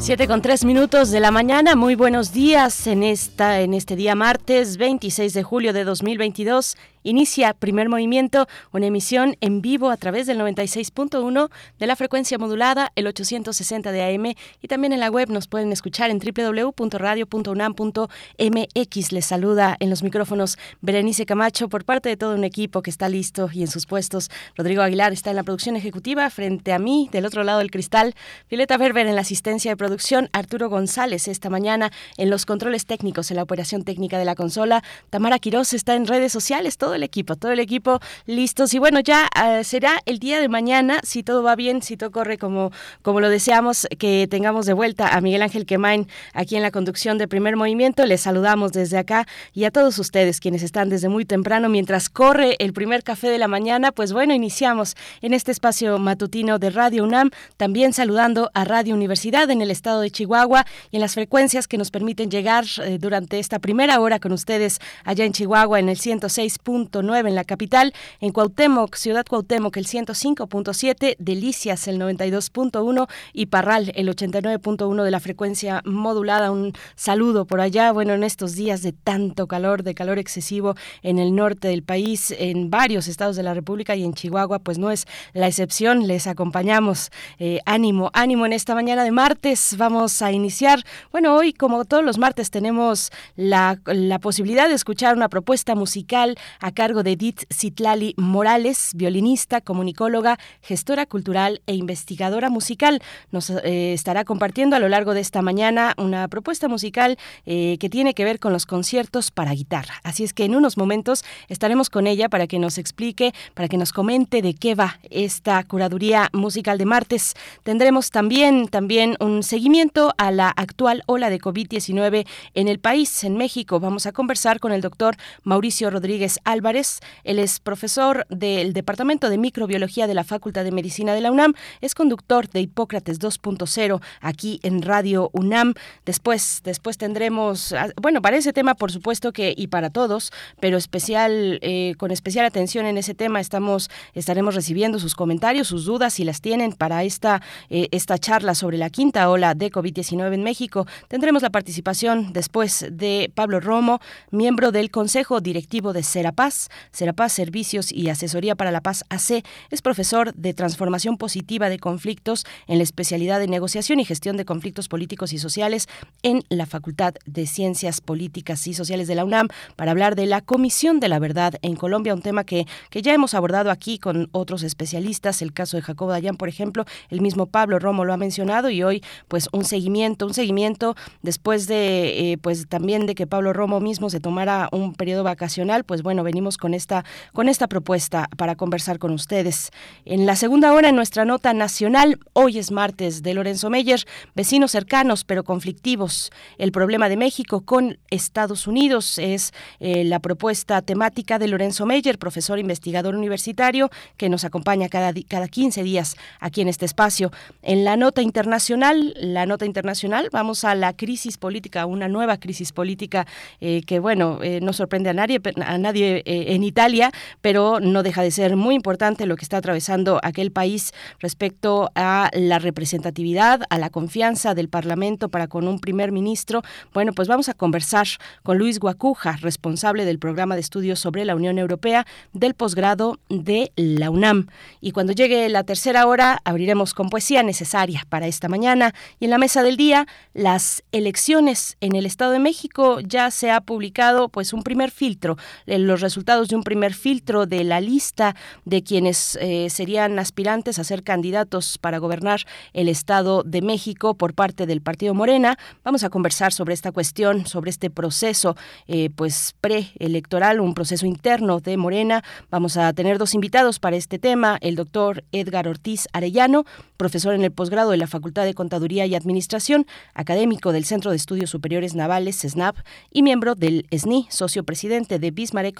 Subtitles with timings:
[0.00, 4.14] Siete con tres minutos de la mañana, muy buenos días en esta, en este día
[4.14, 6.78] martes 26 de julio de 2022.
[7.02, 12.92] Inicia Primer Movimiento, una emisión en vivo a través del 96.1 de la frecuencia modulada,
[12.94, 19.12] el 860 de AM y también en la web nos pueden escuchar en www.radio.unam.mx.
[19.12, 23.08] Les saluda en los micrófonos Berenice Camacho por parte de todo un equipo que está
[23.08, 24.30] listo y en sus puestos.
[24.56, 28.14] Rodrigo Aguilar está en la producción ejecutiva frente a mí, del otro lado del cristal.
[28.48, 33.30] Violeta Berber en la asistencia de producción, Arturo González esta mañana en los controles técnicos,
[33.30, 34.82] en la operación técnica de la consola.
[35.08, 38.74] Tamara Quiroz está en redes sociales, el equipo, todo el equipo listos.
[38.74, 42.10] Y bueno, ya uh, será el día de mañana, si todo va bien, si todo
[42.10, 42.70] corre como,
[43.02, 47.18] como lo deseamos, que tengamos de vuelta a Miguel Ángel Quemain aquí en la conducción
[47.18, 48.06] de primer movimiento.
[48.06, 52.56] Les saludamos desde acá y a todos ustedes quienes están desde muy temprano mientras corre
[52.58, 53.92] el primer café de la mañana.
[53.92, 59.50] Pues bueno, iniciamos en este espacio matutino de Radio UNAM, también saludando a Radio Universidad
[59.50, 63.38] en el estado de Chihuahua y en las frecuencias que nos permiten llegar eh, durante
[63.38, 68.32] esta primera hora con ustedes allá en Chihuahua en el 106 en la capital, en
[68.32, 75.82] Cuauhtémoc, Ciudad Cuauhtémoc el 105.7, Delicias el 92.1 y Parral el 89.1 de la frecuencia
[75.84, 76.50] modulada.
[76.50, 81.18] Un saludo por allá, bueno, en estos días de tanto calor, de calor excesivo en
[81.18, 84.90] el norte del país, en varios estados de la República y en Chihuahua, pues no
[84.90, 87.10] es la excepción, les acompañamos.
[87.38, 90.82] Eh, ánimo, ánimo en esta mañana de martes, vamos a iniciar.
[91.12, 96.38] Bueno, hoy como todos los martes tenemos la, la posibilidad de escuchar una propuesta musical
[96.72, 103.02] cargo de Edith Citlali Morales, violinista, comunicóloga, gestora cultural e investigadora musical.
[103.30, 107.88] Nos eh, estará compartiendo a lo largo de esta mañana una propuesta musical eh, que
[107.88, 109.94] tiene que ver con los conciertos para guitarra.
[110.02, 113.76] Así es que en unos momentos estaremos con ella para que nos explique, para que
[113.76, 117.34] nos comente de qué va esta curaduría musical de martes.
[117.62, 123.36] Tendremos también, también un seguimiento a la actual ola de COVID-19 en el país, en
[123.36, 123.80] México.
[123.80, 127.00] Vamos a conversar con el doctor Mauricio Rodríguez Álvarez.
[127.24, 131.54] Él es profesor del Departamento de Microbiología de la Facultad de Medicina de la UNAM.
[131.80, 135.72] Es conductor de Hipócrates 2.0 aquí en Radio UNAM.
[136.04, 140.76] Después, después tendremos, ah, bueno, para ese tema, por supuesto que y para todos, pero
[140.76, 146.12] especial, eh, con especial atención en ese tema, estamos, estaremos recibiendo sus comentarios, sus dudas,
[146.12, 147.40] si las tienen para esta,
[147.70, 150.86] eh, esta charla sobre la quinta ola de COVID-19 en México.
[151.08, 154.00] Tendremos la participación después de Pablo Romo,
[154.30, 159.44] miembro del Consejo Directivo de Serapaz Paz, Serapaz Servicios y Asesoría para la Paz AC,
[159.70, 164.44] es profesor de Transformación Positiva de Conflictos en la especialidad de Negociación y Gestión de
[164.44, 165.88] Conflictos Políticos y Sociales
[166.24, 169.46] en la Facultad de Ciencias Políticas y Sociales de la UNAM
[169.76, 173.14] para hablar de la Comisión de la Verdad en Colombia, un tema que, que ya
[173.14, 177.46] hemos abordado aquí con otros especialistas, el caso de Jacobo Dayan, por ejemplo, el mismo
[177.46, 182.38] Pablo Romo lo ha mencionado y hoy pues un seguimiento, un seguimiento después de eh,
[182.38, 186.39] pues también de que Pablo Romo mismo se tomara un periodo vacacional, pues bueno, venimos
[186.40, 189.70] con esta, con esta propuesta para conversar con ustedes.
[190.06, 194.72] En la segunda hora, en nuestra nota nacional, hoy es martes de Lorenzo Meyer, vecinos
[194.72, 196.30] cercanos pero conflictivos.
[196.56, 202.18] El problema de México con Estados Unidos es eh, la propuesta temática de Lorenzo Meyer,
[202.18, 207.30] profesor investigador universitario, que nos acompaña cada, cada 15 días aquí en este espacio.
[207.62, 212.72] En la nota internacional, la nota internacional, vamos a la crisis política, una nueva crisis
[212.72, 213.26] política
[213.60, 217.10] eh, que, bueno, eh, no sorprende a nadie, a nadie eh, en Italia,
[217.40, 222.30] pero no deja de ser muy importante lo que está atravesando aquel país respecto a
[222.32, 226.62] la representatividad, a la confianza del Parlamento para con un primer ministro.
[226.94, 228.06] Bueno, pues vamos a conversar
[228.44, 233.72] con Luis Guacuja, responsable del programa de estudios sobre la Unión Europea del posgrado de
[233.74, 234.46] la UNAM.
[234.80, 238.94] Y cuando llegue la tercera hora, abriremos con poesía necesaria para esta mañana.
[239.18, 243.50] Y en la mesa del día, las elecciones en el Estado de México ya se
[243.50, 245.36] ha publicado pues un primer filtro.
[245.66, 248.34] Los resultados de un primer filtro de la lista
[248.64, 252.40] de quienes eh, serían aspirantes a ser candidatos para gobernar
[252.72, 255.56] el Estado de México por parte del Partido Morena.
[255.84, 258.56] Vamos a conversar sobre esta cuestión, sobre este proceso
[258.88, 262.24] eh, pues preelectoral, un proceso interno de Morena.
[262.50, 266.64] Vamos a tener dos invitados para este tema, el doctor Edgar Ortiz Arellano,
[266.96, 271.18] profesor en el posgrado de la Facultad de Contaduría y Administración, académico del Centro de
[271.18, 272.78] Estudios Superiores Navales, SNAP,
[273.12, 275.74] y miembro del SNI, socio presidente de Bismarck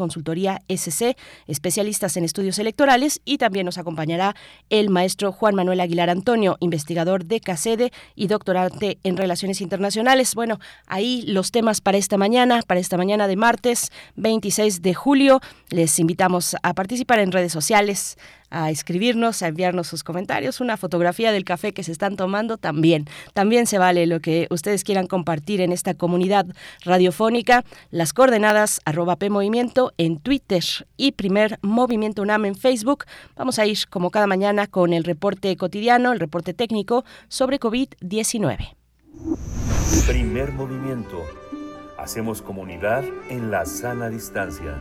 [0.69, 4.35] SC, especialistas en estudios electorales, y también nos acompañará
[4.69, 10.35] el maestro Juan Manuel Aguilar Antonio, investigador de CACEDE y doctorante en Relaciones Internacionales.
[10.35, 15.41] Bueno, ahí los temas para esta mañana, para esta mañana de martes 26 de julio.
[15.71, 18.19] Les invitamos a participar en redes sociales,
[18.51, 23.07] a escribirnos, a enviarnos sus comentarios, una fotografía del café que se están tomando también.
[23.33, 26.47] También se vale lo que ustedes quieran compartir en esta comunidad
[26.85, 27.65] radiofónica.
[27.91, 30.63] Las coordenadas arroba PMovimiento en Twitter
[30.97, 33.05] y primer Movimiento UNAM en Facebook.
[33.37, 38.75] Vamos a ir como cada mañana con el reporte cotidiano, el reporte técnico sobre COVID-19.
[40.07, 41.25] Primer movimiento.
[41.99, 44.81] Hacemos comunidad en la sana distancia.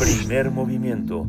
[0.00, 1.28] Primer movimiento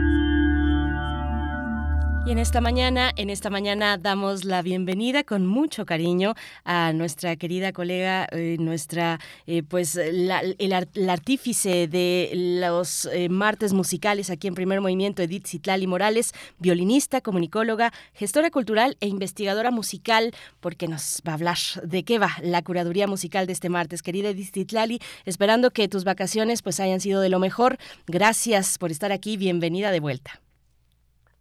[2.23, 7.35] Y en esta mañana, en esta mañana damos la bienvenida con mucho cariño a nuestra
[7.35, 12.29] querida colega, eh, nuestra, eh, pues, la, el, artífice de
[12.61, 18.97] los eh, martes musicales aquí en Primer Movimiento, Edith Citlali Morales, violinista, comunicóloga, gestora cultural
[18.99, 23.53] e investigadora musical, porque nos va a hablar de qué va la curaduría musical de
[23.53, 24.03] este martes.
[24.03, 27.79] Querida Edith Citlali, esperando que tus vacaciones pues hayan sido de lo mejor.
[28.05, 30.39] Gracias por estar aquí, bienvenida de vuelta.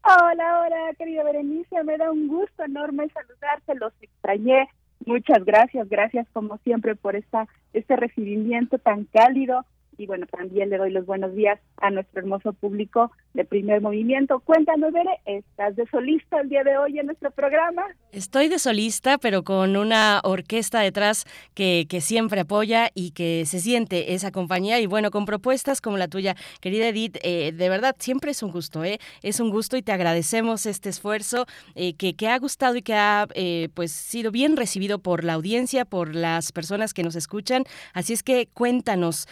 [0.02, 4.66] Hola, hola, querida Berenice, me da un gusto enorme saludarte, los extrañé.
[5.04, 9.64] Muchas gracias, gracias como siempre por esta este recibimiento tan cálido
[10.00, 14.40] Y bueno, también le doy los buenos días a nuestro hermoso público de primer movimiento.
[14.40, 17.83] Cuéntanos, Bere, ¿estás de solista el día de hoy en nuestro programa?
[18.11, 23.61] Estoy de solista, pero con una orquesta detrás que, que siempre apoya y que se
[23.61, 24.80] siente esa compañía.
[24.80, 28.52] Y bueno, con propuestas como la tuya, querida Edith, eh, de verdad, siempre es un
[28.52, 28.99] gusto, ¿eh?
[29.23, 32.95] Es un gusto y te agradecemos este esfuerzo eh, que, que, ha gustado y que
[32.95, 37.64] ha eh, pues sido bien recibido por la audiencia, por las personas que nos escuchan.
[37.92, 39.28] Así es que cuéntanos,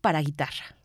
[0.00, 0.76] para guitarra.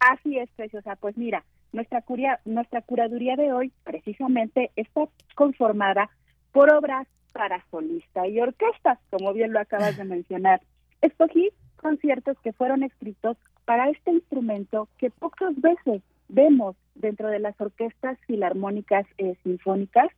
[0.00, 0.96] Así es, Preciosa.
[0.96, 5.02] Pues mira, nuestra, curia, nuestra curaduría de hoy precisamente está
[5.34, 6.10] conformada
[6.52, 10.60] por obras para solista y orquesta, como bien lo acabas de mencionar.
[11.00, 17.58] Escogí conciertos que fueron escritos para este instrumento que pocas veces vemos dentro de las
[17.60, 20.08] orquestas filarmónicas eh, sinfónicas,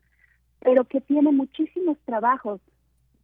[0.61, 2.61] pero que tiene muchísimos trabajos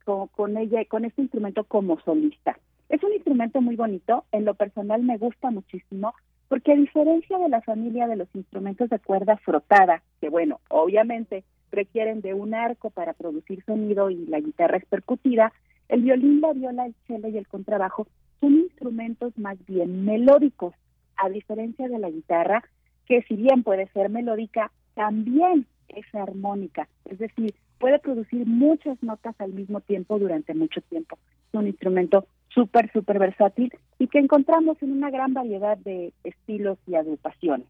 [0.05, 2.59] con, con ella con este instrumento como solista.
[2.91, 6.13] Es un instrumento muy bonito, en lo personal me gusta muchísimo,
[6.49, 11.45] porque a diferencia de la familia de los instrumentos de cuerda frotada, que bueno, obviamente
[11.71, 15.53] requieren de un arco para producir sonido y la guitarra es percutida,
[15.89, 18.09] el violín, la viola, el cello y el contrabajo
[18.41, 20.75] son instrumentos más bien melódicos,
[21.17, 22.65] a diferencia de la guitarra,
[23.07, 29.37] que si bien puede ser melódica, también es armónica, es decir, puede producir muchas notas
[29.41, 31.17] al mismo tiempo durante mucho tiempo.
[31.53, 36.95] Un instrumento súper, súper versátil y que encontramos en una gran variedad de estilos y
[36.95, 37.67] agrupaciones.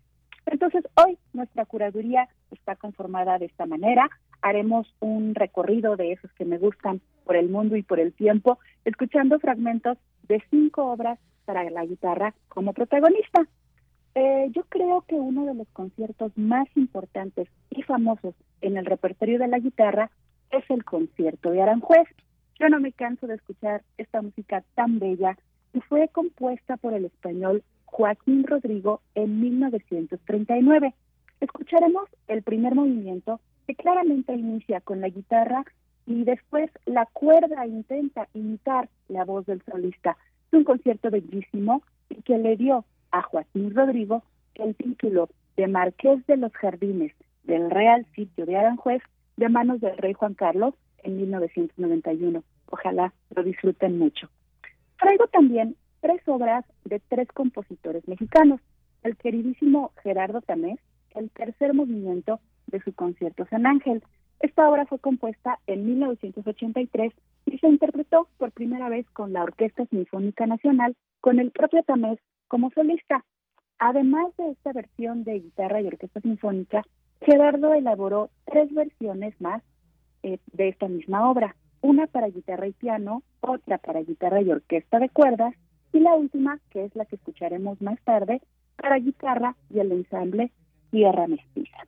[0.47, 4.11] Entonces, hoy nuestra curaduría está conformada de esta manera.
[4.43, 8.59] Haremos un recorrido de esos que me gustan por el mundo y por el tiempo,
[8.85, 13.47] escuchando fragmentos de cinco obras para la guitarra como protagonista.
[14.15, 19.39] Eh, yo creo que uno de los conciertos más importantes y famosos en el repertorio
[19.39, 20.11] de la guitarra
[20.51, 22.09] es el concierto de Aranjuez.
[22.61, 25.39] Yo no me canso de escuchar esta música tan bella
[25.73, 30.95] y fue compuesta por el español Joaquín Rodrigo en 1939.
[31.41, 35.65] Escucharemos el primer movimiento que claramente inicia con la guitarra
[36.05, 40.19] y después la cuerda intenta imitar la voz del solista.
[40.49, 44.23] Es un concierto bellísimo y que le dio a Joaquín Rodrigo
[44.57, 47.13] el título de Marqués de los Jardines
[47.45, 49.01] del Real Sitio de Aranjuez
[49.39, 52.43] de manos del rey Juan Carlos en 1991.
[52.71, 54.29] Ojalá lo disfruten mucho.
[54.99, 58.61] Traigo también tres obras de tres compositores mexicanos.
[59.03, 60.79] El queridísimo Gerardo Tamés,
[61.15, 64.03] el tercer movimiento de su concierto San Ángel.
[64.41, 67.13] Esta obra fue compuesta en 1983
[67.47, 72.19] y se interpretó por primera vez con la Orquesta Sinfónica Nacional, con el propio Tamés
[72.49, 73.25] como solista.
[73.79, 76.85] Además de esta versión de guitarra y orquesta sinfónica,
[77.23, 79.63] Gerardo elaboró tres versiones más
[80.23, 84.99] eh, de esta misma obra, una para guitarra y piano, otra para guitarra y orquesta
[84.99, 85.55] de cuerdas,
[85.93, 88.41] y la última, que es la que escucharemos más tarde,
[88.77, 90.51] para guitarra y el ensamble
[90.91, 91.87] Tierra Mestiza.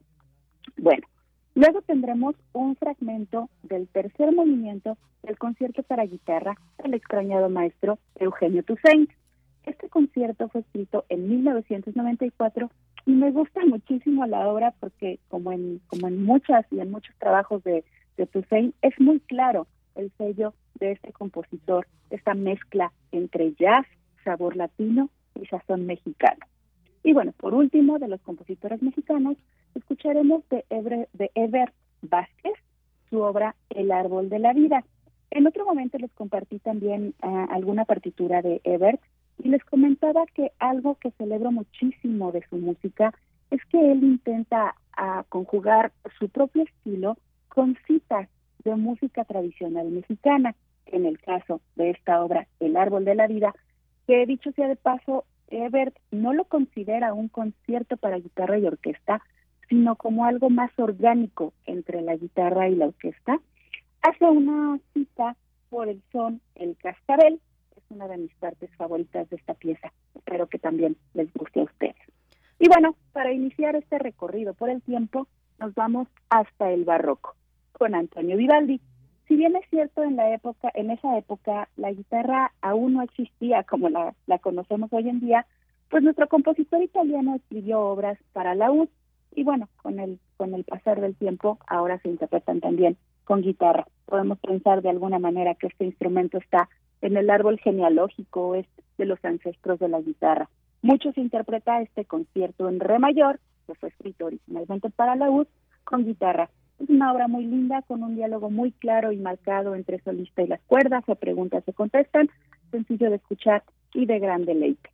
[0.76, 1.06] Bueno,
[1.54, 8.62] luego tendremos un fragmento del tercer movimiento del concierto para guitarra del extrañado maestro Eugenio
[8.62, 9.11] Toussaint.
[9.64, 12.70] Este concierto fue escrito en 1994
[13.06, 17.14] y me gusta muchísimo la obra porque como en como en muchas y en muchos
[17.16, 17.84] trabajos de,
[18.16, 23.87] de Toussaint es muy claro el sello de este compositor, esta mezcla entre jazz,
[24.25, 25.08] sabor latino
[25.40, 26.46] y sazón mexicano.
[27.02, 29.37] Y bueno, por último, de los compositores mexicanos,
[29.75, 31.72] escucharemos de, Ever, de Ever
[32.02, 32.54] Vázquez
[33.11, 34.84] su obra El árbol de la vida.
[35.30, 39.00] En otro momento les compartí también uh, alguna partitura de Ebert
[39.42, 43.12] y les comentaba que algo que celebro muchísimo de su música
[43.50, 47.16] es que él intenta uh, conjugar su propio estilo
[47.49, 48.28] con citas
[48.64, 50.54] de música tradicional mexicana.
[50.87, 53.54] En el caso de esta obra, El árbol de la vida,
[54.07, 59.23] que dicho sea de paso, Ebert no lo considera un concierto para guitarra y orquesta,
[59.69, 63.40] sino como algo más orgánico entre la guitarra y la orquesta.
[64.02, 65.37] Hace una cita
[65.71, 67.40] por el son El Cascabel,
[67.76, 69.92] es una de mis partes favoritas de esta pieza.
[70.14, 71.97] Espero que también les guste a ustedes.
[72.59, 75.26] Y bueno, para iniciar este recorrido por el tiempo,
[75.59, 77.35] nos vamos hasta el barroco
[77.82, 78.80] con Antonio Vivaldi.
[79.26, 83.64] Si bien es cierto en la época, en esa época la guitarra aún no existía
[83.64, 85.46] como la, conocemos hoy en día,
[85.90, 88.88] pues nuestro compositor italiano escribió obras para la laúd
[89.34, 93.88] y bueno, con el con el pasar del tiempo ahora se interpretan también con guitarra.
[94.06, 96.68] Podemos pensar de alguna manera que este instrumento está
[97.00, 100.48] en el árbol genealógico es de los ancestros de la guitarra.
[100.82, 105.48] Mucho se interpreta este concierto en re mayor, que fue escrito originalmente para la laúd,
[105.82, 106.48] con guitarra.
[106.82, 110.48] Es una obra muy linda, con un diálogo muy claro y marcado entre solista y
[110.48, 112.28] las cuerdas, se preguntas, se contestan,
[112.72, 113.62] sencillo de escuchar
[113.94, 114.90] y de gran deleite.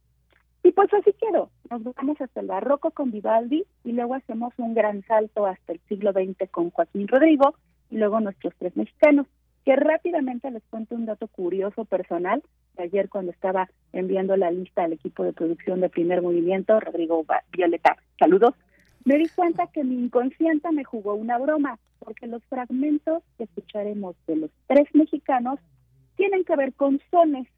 [0.62, 1.50] Y pues así quedó.
[1.70, 5.80] Nos vamos hasta el barroco con Vivaldi y luego hacemos un gran salto hasta el
[5.88, 7.54] siglo XX con Joaquín Rodrigo
[7.90, 9.26] y luego nuestros tres mexicanos.
[9.64, 12.42] Que rápidamente les cuento un dato curioso personal.
[12.76, 17.96] Ayer cuando estaba enviando la lista al equipo de producción de primer movimiento, Rodrigo Violeta,
[18.18, 18.54] saludos,
[19.08, 24.14] me di cuenta que mi inconsciente me jugó una broma, porque los fragmentos que escucharemos
[24.26, 25.58] de los tres mexicanos
[26.16, 27.48] tienen que ver con sones.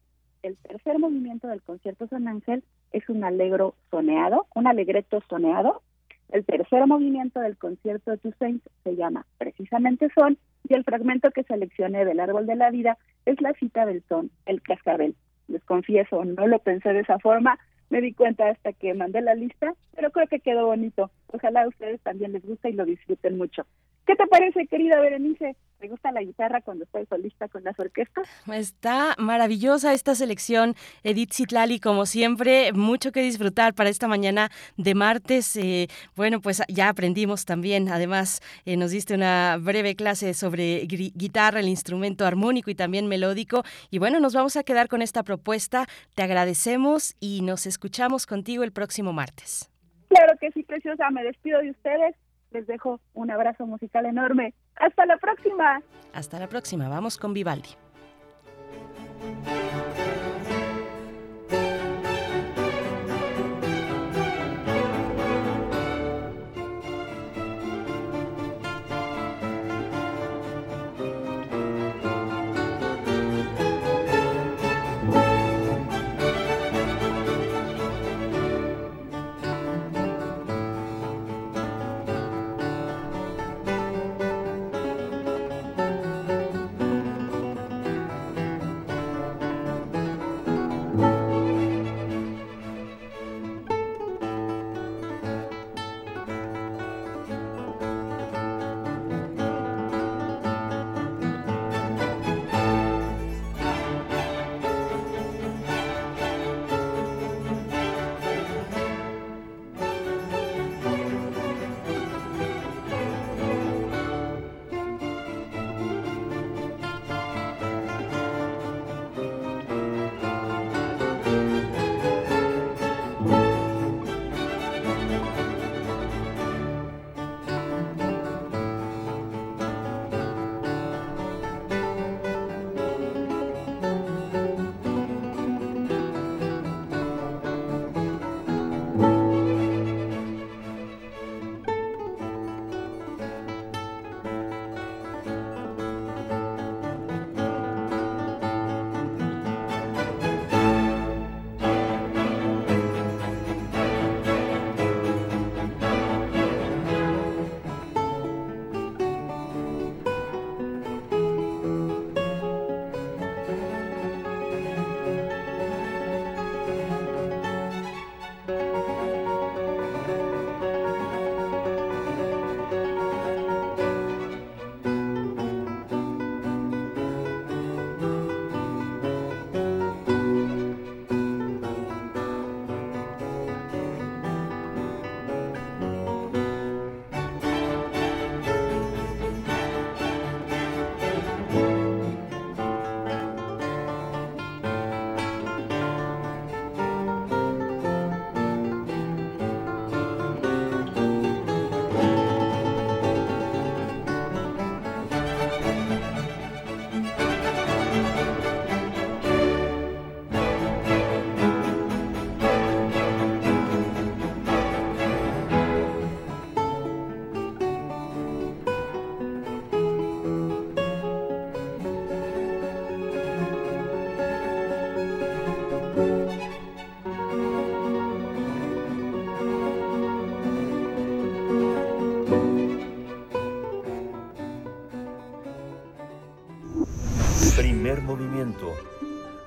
[0.43, 5.81] El tercer movimiento del concierto San Ángel es un alegro soneado, un alegreto soneado.
[6.29, 10.37] El tercer movimiento del concierto de Toussaint se llama precisamente son
[10.69, 14.31] y el fragmento que seleccioné del árbol de la vida es la cita del son,
[14.45, 15.15] el cascabel.
[15.49, 17.59] Les confieso, no lo pensé de esa forma,
[17.91, 21.11] me di cuenta hasta que mandé la lista, pero creo que quedó bonito.
[21.27, 23.65] Ojalá a ustedes también les guste y lo disfruten mucho.
[24.07, 25.55] ¿Qué te parece, querida Berenice?
[25.81, 28.29] ¿Te gusta la guitarra cuando estás solista con las orquestas?
[28.53, 34.93] Está maravillosa esta selección, Edith Zitlali, como siempre, mucho que disfrutar para esta mañana de
[34.93, 35.55] martes.
[35.55, 41.61] Eh, bueno, pues ya aprendimos también, además, eh, nos diste una breve clase sobre guitarra,
[41.61, 43.63] el instrumento armónico y también melódico.
[43.89, 45.87] Y bueno, nos vamos a quedar con esta propuesta.
[46.13, 49.71] Te agradecemos y nos escuchamos contigo el próximo martes.
[50.09, 51.09] Claro que sí, preciosa.
[51.09, 52.15] Me despido de ustedes
[52.51, 54.53] les dejo un abrazo musical enorme.
[54.75, 55.81] Hasta la próxima.
[56.13, 56.89] Hasta la próxima.
[56.89, 57.69] Vamos con Vivaldi.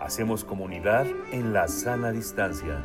[0.00, 2.84] Hacemos comunidad en la sana distancia.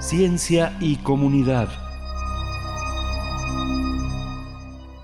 [0.00, 1.68] Ciencia y comunidad.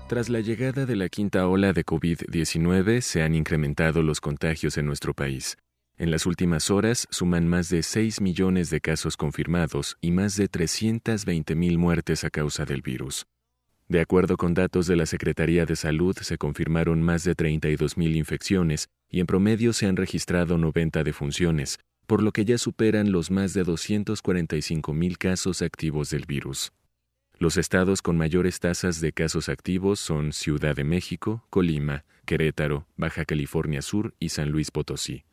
[0.09, 4.85] Tras la llegada de la quinta ola de COVID-19 se han incrementado los contagios en
[4.85, 5.57] nuestro país.
[5.97, 10.49] En las últimas horas suman más de 6 millones de casos confirmados y más de
[10.49, 13.25] 320 mil muertes a causa del virus.
[13.93, 18.89] De acuerdo con datos de la Secretaría de Salud, se confirmaron más de 32.000 infecciones
[19.07, 21.77] y en promedio se han registrado 90 defunciones,
[22.07, 26.73] por lo que ya superan los más de 245 mil casos activos del virus.
[27.37, 33.25] Los estados con mayores tasas de casos activos son Ciudad de México, Colima, Querétaro, Baja
[33.25, 35.23] California Sur y San Luis Potosí.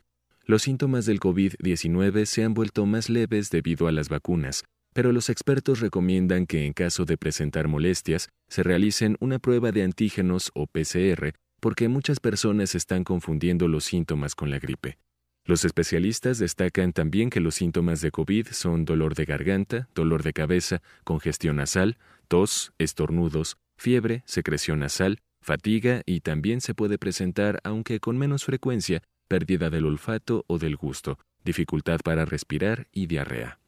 [0.44, 4.64] Los síntomas del COVID-19 se han vuelto más leves debido a las vacunas,
[5.00, 9.82] pero los expertos recomiendan que en caso de presentar molestias se realicen una prueba de
[9.82, 14.98] antígenos o PCR porque muchas personas están confundiendo los síntomas con la gripe.
[15.46, 20.34] Los especialistas destacan también que los síntomas de COVID son dolor de garganta, dolor de
[20.34, 21.96] cabeza, congestión nasal,
[22.28, 29.02] tos, estornudos, fiebre, secreción nasal, fatiga y también se puede presentar, aunque con menos frecuencia,
[29.28, 33.60] pérdida del olfato o del gusto, dificultad para respirar y diarrea.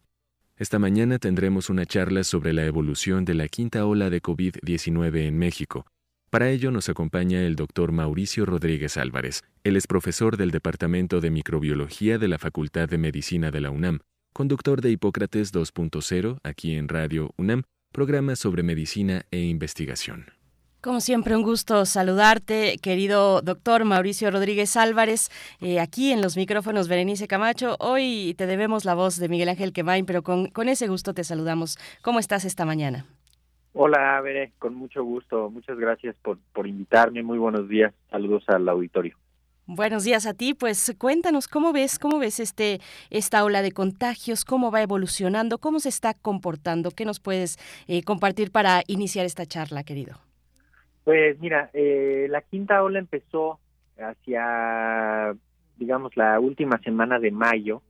[0.62, 5.36] Esta mañana tendremos una charla sobre la evolución de la quinta ola de COVID-19 en
[5.36, 5.86] México,
[6.30, 9.42] para ello nos acompaña el doctor Mauricio Rodríguez Álvarez.
[9.64, 14.02] Él es profesor del Departamento de Microbiología de la Facultad de Medicina de la UNAM,
[14.32, 20.26] conductor de Hipócrates 2.0 aquí en Radio UNAM, programa sobre medicina e investigación.
[20.82, 26.88] Como siempre, un gusto saludarte, querido doctor Mauricio Rodríguez Álvarez, eh, aquí en los micrófonos
[26.88, 27.76] Berenice Camacho.
[27.78, 31.22] Hoy te debemos la voz de Miguel Ángel Quemain, pero con, con ese gusto te
[31.22, 31.78] saludamos.
[32.02, 33.06] ¿Cómo estás esta mañana?
[33.74, 35.50] Hola, Bere, con mucho gusto.
[35.50, 37.22] Muchas gracias por, por invitarme.
[37.22, 37.94] Muy buenos días.
[38.10, 39.16] Saludos al auditorio.
[39.66, 40.52] Buenos días a ti.
[40.52, 45.78] Pues cuéntanos cómo ves, cómo ves este esta ola de contagios, cómo va evolucionando, cómo
[45.78, 46.90] se está comportando.
[46.90, 50.18] ¿Qué nos puedes eh, compartir para iniciar esta charla, querido?
[51.04, 53.58] Pues mira, eh, la quinta ola empezó
[53.98, 55.34] hacia,
[55.76, 57.82] digamos, la última semana de mayo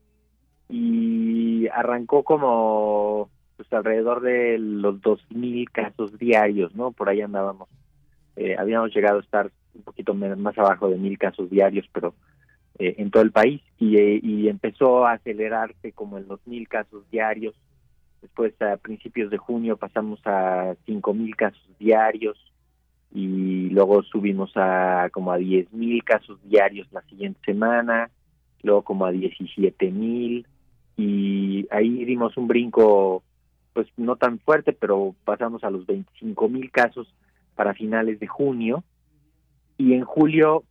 [0.68, 6.92] y arrancó como pues alrededor de los 2.000 casos diarios, ¿no?
[6.92, 7.68] Por ahí andábamos.
[8.36, 12.14] Eh, habíamos llegado a estar un poquito más abajo de 1.000 casos diarios, pero
[12.78, 16.68] eh, en todo el país, y, eh, y empezó a acelerarse como en los 1.000
[16.68, 17.54] casos diarios.
[18.22, 22.51] Después, a principios de junio, pasamos a 5.000 casos diarios,
[23.14, 28.10] y luego subimos a como a 10.000 casos diarios la siguiente semana,
[28.62, 30.46] luego como a 17.000,
[30.96, 33.22] y ahí dimos un brinco
[33.72, 37.12] pues no tan fuerte, pero pasamos a los 25 mil casos
[37.54, 38.84] para finales de junio.
[39.78, 40.64] Y en julio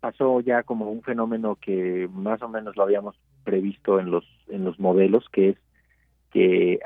[0.00, 4.64] pasó ya como un fenómeno que más o menos lo habíamos previsto en los en
[4.64, 5.56] los modelos, que es
[6.32, 6.80] que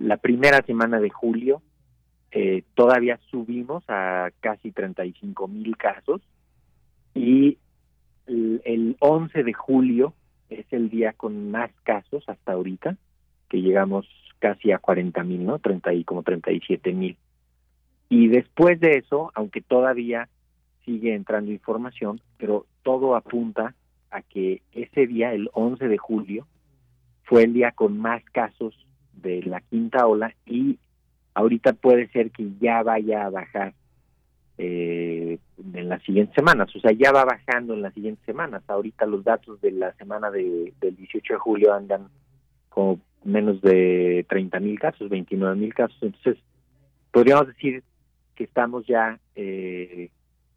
[0.00, 1.62] la primera semana de julio
[2.38, 6.20] eh, todavía subimos a casi 35 mil casos
[7.14, 7.56] y
[8.26, 10.12] el, el 11 de julio
[10.50, 12.98] es el día con más casos hasta ahorita,
[13.48, 14.06] que llegamos
[14.38, 15.58] casi a 40 mil, ¿no?
[15.60, 17.16] 30 y como 37 mil.
[18.10, 20.28] Y después de eso, aunque todavía
[20.84, 23.74] sigue entrando información, pero todo apunta
[24.10, 26.46] a que ese día, el 11 de julio,
[27.22, 30.78] fue el día con más casos de la quinta ola y
[31.36, 33.74] ahorita puede ser que ya vaya a bajar
[34.56, 35.38] eh,
[35.74, 38.62] en las siguientes semanas, o sea, ya va bajando en las siguientes semanas.
[38.68, 42.08] Ahorita los datos de la semana de, del 18 de julio andan
[42.70, 45.98] como menos de 30 mil casos, 29 mil casos.
[46.00, 46.38] Entonces,
[47.12, 47.82] podríamos decir
[48.34, 50.08] que estamos ya eh,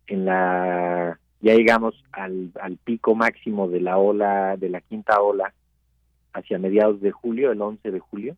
[0.07, 5.53] en la, ya llegamos al, al pico máximo de la ola, de la quinta ola,
[6.31, 8.37] hacia mediados de julio, el 11 de julio,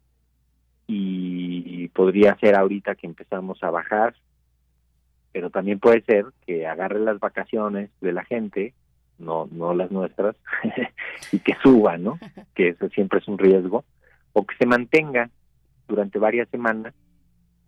[0.93, 4.15] y podría ser ahorita que empezamos a bajar,
[5.31, 8.73] pero también puede ser que agarre las vacaciones de la gente,
[9.17, 10.35] no, no las nuestras,
[11.31, 12.19] y que suba, ¿no?
[12.55, 13.83] Que eso siempre es un riesgo
[14.33, 15.29] o que se mantenga
[15.87, 16.93] durante varias semanas,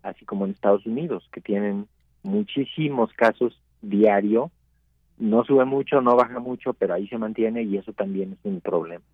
[0.02, 1.88] así como en Estados Unidos, que tienen
[2.22, 4.50] muchísimos casos diario,
[5.18, 8.60] no sube mucho, no baja mucho, pero ahí se mantiene y eso también es un
[8.60, 9.04] problema.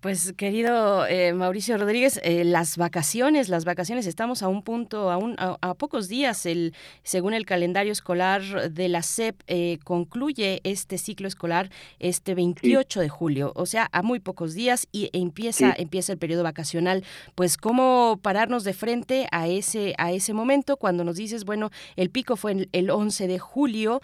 [0.00, 5.16] Pues querido eh, Mauricio Rodríguez, eh, las vacaciones, las vacaciones, estamos a un punto, a,
[5.16, 10.98] un, a, pocos días, el, según el calendario escolar de la SEP, eh, concluye este
[10.98, 16.12] ciclo escolar este 28 de julio, o sea, a muy pocos días y empieza, empieza
[16.12, 17.02] el periodo vacacional.
[17.34, 22.10] Pues cómo pararnos de frente a ese, a ese momento cuando nos dices, bueno, el
[22.10, 24.00] pico fue el, el 11 de julio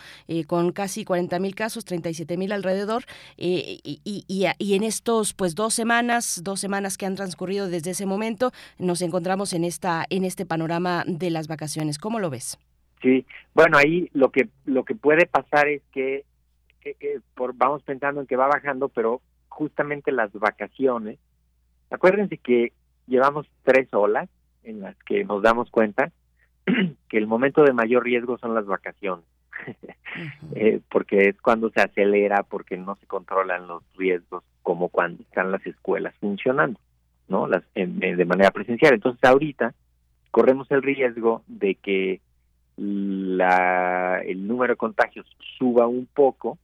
[0.49, 3.05] con casi 40 mil casos, 37 mil alrededor,
[3.37, 8.07] y, y, y, en estos pues 12 semanas, dos semanas que han transcurrido desde ese
[8.07, 11.99] momento, nos encontramos en esta en este panorama de las vacaciones.
[11.99, 12.59] ¿Cómo lo ves?
[13.03, 16.25] Sí, bueno, ahí lo que lo que puede pasar es que
[17.35, 21.19] por, vamos pensando en que va bajando, pero justamente las vacaciones,
[21.91, 22.73] acuérdense que
[23.07, 24.31] llevamos tres olas
[24.63, 26.13] en las que nos damos cuenta
[27.11, 29.27] que el momento de mayor riesgo son las vacaciones.
[30.55, 35.53] eh, porque es cuando se acelera, porque no se controlan los riesgos como cuando están
[35.53, 36.81] las escuelas funcionando,
[37.29, 37.47] ¿no?
[37.47, 38.95] Las de manera presencial.
[38.95, 39.75] Entonces ahorita
[40.33, 42.21] corremos el riesgo de que
[42.77, 45.27] la, el número de contagios
[45.59, 46.59] suba un poco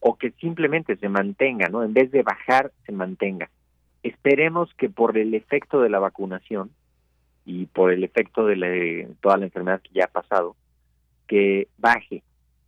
[0.00, 1.84] o que simplemente se mantenga, ¿no?
[1.84, 3.50] En vez de bajar, se mantenga.
[4.02, 6.70] Esperemos que por el efecto de la vacunación
[7.44, 10.56] y por el efecto de toda la enfermedad que ya ha pasado,
[11.26, 12.22] que baje,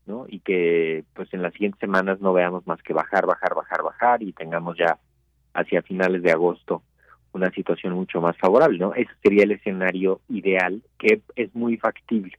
[0.09, 0.27] ¿no?
[0.29, 4.23] Y que pues en las siguientes semanas no veamos más que bajar, bajar, bajar, bajar
[4.23, 4.99] y tengamos ya
[5.55, 6.83] hacia finales de agosto
[7.33, 8.95] una situación mucho más favorable, ¿no?
[8.95, 12.33] Ese sería el escenario ideal, que es muy factible.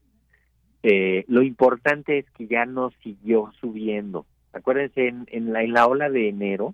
[0.81, 4.25] Eh, lo importante es que ya no siguió subiendo.
[4.51, 6.73] Acuérdense, en, en, la, en la ola de enero,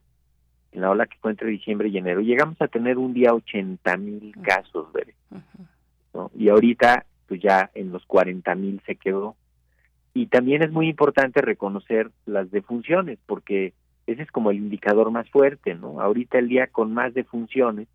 [0.71, 3.97] en la ola que fue entre diciembre y enero, llegamos a tener un día 80
[3.97, 4.87] mil casos,
[6.13, 6.31] ¿no?
[6.37, 9.35] Y ahorita, pues ya en los 40 mil se quedó.
[10.15, 13.73] Y también es muy importante reconocer las defunciones, porque
[14.07, 15.99] ese es como el indicador más fuerte, ¿no?
[15.99, 17.89] Ahorita el día con más defunciones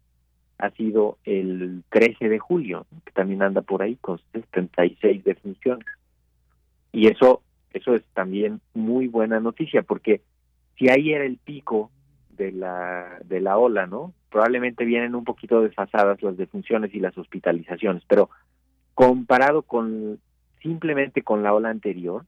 [0.58, 5.86] ha sido el 13 de julio, que también anda por ahí con 76 defunciones.
[6.92, 7.40] Y eso,
[7.72, 10.20] eso es también muy buena noticia, porque
[10.76, 11.90] si ahí era el pico
[12.36, 14.12] de la, de la ola, ¿no?
[14.30, 18.28] Probablemente vienen un poquito desfasadas las defunciones y las hospitalizaciones, pero
[18.92, 20.20] comparado con
[20.62, 22.24] simplemente con la ola anterior,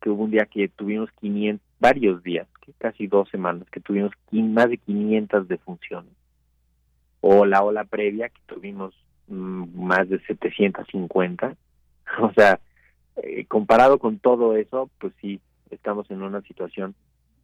[0.00, 2.46] que hubo un día que tuvimos 500, varios días,
[2.78, 6.12] casi dos semanas, que tuvimos más de 500 defunciones,
[7.20, 8.94] o la ola previa, que tuvimos
[9.28, 11.56] mm, más de 750,
[12.20, 12.60] o sea,
[13.16, 16.94] eh, comparado con todo eso, pues sí, estamos en una situación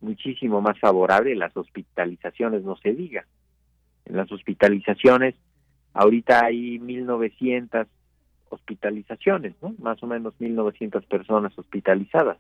[0.01, 1.35] muchísimo más favorable.
[1.35, 3.25] Las hospitalizaciones, no se diga.
[4.05, 5.35] En las hospitalizaciones,
[5.95, 7.87] ahorita hay 1.900
[8.53, 9.75] hospitalizaciones, ¿no?
[9.79, 12.39] Más o menos 1.900 personas hospitalizadas.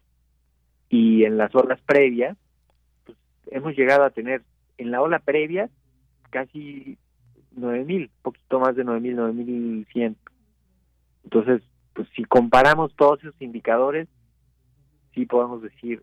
[0.88, 2.37] Y en las olas previas,
[3.05, 4.42] pues, hemos llegado a tener,
[4.79, 5.70] en la ola previa,
[6.31, 6.98] casi
[7.57, 10.16] 9.000, poquito más de 9.000, 9.100.
[11.25, 11.62] Entonces,
[11.94, 14.09] pues si comparamos todos esos indicadores,
[15.14, 16.03] sí podemos decir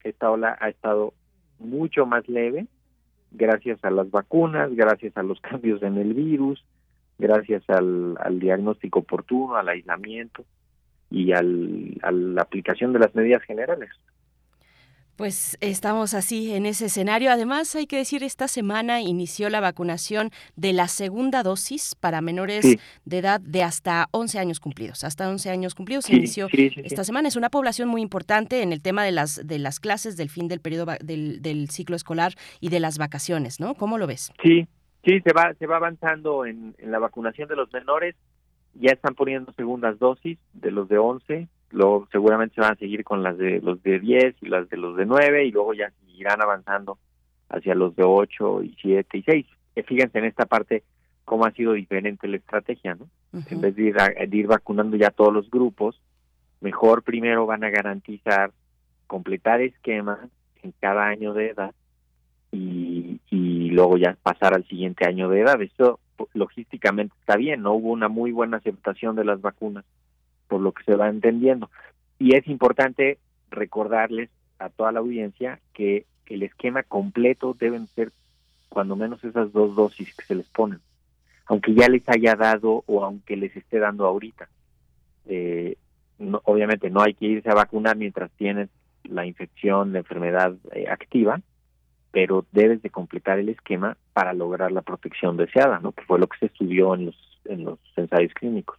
[0.00, 1.14] que esta ola ha estado
[1.58, 2.66] mucho más leve
[3.32, 6.64] gracias a las vacunas, gracias a los cambios en el virus,
[7.18, 10.44] gracias al, al diagnóstico oportuno, al aislamiento
[11.10, 13.90] y al, a la aplicación de las medidas generales.
[15.16, 17.30] Pues estamos así en ese escenario.
[17.30, 22.76] Además, hay que decir, esta semana inició la vacunación de la segunda dosis para menores
[23.06, 25.04] de edad de hasta 11 años cumplidos.
[25.04, 27.28] Hasta 11 años cumplidos se inició esta semana.
[27.28, 30.48] Es una población muy importante en el tema de las de las clases, del fin
[30.48, 33.74] del periodo del, del ciclo escolar y de las vacaciones, ¿no?
[33.74, 34.32] ¿Cómo lo ves?
[34.42, 34.68] Sí,
[35.06, 38.14] sí, se va se va avanzando en, en la vacunación de los menores.
[38.74, 43.04] Ya están poniendo segundas dosis de los de 11 luego seguramente se van a seguir
[43.04, 45.92] con las de los de 10 y las de los de 9 y luego ya
[46.08, 46.98] irán avanzando
[47.48, 49.46] hacia los de 8 y 7 y 6.
[49.76, 50.82] Eh, fíjense en esta parte
[51.24, 53.08] cómo ha sido diferente la estrategia, ¿no?
[53.50, 56.00] En vez de ir, de ir vacunando ya todos los grupos,
[56.60, 58.52] mejor primero van a garantizar
[59.06, 60.20] completar esquemas
[60.62, 61.74] en cada año de edad
[63.76, 65.60] luego ya pasar al siguiente año de edad.
[65.62, 66.00] Esto
[66.32, 69.84] logísticamente está bien, no hubo una muy buena aceptación de las vacunas
[70.48, 71.70] por lo que se va entendiendo.
[72.18, 73.18] Y es importante
[73.50, 78.10] recordarles a toda la audiencia que el esquema completo deben ser
[78.68, 80.80] cuando menos esas dos dosis que se les ponen,
[81.46, 84.48] aunque ya les haya dado o aunque les esté dando ahorita.
[85.26, 85.76] Eh,
[86.44, 88.70] obviamente no hay que irse a vacunar mientras tienes
[89.04, 91.40] la infección, la enfermedad eh, activa,
[92.16, 95.92] pero debes de completar el esquema para lograr la protección deseada, ¿no?
[95.92, 98.78] Que fue lo que se estudió en los en los ensayos clínicos.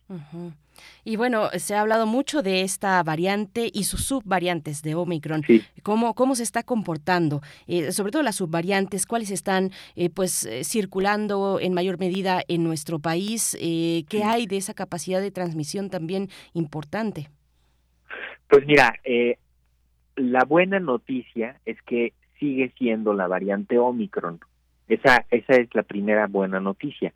[1.05, 5.43] Y bueno, se ha hablado mucho de esta variante y sus subvariantes de Omicron.
[5.83, 7.41] ¿Cómo, ¿Cómo se está comportando?
[7.67, 12.63] Eh, sobre todo las subvariantes, ¿cuáles están eh, pues eh, circulando en mayor medida en
[12.63, 13.55] nuestro país?
[13.59, 17.29] ¿Qué hay de esa capacidad de transmisión también importante?
[18.49, 18.95] Pues mira,
[20.15, 24.39] la buena noticia es que sigue siendo la variante Omicron.
[24.87, 27.13] Esa, esa es la primera buena noticia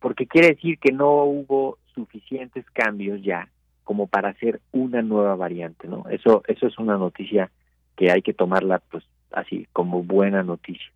[0.00, 3.48] porque quiere decir que no hubo suficientes cambios ya
[3.84, 6.04] como para hacer una nueva variante, ¿no?
[6.08, 7.50] Eso eso es una noticia
[7.96, 10.90] que hay que tomarla pues así como buena noticia.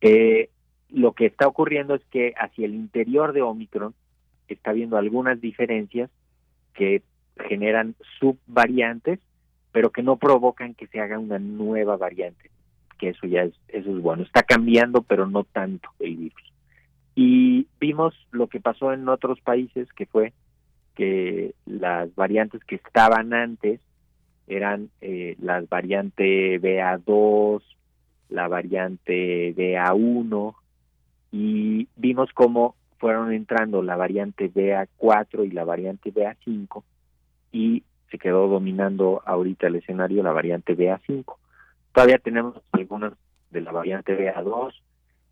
[0.00, 0.48] Eh,
[0.90, 3.94] lo que está ocurriendo es que hacia el interior de Omicron
[4.46, 6.10] está habiendo algunas diferencias
[6.74, 7.02] que
[7.48, 9.18] generan subvariantes,
[9.72, 12.50] pero que no provocan que se haga una nueva variante,
[12.98, 14.22] que eso ya es eso es bueno.
[14.22, 16.52] Está cambiando, pero no tanto el virus.
[17.14, 20.32] Y vimos lo que pasó en otros países, que fue
[20.94, 23.80] que las variantes que estaban antes
[24.48, 27.62] eran eh, las variante BA2,
[28.30, 30.54] la variante BA1
[31.30, 36.82] y vimos cómo fueron entrando la variante BA4 y la variante BA5
[37.52, 41.24] y se quedó dominando ahorita el escenario la variante BA5.
[41.98, 43.12] Todavía tenemos algunas
[43.50, 44.72] de la variante BA2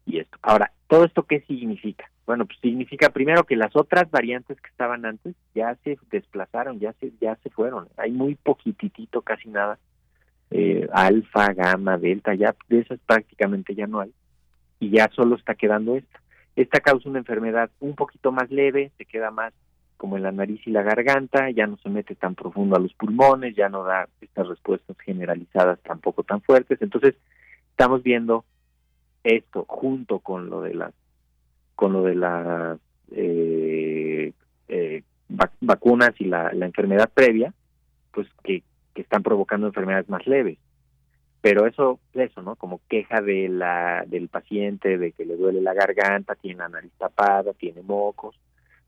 [0.05, 0.37] y esto.
[0.42, 2.11] Ahora, ¿todo esto qué significa?
[2.26, 6.92] Bueno, pues significa primero que las otras variantes que estaban antes ya se desplazaron, ya
[6.94, 7.87] se ya se fueron.
[7.96, 9.79] Hay muy poquitito, casi nada.
[10.50, 14.12] Eh, alfa, gamma, delta, ya de esas prácticamente ya no hay.
[14.81, 16.20] Y ya solo está quedando esta.
[16.57, 19.55] Esta causa una enfermedad un poquito más leve, se queda más
[19.96, 22.92] como en la nariz y la garganta, ya no se mete tan profundo a los
[22.94, 26.80] pulmones, ya no da estas respuestas generalizadas tampoco tan fuertes.
[26.82, 27.14] Entonces,
[27.70, 28.44] estamos viendo
[29.24, 30.94] esto junto con lo de las
[31.74, 32.78] con lo de las
[33.11, 34.32] eh,
[34.68, 35.02] eh,
[35.61, 37.52] vacunas y la, enfermedad previa,
[38.12, 38.62] pues que,
[38.94, 40.59] que están provocando enfermedades más leves
[41.46, 45.74] pero eso eso no como queja de la del paciente de que le duele la
[45.74, 48.35] garganta tiene la nariz tapada tiene mocos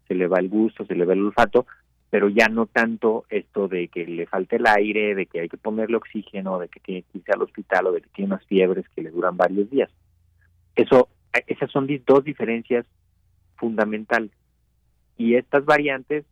[0.08, 1.66] se le va el gusto se le va el olfato
[2.10, 5.58] pero ya no tanto esto de que le falte el aire de que hay que
[5.58, 8.88] ponerle oxígeno de que tiene que irse al hospital o de que tiene unas fiebres
[8.94, 9.90] que le duran varios días.
[10.74, 11.08] Eso
[11.46, 12.86] esas son dos diferencias
[13.56, 14.30] fundamentales
[15.18, 16.24] y estas variantes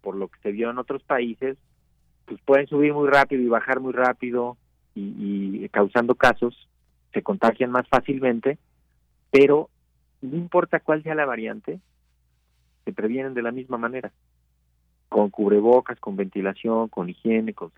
[0.00, 1.58] por lo que se vio en otros países
[2.28, 4.56] pues pueden subir muy rápido y bajar muy rápido
[4.94, 6.68] y, causando casos,
[7.12, 8.58] se contagian más fácilmente,
[9.30, 9.70] pero
[10.20, 11.80] no importa cuál sea la variante,
[12.88, 14.10] se previenen de la misma manera,
[15.10, 17.70] con cubrebocas, con ventilación, con higiene, con,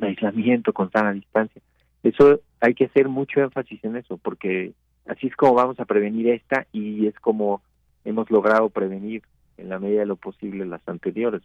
[0.00, 1.60] aislamiento, con sana distancia.
[2.02, 4.72] Eso hay que hacer mucho énfasis en eso, porque
[5.06, 7.60] así es como vamos a prevenir esta y es como
[8.06, 9.22] hemos logrado prevenir
[9.58, 11.42] en la medida de lo posible las anteriores.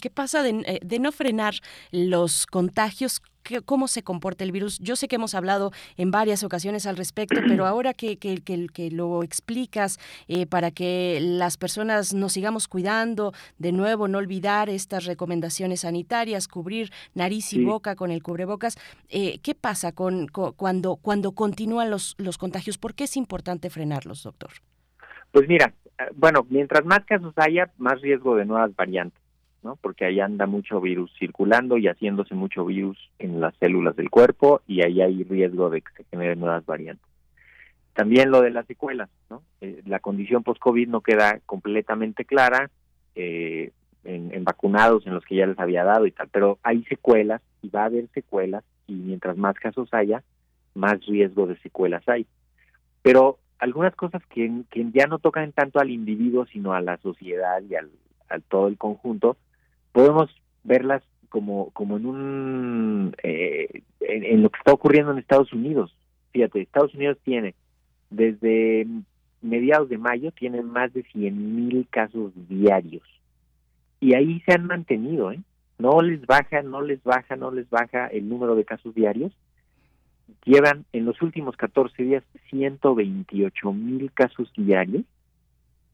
[0.00, 1.54] ¿Qué pasa de, eh, de, no frenar
[1.90, 3.22] los contagios?
[3.64, 4.78] ¿Cómo se comporta el virus?
[4.80, 8.90] Yo sé que hemos hablado en varias ocasiones al respecto, pero ahora que, que, que,
[8.90, 15.06] lo explicas eh, para que las personas nos sigamos cuidando, de nuevo no olvidar estas
[15.06, 18.76] recomendaciones sanitarias, cubrir nariz y boca con el cubrebocas,
[19.08, 22.76] eh, ¿qué pasa con, cuando, cuando continúan los, los contagios?
[22.76, 24.50] ¿Por qué es importante frenarlos, doctor?
[25.30, 25.72] Pues mira,
[26.14, 29.25] bueno, mientras más casos haya, más riesgo de nuevas variantes,
[29.66, 29.76] ¿no?
[29.76, 34.62] Porque ahí anda mucho virus circulando y haciéndose mucho virus en las células del cuerpo
[34.66, 37.06] y ahí hay riesgo de que se generen nuevas variantes.
[37.92, 39.42] También lo de las secuelas, ¿no?
[39.60, 42.70] Eh, la condición post-COVID no queda completamente clara
[43.14, 43.72] eh,
[44.04, 47.68] en, vacunados en los que ya les había dado y tal, pero hay secuelas y
[47.68, 50.22] va a haber secuelas y mientras más casos haya,
[50.74, 52.26] más riesgo de secuelas hay.
[53.02, 54.50] Pero algunas cosas que,
[54.92, 57.90] ya no tocan tanto al individuo, sino a la sociedad y al,
[58.48, 59.36] todo el conjunto,
[59.96, 60.28] podemos
[60.62, 65.96] verlas como, como en un eh, en, lo que está ocurriendo en Estados Unidos.
[66.32, 67.54] Fíjate, Estados Unidos tiene
[68.10, 68.86] desde
[69.40, 73.04] mediados de mayo tiene más de 100.000 casos diarios
[73.98, 75.40] y ahí se han mantenido, ¿eh?
[75.78, 79.32] No les baja, no les baja, no les baja el número de casos diarios
[80.44, 85.04] llevan en los últimos 14 días 128 mil casos diarios.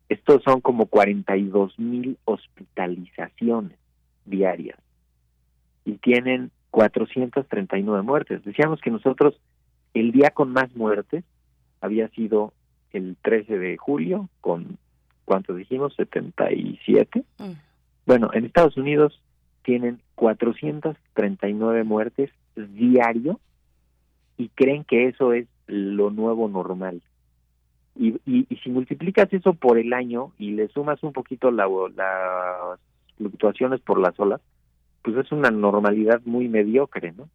[0.09, 3.82] Estos son como 42 mil hospitalizaciones
[4.24, 4.78] diarias
[5.85, 8.44] y tienen 439 muertes.
[8.44, 9.38] Decíamos que nosotros
[9.94, 11.24] el día con más muertes
[11.80, 12.52] había sido
[12.92, 14.78] el 13 de julio con,
[15.24, 15.94] ¿cuántos dijimos?
[15.96, 17.24] 77.
[17.38, 17.50] Mm.
[18.06, 19.20] Bueno, en Estados Unidos
[19.62, 23.40] tienen 439 muertes diario
[24.37, 27.02] y creen que eso es lo nuevo normal.
[27.94, 32.80] Y, y, si multiplicas eso por el año y le sumas un poquito la, las
[33.16, 34.40] fluctuaciones por las olas,
[35.03, 37.29] pues es una normalidad muy mediocre, ¿no?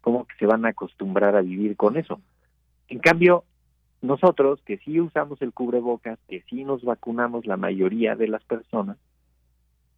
[0.00, 2.20] ¿Cómo que se van a acostumbrar a vivir con eso?
[2.88, 3.44] En cambio,
[4.02, 8.96] nosotros que sí usamos el cubrebocas, que sí nos vacunamos la mayoría de las personas,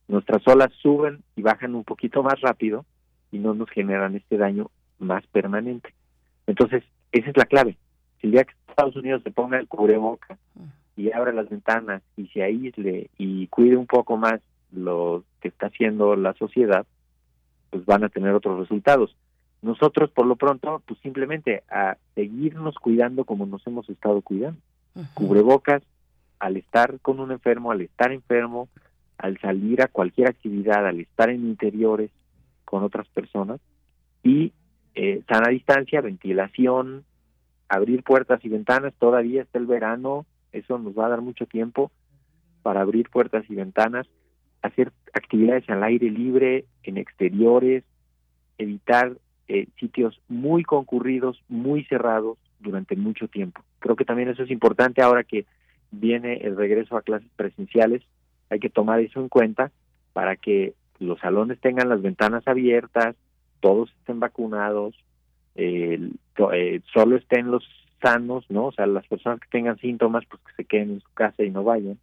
[0.09, 2.85] nuestras olas suben y bajan un poquito más rápido
[3.31, 5.95] y no nos generan este daño más permanente.
[6.47, 7.77] Entonces, esa es la clave.
[8.21, 10.37] Si el día que Estados Unidos se ponga el cubreboca
[10.97, 14.40] y abra las ventanas y se aísle y cuide un poco más
[14.73, 16.87] lo que está haciendo la sociedad,
[17.71, 19.17] pues van a tener otros resultados.
[19.63, 24.61] Nosotros, por lo pronto, pues simplemente a seguirnos cuidando como nos hemos estado cuidando.
[25.15, 25.83] Cubrebocas,
[26.39, 28.69] al estar con un enfermo, al estar enfermo,
[29.19, 32.11] al salir a cualquier actividad, al estar en interiores
[32.64, 33.61] con otras personas
[34.23, 34.53] y
[34.95, 37.05] eh, sana distancia, ventilación,
[37.68, 41.91] abrir puertas y ventanas, todavía está el verano, eso nos va a dar mucho tiempo
[42.62, 44.07] para abrir puertas y ventanas,
[44.63, 47.85] hacer actividades al aire libre, en exteriores,
[48.59, 49.13] evitar
[49.49, 53.63] eh, sitios muy concurridos, muy cerrados durante mucho tiempo.
[53.81, 55.45] Creo que también eso es importante ahora que
[55.91, 58.03] viene el regreso a clases presenciales.
[58.51, 59.73] Hay que tomar eso en cuenta
[60.13, 63.17] para que los salones tengan las ventanas abiertas,
[63.61, 64.95] todos estén vacunados,
[65.55, 66.11] eh,
[66.93, 67.65] solo estén los
[68.01, 68.67] sanos, ¿no?
[68.67, 71.51] O sea, las personas que tengan síntomas, pues que se queden en su casa y
[71.51, 71.99] no vayan.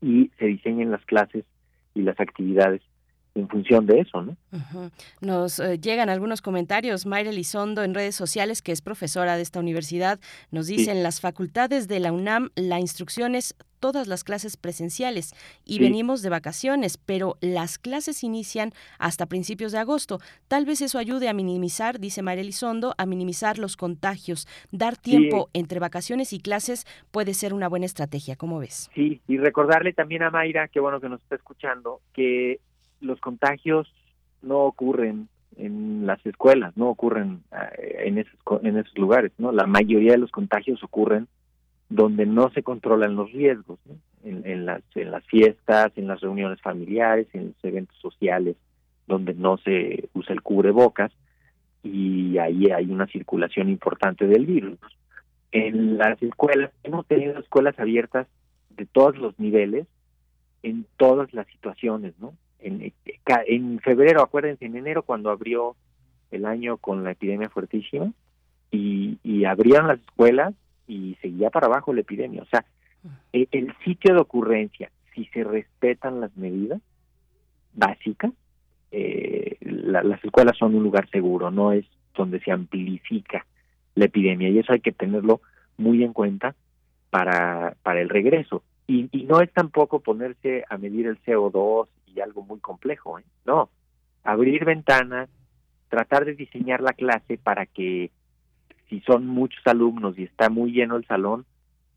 [0.00, 1.44] Y se diseñen las clases
[1.94, 2.82] y las actividades
[3.34, 4.36] en función de eso, ¿no?
[5.20, 7.06] Nos eh, llegan algunos comentarios.
[7.06, 10.18] Mayra Elizondo en redes sociales, que es profesora de esta universidad,
[10.50, 15.34] nos dice en las facultades de la UNAM la instrucción es todas las clases presenciales
[15.64, 20.18] y venimos de vacaciones, pero las clases inician hasta principios de agosto.
[20.48, 24.46] Tal vez eso ayude a minimizar, dice Mayra Elizondo, a minimizar los contagios.
[24.70, 28.36] Dar tiempo entre vacaciones y clases puede ser una buena estrategia.
[28.36, 28.90] ¿Cómo ves?
[28.94, 32.60] Sí, y recordarle también a Mayra, qué bueno que nos está escuchando, que
[33.00, 33.92] los contagios
[34.42, 39.52] no ocurren en las escuelas, no ocurren eh, en esos, en esos lugares, ¿no?
[39.52, 41.26] La mayoría de los contagios ocurren
[41.88, 43.78] donde no se controlan los riesgos,
[44.24, 48.56] en, las, en las fiestas, en las reuniones familiares, en los eventos sociales,
[49.06, 51.12] donde no se usa el cubrebocas
[51.82, 54.78] y ahí hay una circulación importante del virus.
[55.50, 58.26] En las escuelas, hemos tenido escuelas abiertas
[58.70, 59.86] de todos los niveles,
[60.62, 62.34] en todas las situaciones, ¿no?
[62.60, 62.92] En,
[63.46, 65.76] en febrero, acuérdense, en enero cuando abrió
[66.30, 68.12] el año con la epidemia fuertísima
[68.70, 70.54] y, y abrieron las escuelas
[70.86, 72.42] y seguía para abajo la epidemia.
[72.42, 72.64] O sea,
[73.32, 76.80] el, el sitio de ocurrencia, si se respetan las medidas
[77.74, 78.32] básicas,
[78.90, 81.84] eh, las escuelas son un lugar seguro, no es
[82.14, 83.46] donde se amplifica
[83.94, 85.40] la epidemia y eso hay que tenerlo
[85.76, 86.54] muy en cuenta
[87.10, 88.62] para, para el regreso.
[88.86, 91.88] Y, y no es tampoco ponerse a medir el CO2
[92.20, 93.24] algo muy complejo, ¿eh?
[93.44, 93.70] no,
[94.24, 95.28] abrir ventanas,
[95.88, 98.10] tratar de diseñar la clase para que
[98.88, 101.44] si son muchos alumnos y está muy lleno el salón,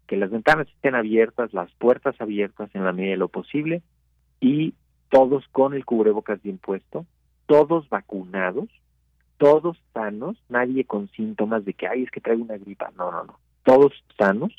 [0.07, 3.81] que las ventanas estén abiertas, las puertas abiertas en la medida de lo posible
[4.39, 4.73] y
[5.09, 7.05] todos con el cubrebocas bien puesto,
[7.45, 8.69] todos vacunados,
[9.37, 13.23] todos sanos, nadie con síntomas de que, ay, es que traigo una gripa, no, no,
[13.23, 14.53] no, todos sanos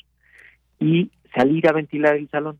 [0.79, 2.59] y salir a ventilar el salón.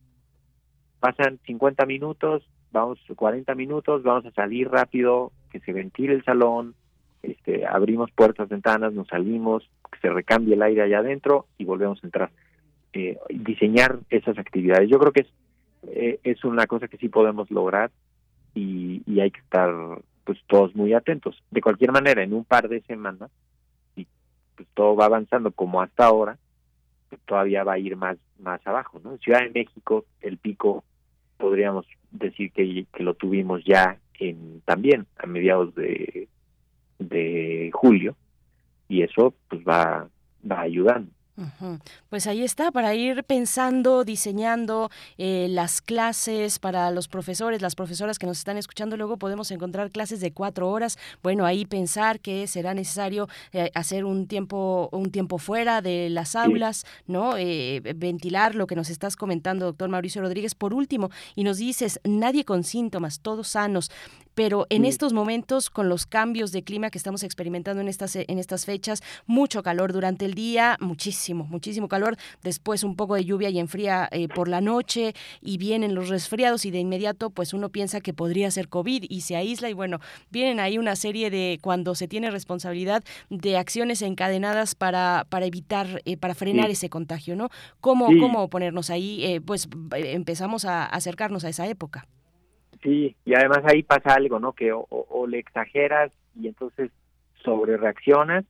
[1.00, 2.44] Pasan 50 minutos,
[2.74, 6.76] vamos 40 minutos, vamos a salir rápido, que se ventile el salón,
[7.22, 12.04] este, abrimos puertas, ventanas, nos salimos, que se recambie el aire allá adentro y volvemos
[12.04, 12.32] a entrar.
[12.92, 14.90] Eh, diseñar esas actividades.
[14.90, 15.28] Yo creo que es,
[15.88, 17.92] eh, es una cosa que sí podemos lograr
[18.54, 19.72] y, hay que estar
[20.26, 21.42] pues todos muy atentos.
[21.50, 23.32] De cualquier manera, en un par de semanas,
[23.96, 24.06] y
[24.56, 26.38] pues todo va avanzando como hasta ahora,
[27.10, 29.14] pues, todavía va a ir más más abajo, ¿no?
[29.14, 30.84] En Ciudad de México el pico
[31.38, 36.28] podríamos decir que, que lo tuvimos ya en también a mediados de,
[37.00, 38.16] de julio
[38.88, 40.08] y eso pues va
[40.50, 41.12] va ayudando
[42.10, 48.20] pues ahí está, para ir pensando, diseñando eh, las clases para los profesores, las profesoras
[48.20, 50.98] que nos están escuchando, luego podemos encontrar clases de cuatro horas.
[51.24, 56.36] Bueno, ahí pensar que será necesario eh, hacer un tiempo, un tiempo fuera de las
[56.36, 57.36] aulas, ¿no?
[57.38, 60.54] Eh, ventilar lo que nos estás comentando, doctor Mauricio Rodríguez.
[60.54, 63.90] Por último, y nos dices, nadie con síntomas, todos sanos
[64.36, 68.40] pero en estos momentos, con los cambios de clima que estamos experimentando en estas, en
[68.40, 73.50] estas fechas, mucho calor durante el día, muchísimo, muchísimo calor, después un poco de lluvia
[73.50, 77.70] y enfría eh, por la noche y vienen los resfriados y de inmediato pues uno
[77.70, 80.00] piensa que podría ser COVID y se aísla y bueno,
[80.30, 86.02] vienen ahí una serie de, cuando se tiene responsabilidad, de acciones encadenadas para, para evitar,
[86.06, 87.50] eh, para frenar ese contagio, ¿no?
[87.80, 89.24] ¿Cómo, ¿Cómo ponernos ahí?
[89.24, 92.06] Eh, pues empezamos a acercarnos a esa época.
[92.82, 94.52] Sí, y además ahí pasa algo, ¿no?
[94.52, 96.92] Que o, le exageras y entonces
[97.44, 98.46] sobre reaccionas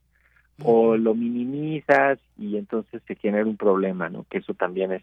[0.62, 4.24] o lo minimizas y entonces se genera un problema, ¿no?
[4.30, 5.02] Que eso también es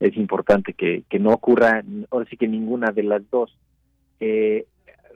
[0.00, 3.56] es importante que, que no ocurra, ahora sí que ninguna de las dos.
[4.20, 4.66] Eh,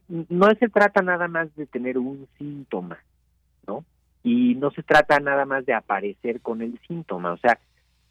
[0.09, 2.99] no se trata nada más de tener un síntoma,
[3.67, 3.85] ¿no?
[4.23, 7.59] Y no se trata nada más de aparecer con el síntoma, o sea,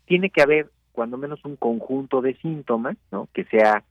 [0.06, 3.28] tiene que haber cuando menos un conjunto de síntomas, ¿no?
[3.34, 3.84] Que sea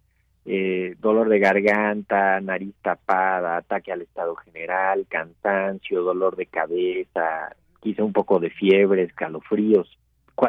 [0.44, 8.04] eh, dolor de garganta, nariz tapada, ataque al estado general, cansancio, dolor de cabeza, quizá
[8.04, 9.98] un poco de fiebre, escalofríos,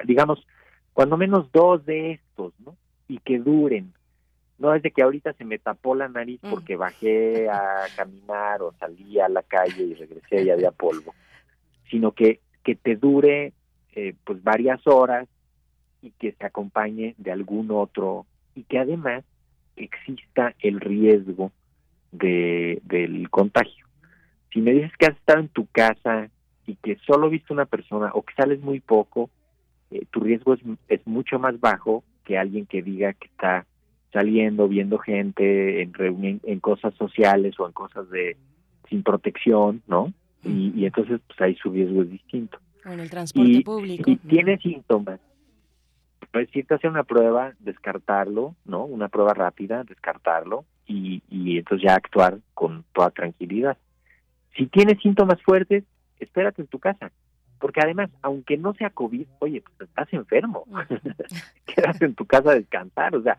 [0.06, 0.46] digamos,
[0.94, 2.76] cuando menos dos de estos, ¿no?
[3.08, 3.94] Y que duren.
[4.58, 6.50] No es de que ahorita se me tapó la nariz mm.
[6.50, 11.16] porque bajé a caminar o salí a la calle y regresé y había polvo,
[11.90, 13.54] sino que, que te dure
[13.94, 15.28] eh, pues varias horas
[16.02, 18.26] y que se acompañe de algún otro
[18.56, 19.24] y que además
[19.78, 21.52] exista el riesgo
[22.12, 23.86] de, del contagio.
[24.52, 26.30] Si me dices que has estado en tu casa
[26.70, 29.32] y que solo viste una persona o que sales muy poco,
[29.90, 33.66] eh, tu riesgo es, es mucho más bajo que alguien que diga que está
[34.14, 38.38] saliendo, viendo gente en reunión, en cosas sociales o en cosas de
[38.88, 40.14] sin protección, ¿no?
[40.44, 42.60] Y, y entonces pues ahí su riesgo es distinto.
[42.86, 44.04] O en el transporte público.
[44.06, 45.20] Si tiene síntomas,
[46.32, 48.86] pues si te hace una prueba, descartarlo, ¿no?
[48.86, 53.78] Una prueba rápida, descartarlo y, y entonces ya actuar con toda tranquilidad.
[54.56, 55.84] Si tienes síntomas fuertes,
[56.20, 57.12] espérate en tu casa.
[57.60, 60.66] Porque además, aunque no sea COVID, oye, pues estás enfermo.
[61.66, 63.16] Quédate en tu casa a descansar.
[63.16, 63.38] O sea,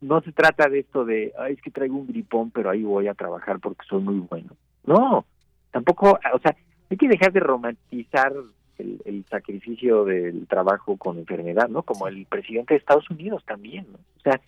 [0.00, 3.08] no se trata de esto de, Ay, es que traigo un gripón, pero ahí voy
[3.08, 4.56] a trabajar porque soy muy bueno.
[4.84, 5.26] No,
[5.70, 6.56] tampoco, o sea,
[6.90, 8.32] hay que dejar de romantizar
[8.78, 11.82] el, el, sacrificio del trabajo con enfermedad, ¿no?
[11.82, 13.98] Como el presidente de Estados Unidos también, ¿no?
[13.98, 14.40] O sea,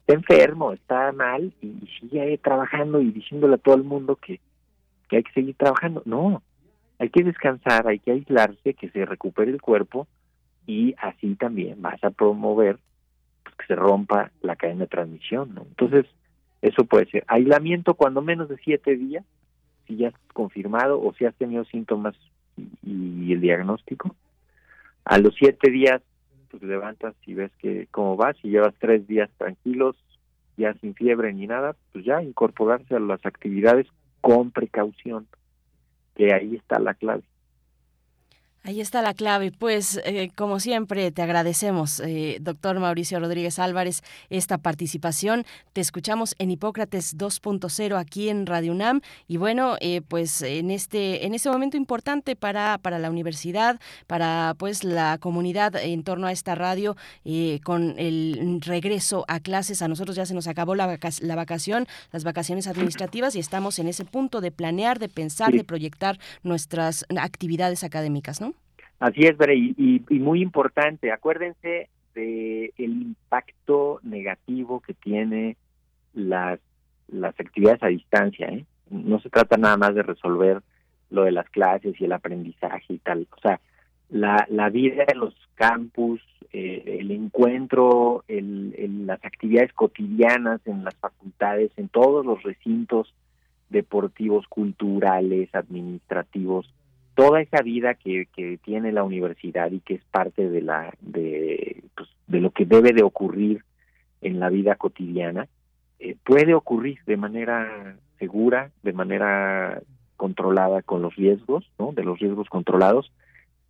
[0.00, 4.40] está enfermo, está mal y, y sigue trabajando y diciéndole a todo el mundo que,
[5.08, 6.02] que hay que seguir trabajando.
[6.04, 6.42] No,
[6.98, 10.06] hay que descansar, hay que aislarse, que se recupere el cuerpo
[10.66, 12.78] y así también vas a promover
[13.44, 15.62] pues, que se rompa la cadena de transmisión, ¿no?
[15.62, 16.06] Entonces,
[16.60, 19.24] eso puede ser aislamiento cuando menos de siete días,
[19.86, 22.14] si ya has confirmado o si has tenido síntomas
[22.56, 24.14] y, y el diagnóstico.
[25.04, 26.02] A los siete días,
[26.50, 29.96] pues levantas y ves que cómo vas, si llevas tres días tranquilos,
[30.56, 33.86] ya sin fiebre ni nada, pues ya incorporarse a las actividades
[34.20, 35.26] con precaución,
[36.18, 37.22] que ahí está la clave.
[38.68, 39.50] Ahí está la clave.
[39.50, 45.46] Pues, eh, como siempre, te agradecemos, eh, doctor Mauricio Rodríguez Álvarez, esta participación.
[45.72, 49.00] Te escuchamos en Hipócrates 2.0 aquí en Radio UNAM.
[49.26, 54.54] Y bueno, eh, pues en este, en este momento importante para, para la universidad, para
[54.58, 56.94] pues la comunidad en torno a esta radio,
[57.64, 59.80] con el regreso a clases.
[59.80, 63.78] A nosotros ya se nos acabó la, vaca la vacación, las vacaciones administrativas, y estamos
[63.78, 68.57] en ese punto de planear, de pensar, de proyectar nuestras actividades académicas, ¿no?
[68.98, 75.56] Así es, Bere, y, muy importante, acuérdense de el impacto negativo que tiene
[76.14, 76.58] las,
[77.06, 78.64] las actividades a distancia, ¿eh?
[78.90, 80.62] No se trata nada más de resolver
[81.10, 83.60] lo de las clases y el aprendizaje y tal, o sea,
[84.10, 86.20] la, la vida en los campus,
[86.52, 93.14] eh, el encuentro, el, las actividades cotidianas en las facultades, en todos los recintos
[93.68, 96.72] deportivos, culturales, administrativos,
[97.18, 101.82] toda esa vida que, que tiene la universidad y que es parte de la de,
[101.96, 103.64] pues, de lo que debe de ocurrir
[104.20, 105.48] en la vida cotidiana
[105.98, 109.82] eh, puede ocurrir de manera segura de manera
[110.16, 113.10] controlada con los riesgos no de los riesgos controlados.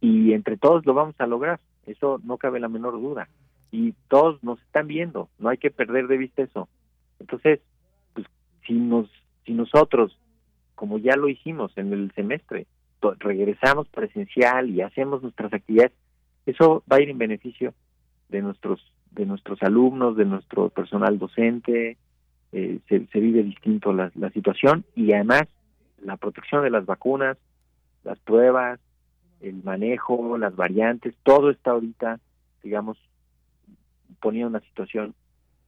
[0.02, 3.30] Y entre todos lo vamos a lograr eso no cabe la menor duda.
[3.72, 6.68] Y todos nos están viendo no hay que perder de vista eso.
[7.18, 7.60] Entonces
[8.12, 8.26] pues
[8.66, 9.08] si nos
[9.46, 10.18] si nosotros
[10.74, 12.66] como ya lo hicimos en el semestre
[13.18, 15.92] regresamos presencial y hacemos nuestras actividades,
[16.46, 17.74] eso va a ir en beneficio
[18.28, 18.80] de nuestros
[19.10, 21.96] de nuestros alumnos, de nuestro personal docente,
[22.52, 25.44] eh, se, se, vive distinto la, la situación y además
[26.02, 27.36] la protección de las vacunas,
[28.04, 28.78] las pruebas,
[29.40, 32.20] el manejo, las variantes, todo está ahorita,
[32.62, 32.98] digamos,
[34.20, 35.14] poniendo una situación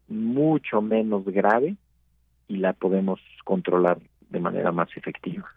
[0.08, 1.76] mucho menos grave
[2.48, 5.48] y la podemos controlar de manera más efectiva.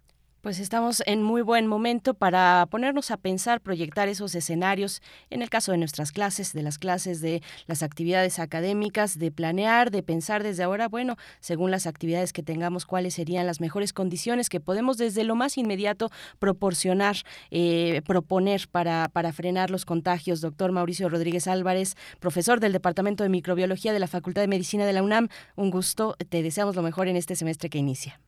[0.44, 5.50] Pues estamos en muy buen momento para ponernos a pensar, proyectar esos escenarios, en el
[5.50, 10.44] caso de nuestras clases, de las clases, de las actividades académicas, de planear, de pensar
[10.44, 14.98] desde ahora, bueno, según las actividades que tengamos, cuáles serían las mejores condiciones que podemos
[14.98, 17.16] desde lo más inmediato proporcionar,
[17.50, 20.42] eh, proponer para, para frenar los contagios.
[20.42, 24.92] Doctor Mauricio Rodríguez Álvarez, profesor del Departamento de Microbiología de la Facultad de Medicina de
[24.92, 28.20] la UNAM, un gusto, te deseamos lo mejor en este semestre que inicia.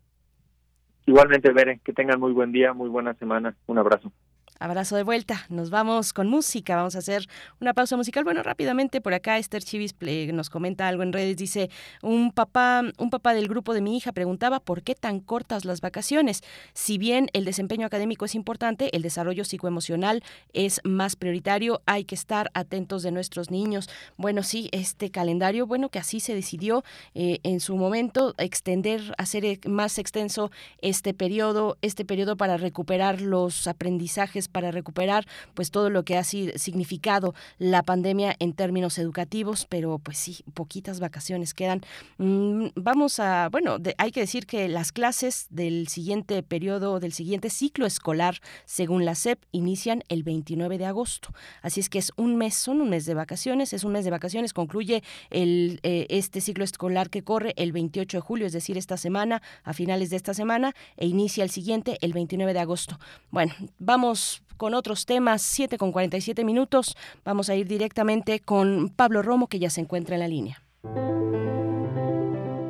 [1.06, 3.56] Igualmente, Bere, que tengan muy buen día, muy buena semana.
[3.68, 4.12] Un abrazo.
[4.58, 5.46] Abrazo de vuelta.
[5.50, 6.78] Nos vamos con música.
[6.78, 7.28] Vamos a hacer
[7.60, 8.24] una pausa musical.
[8.24, 9.94] Bueno, rápidamente por acá Esther Chivis
[10.34, 11.36] nos comenta algo en redes.
[11.36, 11.70] Dice,
[12.02, 15.82] un papá, un papá del grupo de mi hija preguntaba por qué tan cortas las
[15.82, 16.42] vacaciones.
[16.74, 21.82] Si bien el desempeño académico es importante, el desarrollo psicoemocional es más prioritario.
[21.86, 23.90] Hay que estar atentos de nuestros niños.
[24.16, 29.60] Bueno, sí, este calendario, bueno, que así se decidió eh, en su momento extender, hacer
[29.68, 30.50] más extenso
[30.80, 36.24] este periodo, este periodo para recuperar los aprendizajes para recuperar pues todo lo que ha
[36.24, 41.82] significado la pandemia en términos educativos, pero pues sí, poquitas vacaciones quedan.
[42.18, 47.50] Mm, vamos a, bueno, hay que decir que las clases del siguiente periodo, del siguiente
[47.50, 51.30] ciclo escolar, según la SEP, inician el 29 de agosto.
[51.62, 54.12] Así es que es un mes, son un mes de vacaciones, es un mes de
[54.12, 58.78] vacaciones, concluye el, eh, este ciclo escolar que corre el 28 de julio, es decir,
[58.78, 63.00] esta semana, a finales de esta semana, e inicia el siguiente el 29 de agosto.
[63.32, 66.96] Bueno, vamos con otros temas, 7 con 47 minutos.
[67.24, 70.62] Vamos a ir directamente con Pablo Romo, que ya se encuentra en la línea.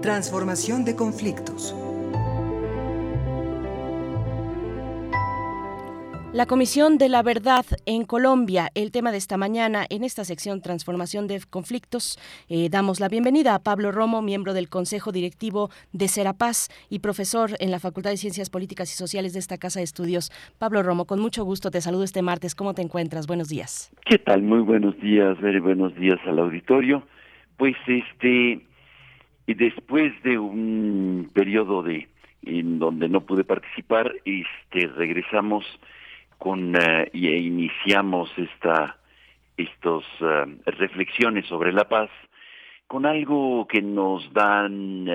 [0.02, 1.76] Transformación de conflictos.
[6.36, 10.62] La Comisión de la Verdad en Colombia, el tema de esta mañana en esta sección
[10.62, 12.20] Transformación de Conflictos.
[12.50, 17.52] Eh, damos la bienvenida a Pablo Romo, miembro del Consejo Directivo de Serapaz y profesor
[17.62, 20.30] en la Facultad de Ciencias Políticas y Sociales de esta Casa de Estudios.
[20.60, 22.54] Pablo Romo, con mucho gusto te saludo este martes.
[22.54, 23.28] ¿Cómo te encuentras?
[23.28, 23.90] Buenos días.
[24.04, 24.42] ¿Qué tal?
[24.42, 27.08] Muy buenos días, very buenos días al auditorio.
[27.56, 28.60] Pues este,
[29.48, 32.10] después de un periodo de
[32.44, 35.64] en donde no pude participar, este, regresamos
[36.46, 38.98] con eh, y iniciamos esta
[39.58, 42.12] estos eh, reflexiones sobre la paz
[42.86, 45.08] con algo que nos dan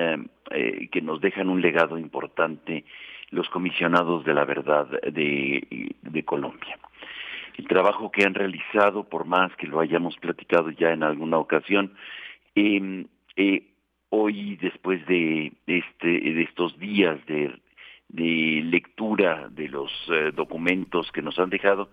[0.51, 2.83] eh, que nos dejan un legado importante
[3.29, 6.77] los comisionados de la verdad de, de Colombia.
[7.57, 11.93] El trabajo que han realizado, por más que lo hayamos platicado ya en alguna ocasión,
[12.55, 13.07] em,
[14.09, 17.53] hoy después de este de estos días de
[18.11, 21.89] de lectura de los eh, documentos que nos han dejado,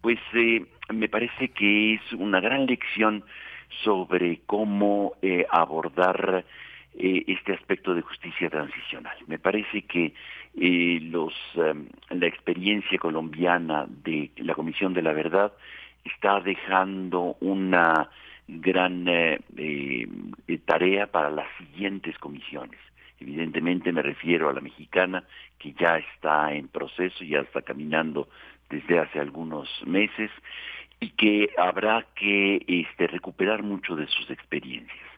[0.00, 3.24] pues eh, me parece que es una gran lección
[3.84, 6.44] sobre cómo eh, abordar
[7.00, 9.16] este aspecto de justicia transicional.
[9.28, 10.14] Me parece que
[10.54, 15.52] los, la experiencia colombiana de la Comisión de la Verdad
[16.04, 18.10] está dejando una
[18.48, 19.04] gran
[20.64, 22.80] tarea para las siguientes comisiones.
[23.20, 25.24] Evidentemente me refiero a la mexicana,
[25.58, 28.28] que ya está en proceso, ya está caminando
[28.70, 30.30] desde hace algunos meses
[31.00, 35.08] y que habrá que este, recuperar mucho de sus experiencias.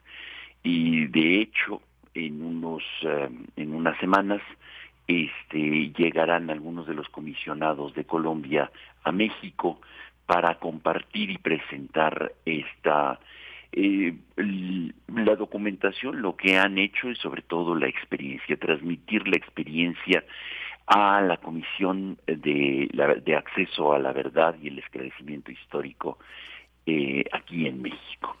[0.63, 1.81] Y de hecho,
[2.13, 4.41] en unos eh, en unas semanas
[5.07, 8.71] este, llegarán algunos de los comisionados de Colombia
[9.03, 9.81] a México
[10.25, 13.19] para compartir y presentar esta
[13.73, 14.13] eh,
[15.07, 20.25] la documentación lo que han hecho es sobre todo la experiencia, transmitir la experiencia
[20.87, 22.89] a la Comisión de,
[23.37, 26.19] Acceso a la Verdad y el Esclarecimiento Histórico
[26.85, 28.35] eh, aquí en México.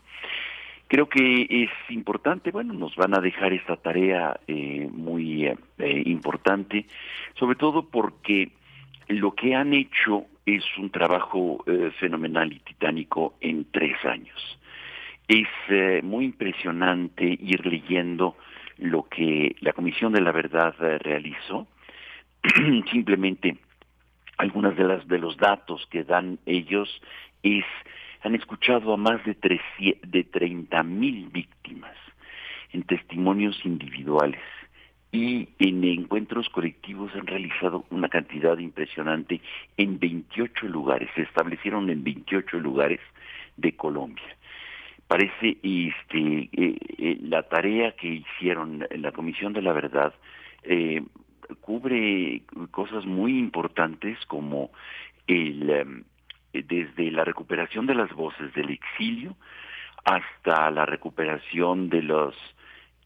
[0.87, 6.85] Creo que es importante, bueno, nos van a dejar esta tarea eh, muy importante,
[7.39, 8.51] sobre todo porque
[9.07, 11.63] lo que han hecho es un trabajo
[11.97, 14.59] fenomenal y titánico en tres años.
[15.31, 18.35] Es eh, muy impresionante ir leyendo
[18.79, 21.67] lo que la Comisión de la Verdad eh, realizó.
[22.91, 23.55] Simplemente
[24.37, 27.01] algunas de las de los datos que dan ellos
[27.43, 27.63] es
[28.23, 29.37] han escuchado a más de,
[30.03, 31.95] de 30 mil víctimas
[32.73, 34.41] en testimonios individuales
[35.13, 39.39] y en encuentros colectivos han realizado una cantidad impresionante
[39.77, 42.99] en 28 lugares, se establecieron en 28 lugares
[43.55, 44.35] de Colombia
[45.11, 50.13] parece este eh, eh, la tarea que hicieron la Comisión de la Verdad
[50.63, 51.03] eh,
[51.59, 54.71] cubre cosas muy importantes como
[55.27, 56.03] el em,
[56.53, 59.35] desde la recuperación de las voces del exilio
[60.05, 62.33] hasta la recuperación de los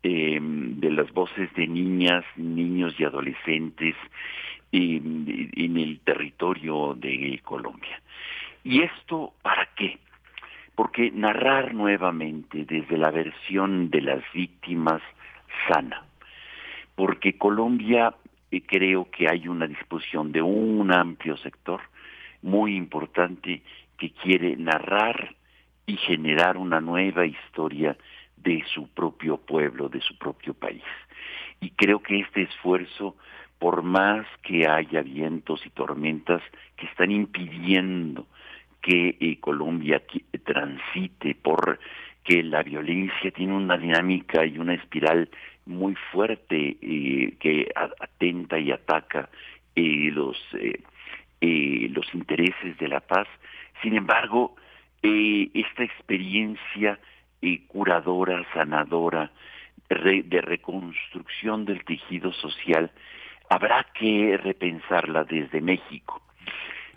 [0.03, 3.95] em, de las voces de niñas, niños y adolescentes
[4.72, 7.99] en, en el territorio de Colombia.
[8.64, 9.97] ¿Y esto para qué?
[10.76, 15.02] Porque narrar nuevamente desde la versión de las víctimas
[15.68, 16.04] sana,
[16.96, 18.14] porque Colombia
[18.52, 21.82] eh, creo que hay una disposición de un amplio sector
[22.42, 23.62] muy importante
[23.98, 25.36] que quiere narrar
[25.86, 27.98] y generar una nueva historia
[28.38, 30.84] de su propio pueblo, de su propio país.
[31.62, 33.16] Y creo que este esfuerzo,
[33.60, 36.42] por más que haya vientos y tormentas
[36.76, 38.28] que están impidiendo
[38.86, 40.00] que eh, Colombia
[40.44, 41.80] transite por
[42.24, 45.28] que la violencia tiene una dinámica y una espiral
[45.66, 47.68] muy fuerte eh, que
[48.00, 49.30] atenta y ataca
[49.76, 50.38] eh, los
[51.42, 53.28] los intereses de la paz.
[53.84, 54.56] Sin embargo,
[55.04, 57.00] esta experiencia
[57.68, 59.32] curadora, sanadora,
[59.88, 62.92] de reconstrucción del tejido social,
[63.50, 66.25] habrá que repensarla desde México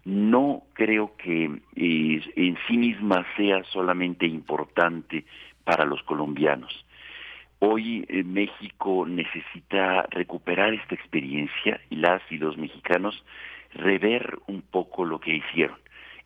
[0.09, 1.45] no creo que
[1.77, 5.27] eh, en sí misma sea solamente importante
[5.65, 6.87] para los colombianos.
[7.59, 13.23] Hoy eh, México necesita recuperar esta experiencia y las y los mexicanos
[13.75, 15.77] rever un poco lo que hicieron.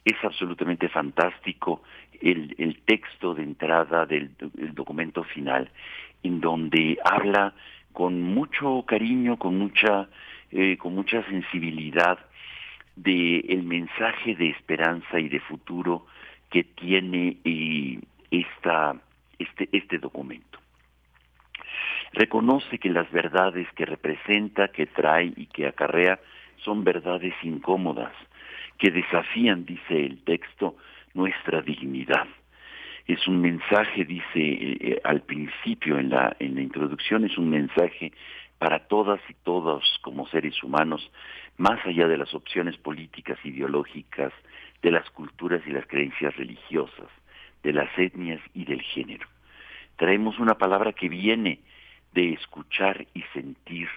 [0.04, 1.82] Es absolutamente fantástico
[2.20, 4.30] el, el texto de entrada del,
[4.74, 5.68] documento final,
[6.22, 7.52] en donde habla
[7.92, 10.08] con mucho cariño, con mucha,
[10.52, 12.20] eh, con mucha sensibilidad
[12.96, 16.06] del el mensaje de esperanza y de futuro
[16.50, 17.98] que tiene eh,
[18.30, 20.58] este, este documento.
[22.12, 26.20] Reconoce que las verdades que representa, que trae y que acarrea
[26.58, 28.12] son verdades incómodas,
[28.78, 30.76] que desafían, dice el texto,
[31.14, 32.26] nuestra dignidad.
[33.06, 37.50] Es un mensaje, dice eh, eh, al principio en la, en la introducción, es un
[37.50, 38.12] mensaje
[38.62, 41.10] para todas y todos como seres humanos,
[41.56, 44.32] más allá de las opciones políticas, ideológicas,
[44.82, 47.08] de las culturas y las creencias religiosas,
[47.64, 49.26] de las etnias y del género.
[49.96, 51.58] Traemos una palabra que viene
[52.12, 53.88] de escuchar y sentir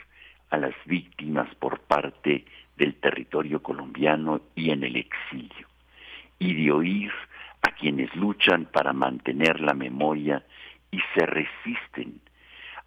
[0.49, 2.45] a las víctimas por parte
[2.75, 5.67] del territorio colombiano y en el exilio,
[6.39, 7.11] y de oír
[7.61, 10.43] a quienes luchan para mantener la memoria
[10.89, 12.19] y se resisten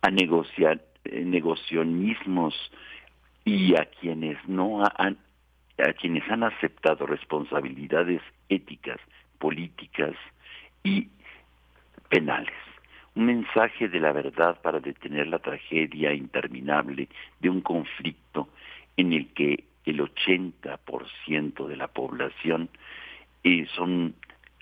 [0.02, 2.54] a negociar eh, negocianismos
[3.44, 5.18] y a quienes no han
[5.78, 8.98] a quienes han aceptado responsabilidades éticas,
[9.38, 10.14] políticas
[10.82, 11.08] y
[12.08, 12.54] penales.
[13.14, 17.08] Un mensaje de la verdad para detener la tragedia interminable
[17.40, 18.48] de un conflicto
[18.96, 22.68] en el que el 80% de la población
[23.44, 24.14] eh, son,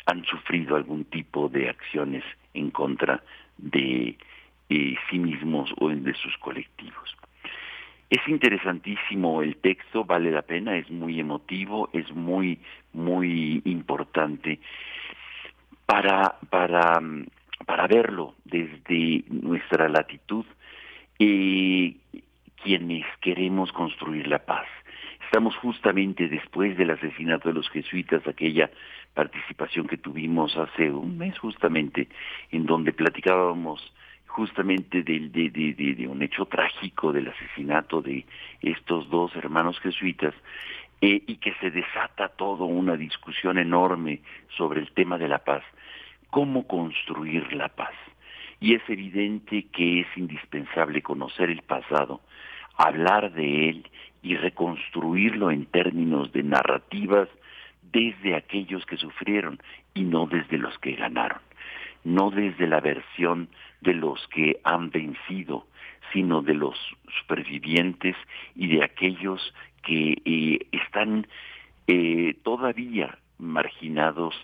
[0.07, 2.24] han sufrido algún tipo de acciones
[2.55, 3.22] en contra
[3.59, 4.16] de
[4.69, 7.17] eh, sí mismos o de sus colectivos.
[8.09, 12.59] Es interesantísimo el texto, vale la pena, es muy emotivo, es muy,
[12.93, 14.61] muy importante
[15.87, 17.01] para, para,
[17.64, 20.45] para verlo desde nuestra latitud,
[21.19, 21.97] eh,
[22.62, 24.67] quienes queremos construir la paz.
[25.25, 28.71] Estamos justamente después del asesinato de los jesuitas, aquella
[29.14, 32.09] participación que tuvimos hace un mes justamente,
[32.53, 33.93] en donde platicábamos
[34.27, 38.24] justamente de, de, un hecho trágico del asesinato de
[38.61, 40.35] estos dos hermanos jesuitas
[41.01, 44.20] eh, y que se desata toda una discusión enorme
[44.57, 45.62] sobre el tema de la paz.
[46.31, 47.95] ¿Cómo construir la paz?
[48.61, 52.20] Y es evidente que es indispensable conocer el pasado,
[52.77, 53.91] hablar de él
[54.22, 57.29] y reconstruirlo en términos de narrativas
[57.93, 59.61] desde aquellos que sufrieron
[59.95, 61.39] y no desde los que ganaron,
[62.07, 63.49] no desde la versión
[63.81, 65.67] de los que han vencido,
[66.13, 66.79] sino de los
[67.21, 68.15] supervivientes
[68.55, 69.53] y de aquellos
[69.83, 71.27] que eh, están
[71.89, 74.35] eh, todavía marginados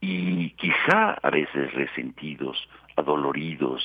[0.00, 2.56] y quizá a veces resentidos,
[2.94, 3.82] adoloridos,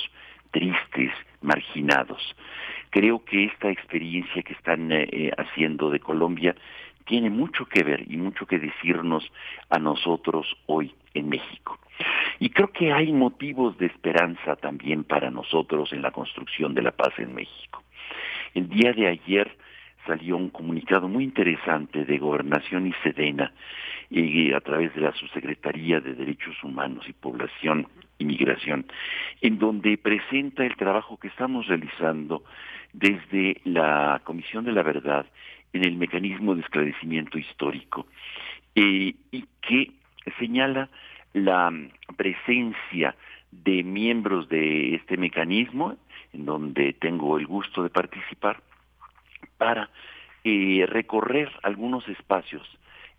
[0.52, 1.12] tristes,
[1.42, 2.36] marginados.
[2.92, 6.56] Creo que esta experiencia que están eh, haciendo de Colombia
[7.06, 9.28] tiene mucho que ver y mucho que decirnos
[9.72, 11.80] a nosotros hoy en México.
[12.40, 16.92] Y creo que hay motivos de esperanza también para nosotros en la construcción de la
[16.92, 17.84] paz en México.
[18.54, 19.56] El día de ayer
[20.06, 23.54] salió un comunicado muy interesante de Gobernación y Sedena
[24.12, 27.88] eh, a través de la Subsecretaría de Derechos Humanos y Población
[28.20, 28.86] y Migración,
[29.42, 32.44] en donde presenta el trabajo que estamos realizando
[32.92, 35.26] desde la Comisión de la Verdad
[35.74, 38.06] en el mecanismo de esclarecimiento histórico
[38.76, 39.92] eh, y que
[40.38, 40.90] señala
[41.34, 41.72] la
[42.16, 43.16] presencia
[43.52, 45.98] de miembros de este mecanismo,
[46.34, 48.62] en donde tengo el gusto de participar,
[49.58, 49.90] para
[50.44, 52.68] eh, recorrer algunos espacios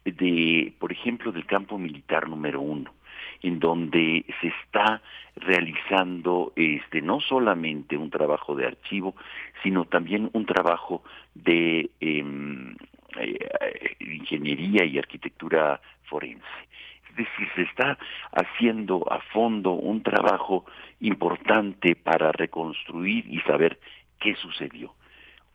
[0.05, 2.93] de, por ejemplo, del campo militar número uno,
[3.43, 5.01] en donde se está
[5.37, 9.15] realizando este no solamente un trabajo de archivo,
[9.63, 11.03] sino también un trabajo
[11.35, 12.77] de em,
[13.19, 16.45] eh, ingeniería y arquitectura forense.
[17.17, 17.99] Decir, se está
[18.33, 20.65] haciendo a fondo un trabajo
[21.01, 23.79] importante para reconstruir y saber
[24.19, 24.95] qué sucedió.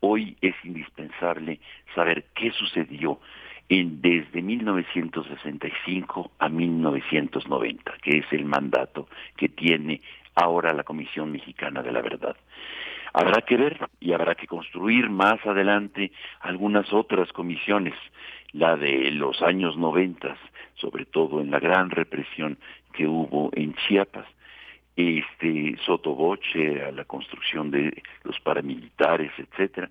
[0.02, 1.60] Hoy es indispensable
[1.94, 3.20] saber qué sucedió
[3.68, 10.02] en, desde 1965 a 1990, que es el mandato que tiene
[10.36, 12.36] ahora la Comisión Mexicana de la Verdad.
[13.14, 17.96] Habrá que ver y habrá que construir más adelante algunas otras comisiones,
[18.52, 20.38] la de los años 90,
[20.80, 22.58] sobre todo en la gran represión
[22.94, 24.26] que hubo en Chiapas,
[24.96, 29.90] este sotoboche a la construcción de los paramilitares, etcétera,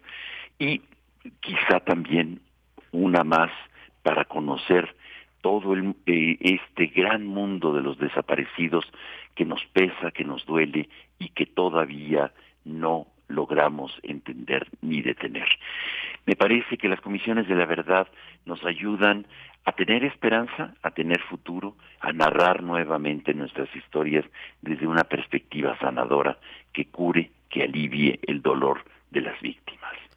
[0.59, 0.83] y
[1.41, 2.41] quizá también
[2.93, 3.51] una más
[4.03, 4.95] para conocer
[5.41, 8.85] todo el, eh, este gran mundo de los desaparecidos
[9.35, 12.33] que nos pesa, que nos duele y que todavía
[12.65, 15.49] no logramos entender ni detener.
[16.27, 18.09] Me parece que las comisiones de la verdad
[18.47, 19.27] nos ayudan
[19.65, 24.25] a tener esperanza, a tener futuro, a narrar nuevamente nuestras historias
[24.63, 26.39] desde una perspectiva sanadora
[26.73, 30.08] que cure, que alivie el dolor de las víctimas.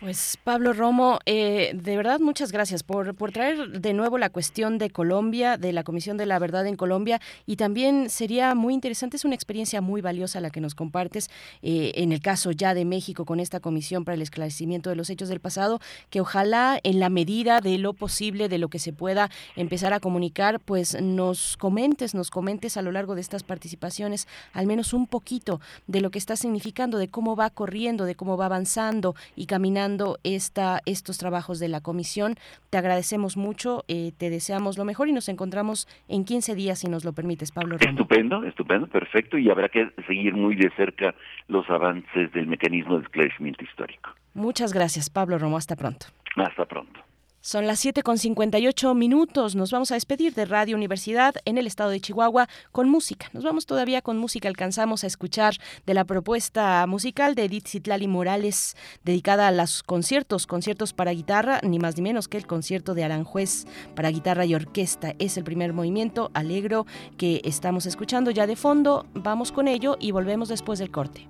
[0.00, 4.78] Pues Pablo Romo, eh, de verdad muchas gracias por, por traer de nuevo la cuestión
[4.78, 9.16] de Colombia, de la Comisión de la Verdad en Colombia y también sería muy interesante,
[9.16, 11.30] es una experiencia muy valiosa la que nos compartes
[11.62, 15.10] eh, en el caso ya de México con esta Comisión para el Esclarecimiento de los
[15.10, 15.80] Hechos del Pasado,
[16.10, 19.98] que ojalá en la medida de lo posible, de lo que se pueda empezar a
[19.98, 25.08] comunicar, pues nos comentes, nos comentes a lo largo de estas participaciones al menos un
[25.08, 29.46] poquito de lo que está significando, de cómo va corriendo, de cómo va avanzando y
[29.46, 29.87] caminando
[30.24, 32.34] esta, estos trabajos de la comisión.
[32.70, 36.88] Te agradecemos mucho, eh, te deseamos lo mejor y nos encontramos en 15 días, si
[36.88, 37.76] nos lo permites, Pablo.
[37.80, 41.14] Estupendo, estupendo, perfecto, y habrá que seguir muy de cerca
[41.48, 44.10] los avances del mecanismo de esclarecimiento histórico.
[44.34, 45.56] Muchas gracias, Pablo Romo.
[45.56, 46.06] Hasta pronto.
[46.36, 47.07] Hasta pronto.
[47.40, 49.54] Son las 7 con 58 minutos.
[49.54, 53.30] Nos vamos a despedir de Radio Universidad en el estado de Chihuahua con música.
[53.32, 54.48] Nos vamos todavía con música.
[54.48, 55.54] Alcanzamos a escuchar
[55.86, 61.60] de la propuesta musical de Edith Zitlali Morales dedicada a los conciertos, conciertos para guitarra,
[61.62, 65.14] ni más ni menos que el concierto de Aranjuez para guitarra y orquesta.
[65.20, 66.86] Es el primer movimiento alegro
[67.16, 69.06] que estamos escuchando ya de fondo.
[69.14, 71.28] Vamos con ello y volvemos después del corte.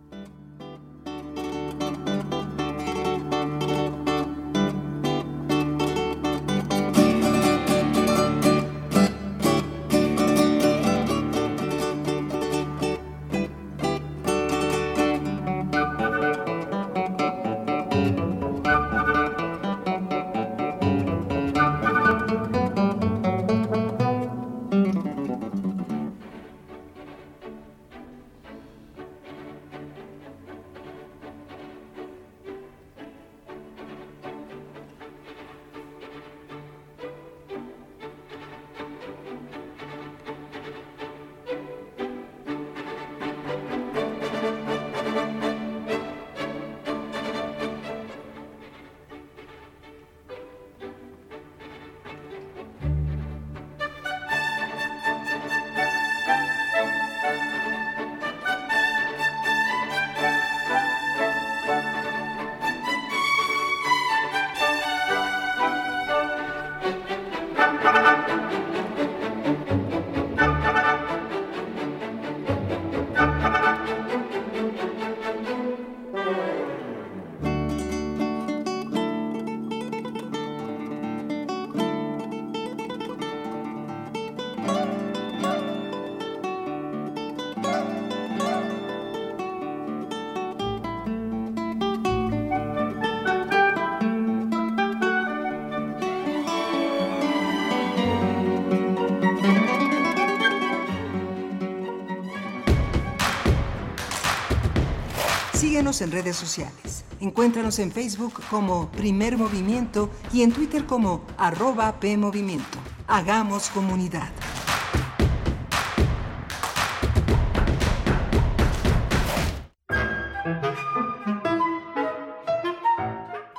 [105.88, 107.06] En redes sociales.
[107.18, 112.78] Encuéntranos en Facebook como Primer Movimiento y en Twitter como arroba PMovimiento.
[113.06, 114.30] Hagamos comunidad.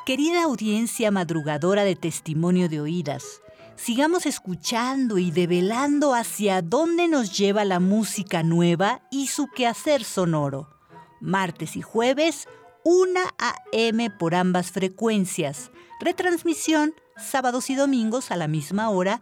[0.06, 3.42] Querida audiencia madrugadora de testimonio de oídas,
[3.76, 10.79] sigamos escuchando y develando hacia dónde nos lleva la música nueva y su quehacer sonoro
[11.22, 12.48] martes y jueves,
[12.84, 14.10] 1 a.m.
[14.12, 15.72] por ambas frecuencias.
[16.00, 19.22] Retransmisión sábados y domingos a la misma hora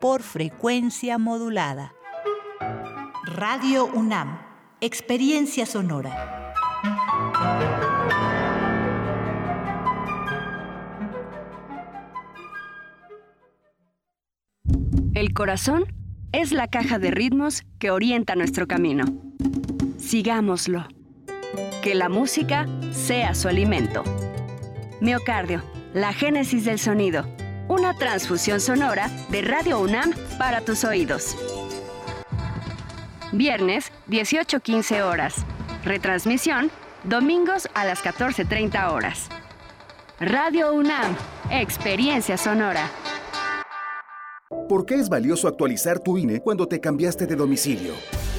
[0.00, 1.94] por frecuencia modulada.
[3.24, 4.38] Radio UNAM,
[4.80, 6.54] Experiencia Sonora.
[15.14, 15.84] El corazón
[16.32, 19.04] es la caja de ritmos que orienta nuestro camino.
[19.96, 20.88] Sigámoslo
[21.84, 24.04] que la música sea su alimento.
[25.02, 25.62] Miocardio,
[25.92, 27.26] la génesis del sonido.
[27.68, 31.36] Una transfusión sonora de Radio UNAM para tus oídos.
[33.32, 35.34] Viernes, 18.15 horas.
[35.84, 36.70] Retransmisión,
[37.02, 39.28] domingos a las 14.30 horas.
[40.18, 41.14] Radio UNAM,
[41.50, 42.88] experiencia sonora.
[44.70, 47.92] ¿Por qué es valioso actualizar tu INE cuando te cambiaste de domicilio?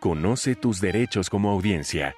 [0.00, 2.14] Conoce tus derechos como audiencia.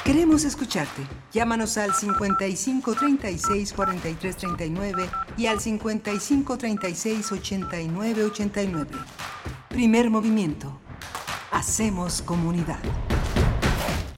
[0.07, 1.03] Queremos escucharte.
[1.33, 8.91] Llámanos al 55 36 43 39 y al 55 36 89 89.
[9.69, 10.79] Primer movimiento.
[11.51, 12.79] Hacemos comunidad.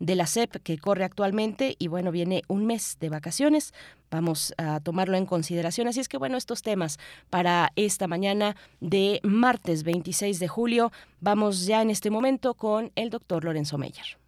[0.00, 3.72] de la SEP que corre actualmente y bueno, viene un mes de vacaciones,
[4.10, 5.88] vamos a tomarlo en consideración.
[5.88, 6.98] Así es que bueno, estos temas
[7.30, 13.08] para esta mañana de martes 26 de julio, vamos ya en este momento con el
[13.08, 14.18] doctor Lorenzo Meyer.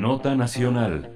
[0.00, 1.10] Nota Nacional.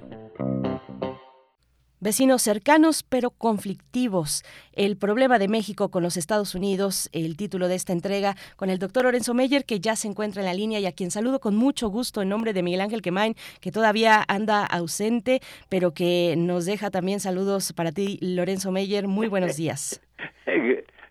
[2.01, 4.43] Vecinos cercanos pero conflictivos.
[4.75, 8.79] El problema de México con los Estados Unidos, el título de esta entrega, con el
[8.79, 11.57] doctor Lorenzo Meyer, que ya se encuentra en la línea y a quien saludo con
[11.57, 16.67] mucho gusto en nombre de Miguel Ángel Quemain, que todavía anda ausente, pero que nos
[16.67, 19.09] deja también saludos para ti, Lorenzo Meyer.
[19.09, 20.03] Muy buenos días.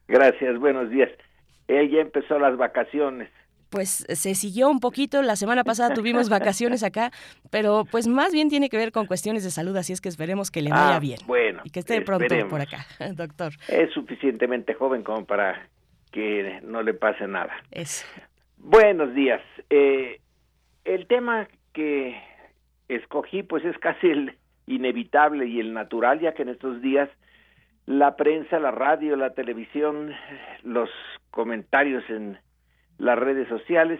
[0.07, 1.09] Gracias, buenos días.
[1.67, 3.31] Ella empezó las vacaciones
[3.73, 5.23] pues se siguió un poquito.
[5.23, 7.11] La semana pasada tuvimos vacaciones acá,
[7.49, 10.51] pero pues más bien tiene que ver con cuestiones de salud, así es que esperemos
[10.51, 11.17] que le vaya ah, bien.
[11.25, 11.61] Bueno.
[11.63, 13.53] Y que esté pronto por acá, doctor.
[13.67, 15.67] Es suficientemente joven como para
[16.11, 17.51] que no le pase nada.
[17.71, 18.05] Eso.
[18.57, 19.41] Buenos días.
[19.71, 20.21] Eh,
[20.85, 22.15] el tema que
[22.89, 27.09] escogí pues es casi el inevitable y el natural, ya que en estos días
[27.87, 30.13] la prensa, la radio, la televisión,
[30.61, 30.91] los
[31.31, 32.37] comentarios en
[33.03, 33.99] las redes sociales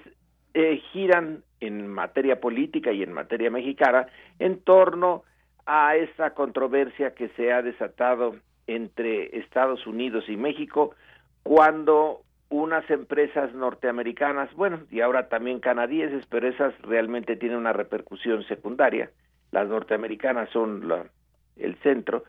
[0.54, 4.08] eh, giran en materia política y en materia mexicana
[4.40, 5.24] en torno
[5.66, 8.36] a esa controversia que se ha desatado
[8.66, 10.96] entre Estados Unidos y México
[11.44, 18.44] cuando unas empresas norteamericanas, bueno, y ahora también canadienses, pero esas realmente tienen una repercusión
[18.44, 19.10] secundaria,
[19.52, 21.06] las norteamericanas son la,
[21.58, 22.24] el centro,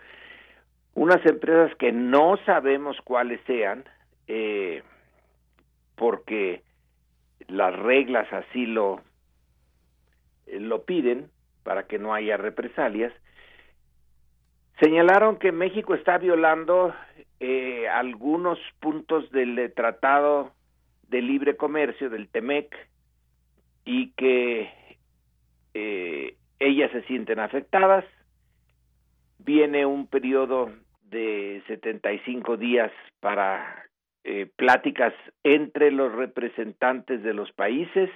[0.95, 3.85] unas empresas que no sabemos cuáles sean,
[4.27, 4.83] eh,
[5.97, 6.63] porque
[7.49, 9.03] las reglas así lo,
[10.47, 11.31] eh, lo piden
[11.63, 13.13] para que no haya represalias,
[14.81, 16.95] señalaron que México está violando
[17.41, 20.53] eh, algunos puntos del Tratado
[21.09, 22.75] de Libre Comercio, del TEMEC,
[23.85, 24.71] y que
[25.75, 28.05] eh, ellas se sienten afectadas.
[29.39, 30.73] Viene un periodo
[31.05, 32.91] de 75 días
[33.21, 33.85] para
[34.25, 35.13] eh, pláticas
[35.43, 38.09] entre los representantes de los países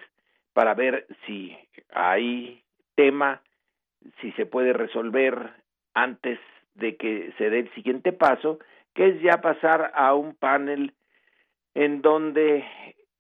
[0.54, 1.56] para ver si
[1.90, 2.62] hay
[2.94, 3.42] tema,
[4.20, 5.52] si se puede resolver
[5.92, 6.38] antes
[6.74, 8.59] de que se dé el siguiente paso,
[8.94, 10.94] que es ya pasar a un panel
[11.74, 12.64] en donde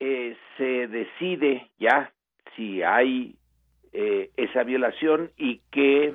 [0.00, 2.12] eh, se decide ya
[2.56, 3.36] si hay
[3.92, 6.14] eh, esa violación y qué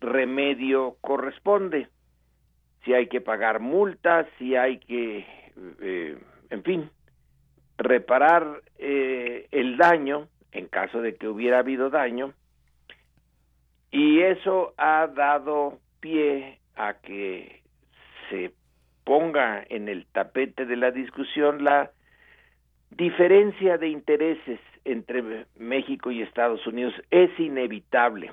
[0.00, 1.88] remedio corresponde,
[2.84, 5.43] si hay que pagar multas, si hay que
[5.80, 6.18] eh,
[6.50, 6.90] en fin,
[7.78, 12.32] reparar eh, el daño en caso de que hubiera habido daño
[13.90, 17.62] y eso ha dado pie a que
[18.28, 18.52] se
[19.04, 21.90] ponga en el tapete de la discusión la
[22.90, 28.32] diferencia de intereses entre México y Estados Unidos es inevitable.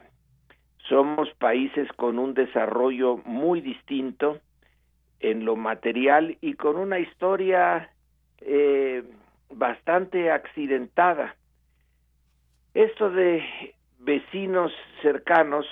[0.89, 4.39] Somos países con un desarrollo muy distinto,
[5.21, 7.89] en lo material y con una historia
[8.41, 9.03] eh,
[9.49, 11.35] bastante accidentada.
[12.73, 13.43] Esto de
[13.99, 14.71] vecinos
[15.01, 15.65] cercanos,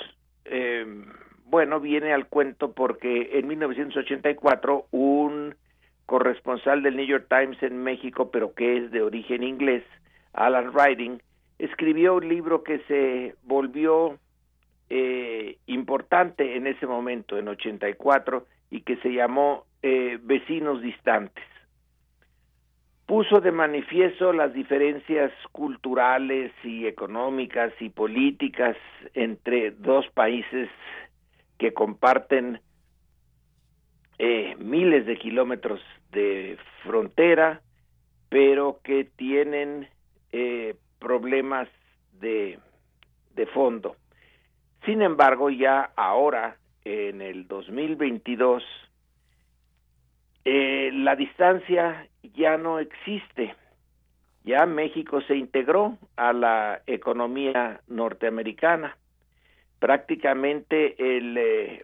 [0.45, 0.85] eh,
[1.45, 5.55] bueno, viene al cuento porque en 1984 un
[6.05, 9.83] corresponsal del New York Times en México, pero que es de origen inglés,
[10.33, 11.21] Alan Riding,
[11.59, 14.17] escribió un libro que se volvió
[14.89, 21.43] eh, importante en ese momento, en 84, y que se llamó eh, Vecinos Distantes.
[23.05, 28.77] Puso de manifiesto las diferencias culturales y económicas y políticas
[29.15, 30.69] entre dos países
[31.57, 32.61] que comparten
[34.19, 35.81] eh, miles de kilómetros
[36.11, 37.61] de frontera,
[38.29, 39.87] pero que tienen
[40.31, 41.67] eh, problemas
[42.19, 42.59] de,
[43.33, 43.95] de fondo.
[44.85, 46.57] Sin embargo, ya ahora,
[46.89, 48.63] en el 2022,
[50.45, 53.53] eh, la distancia ya no existe.
[54.43, 58.97] Ya México se integró a la economía norteamericana.
[59.79, 61.37] Prácticamente el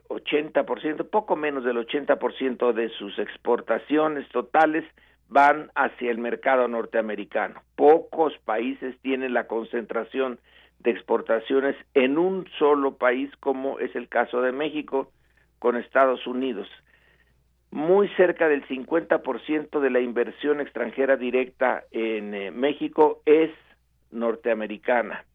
[0.10, 4.84] 80%, eh, poco menos del 80% de sus exportaciones totales
[5.30, 7.62] van hacia el mercado norteamericano.
[7.76, 10.40] Pocos países tienen la concentración
[10.86, 15.12] de exportaciones en un solo país, como es el caso de México
[15.60, 16.68] con Estados Unidos.
[17.72, 23.52] Muy cerca del 50% de la inversión extranjera directa en eh, México es
[24.12, 25.26] norteamericana.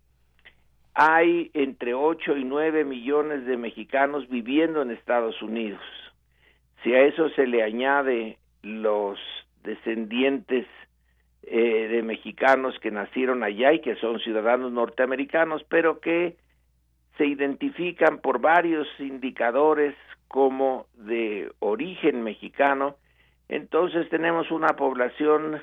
[0.95, 5.83] Hay entre 8 y 9 millones de mexicanos viviendo en Estados Unidos.
[6.83, 9.19] Si a eso se le añade los
[9.65, 10.67] descendientes
[11.43, 16.37] eh, de mexicanos que nacieron allá y que son ciudadanos norteamericanos, pero que
[17.17, 19.95] se identifican por varios indicadores
[20.29, 22.97] como de origen mexicano,
[23.49, 25.61] entonces tenemos una población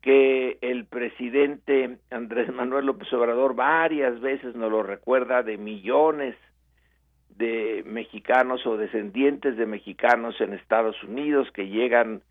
[0.00, 6.36] que el presidente Andrés Manuel López Obrador varias veces nos lo recuerda de millones
[7.36, 12.22] de mexicanos o descendientes de mexicanos en Estados Unidos que llegan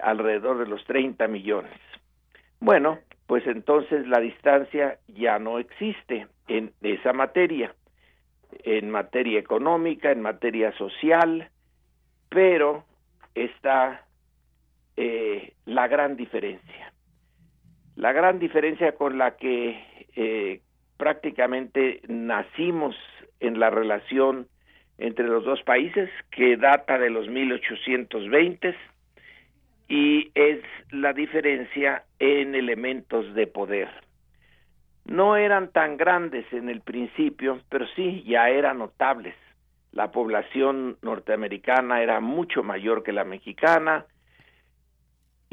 [0.00, 1.72] alrededor de los 30 millones.
[2.60, 7.74] Bueno, pues entonces la distancia ya no existe en esa materia,
[8.62, 11.48] en materia económica, en materia social,
[12.28, 12.84] pero
[13.34, 14.04] está
[14.96, 16.92] eh, la gran diferencia.
[17.96, 20.60] La gran diferencia con la que eh,
[20.96, 22.96] prácticamente nacimos
[23.40, 24.48] en la relación
[24.98, 28.76] entre los dos países, que data de los 1820
[29.88, 33.88] y es la diferencia en elementos de poder.
[35.04, 39.34] No eran tan grandes en el principio, pero sí ya eran notables.
[39.92, 44.06] La población norteamericana era mucho mayor que la mexicana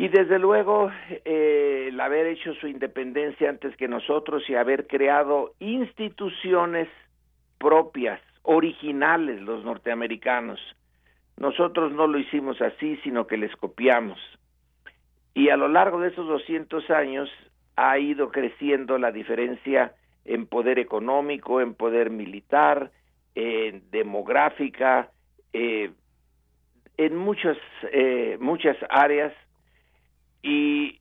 [0.01, 5.53] y desde luego eh, el haber hecho su independencia antes que nosotros y haber creado
[5.59, 6.87] instituciones
[7.59, 10.59] propias, originales los norteamericanos,
[11.37, 14.19] nosotros no lo hicimos así, sino que les copiamos.
[15.33, 17.29] Y a lo largo de esos 200 años
[17.75, 19.95] ha ido creciendo la diferencia
[20.25, 22.91] en poder económico, en poder militar,
[23.33, 25.09] en demográfica,
[25.53, 25.91] eh,
[26.97, 27.57] en muchas,
[27.91, 29.33] eh, muchas áreas.
[30.43, 30.99] Y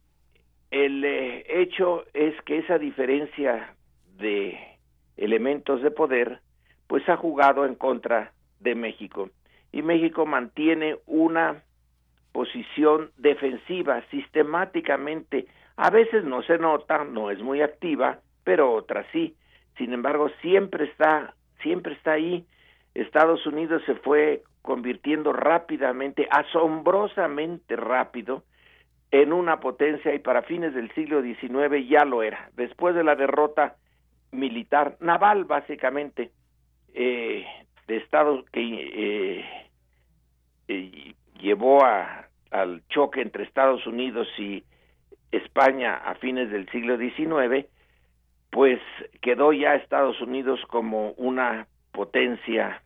[0.71, 3.75] el eh, hecho es que esa diferencia
[4.17, 4.59] de
[5.17, 6.41] elementos de poder,
[6.87, 9.31] pues ha jugado en contra de México
[9.73, 11.63] y México mantiene una
[12.33, 15.47] posición defensiva sistemáticamente.
[15.77, 19.35] A veces no se nota, no es muy activa, pero otras sí.
[19.77, 22.45] Sin embargo, siempre está, siempre está ahí.
[22.95, 28.43] Estados Unidos se fue convirtiendo rápidamente, asombrosamente rápido,
[29.11, 32.51] en una potencia y para fines del siglo XIX ya lo era.
[32.57, 33.77] Después de la derrota
[34.31, 36.31] militar, naval básicamente,
[36.95, 37.45] eh,
[37.87, 39.45] de Estados que eh,
[40.69, 44.65] eh, llevó a, al choque entre Estados Unidos y
[45.33, 47.67] España a fines del siglo XIX,
[48.51, 48.81] pues
[49.21, 52.83] quedó ya Estados Unidos como una potencia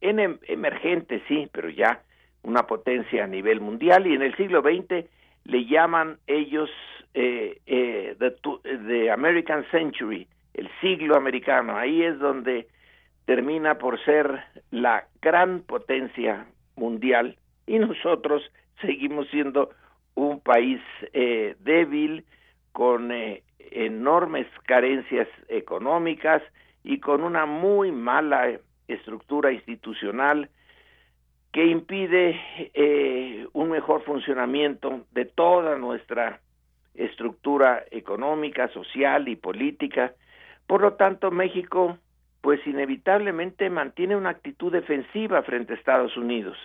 [0.00, 2.02] en em, emergente, sí, pero ya
[2.42, 5.08] una potencia a nivel mundial y en el siglo XX
[5.44, 6.70] le llaman ellos
[7.14, 11.76] eh, eh, the American Century, el siglo americano.
[11.76, 12.68] Ahí es donde
[13.26, 16.46] termina por ser la gran potencia
[16.76, 17.36] mundial
[17.66, 18.42] y nosotros
[18.80, 19.70] seguimos siendo
[20.14, 20.80] un país
[21.12, 22.24] eh, débil
[22.72, 26.42] con eh, enormes carencias económicas
[26.84, 28.58] y con una muy mala
[28.88, 30.48] estructura institucional
[31.52, 32.40] que impide
[32.74, 36.40] eh, un mejor funcionamiento de toda nuestra
[36.94, 40.14] estructura económica, social y política.
[40.66, 41.98] Por lo tanto, México,
[42.46, 46.56] pues inevitablemente mantiene una actitud defensiva frente a Estados Unidos,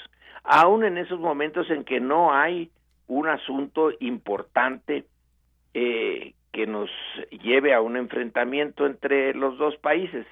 [0.44, 2.70] aun en esos momentos en que no hay
[3.08, 5.06] un asunto importante
[5.74, 6.88] eh, que nos
[7.32, 10.28] lleve a un enfrentamiento entre los dos países,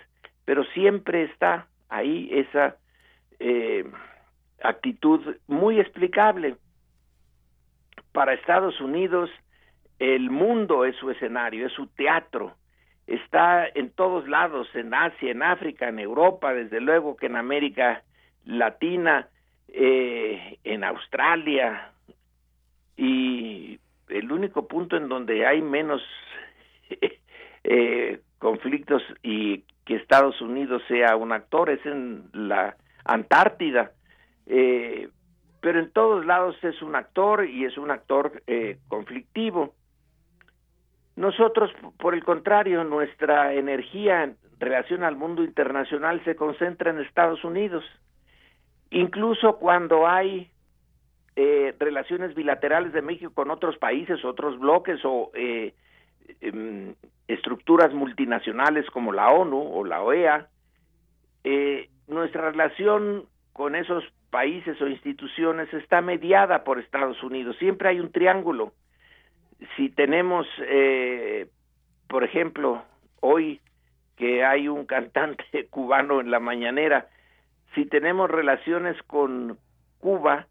[0.46, 2.76] pero siempre está ahí esa
[3.40, 3.90] eh,
[4.62, 6.58] actitud muy explicable.
[8.12, 9.32] Para Estados Unidos,
[9.98, 12.54] el mundo es su escenario, es su teatro.
[13.10, 18.04] Está en todos lados, en Asia, en África, en Europa, desde luego que en América
[18.46, 19.28] Latina,
[19.68, 21.92] eh, en Australia.
[22.98, 23.80] Y
[24.10, 26.04] el único punto en donde hay menos
[27.64, 33.92] eh, conflictos y que Estados Unidos sea un actor es en la Antártida.
[34.46, 35.10] Eh,
[35.62, 39.74] pero en todos lados es un actor y es un actor eh, conflictivo.
[41.20, 47.44] Nosotros, por el contrario, nuestra energía en relación al mundo internacional se concentra en Estados
[47.44, 47.84] Unidos.
[48.90, 50.50] Incluso cuando hay
[51.36, 55.74] eh, relaciones bilaterales de México con otros países, otros bloques o eh,
[56.40, 56.96] em,
[57.28, 60.48] estructuras multinacionales como la ONU o la OEA,
[61.44, 67.58] eh, nuestra relación con esos países o instituciones está mediada por Estados Unidos.
[67.60, 68.72] Siempre hay un triángulo
[69.76, 71.48] si tenemos, eh,
[72.08, 72.84] por ejemplo,
[73.20, 73.62] hoy
[74.16, 77.08] que hay un cantante cubano en la mañanera,
[77.76, 79.58] si tenemos relaciones con
[80.00, 80.48] Cuba,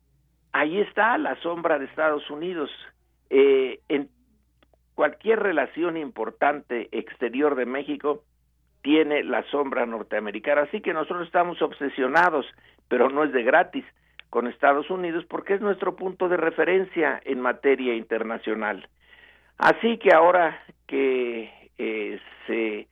[0.52, 2.70] ahí está la sombra de Estados Unidos.
[3.30, 4.08] Eh, en
[4.94, 8.24] cualquier relación importante exterior de México
[8.82, 10.62] tiene la sombra norteamericana.
[10.62, 12.46] Así que nosotros estamos obsesionados,
[12.88, 13.84] pero no es de gratis,
[14.30, 18.88] con Estados Unidos porque es nuestro punto de referencia en materia internacional.
[19.56, 22.88] Así que ahora que eh, se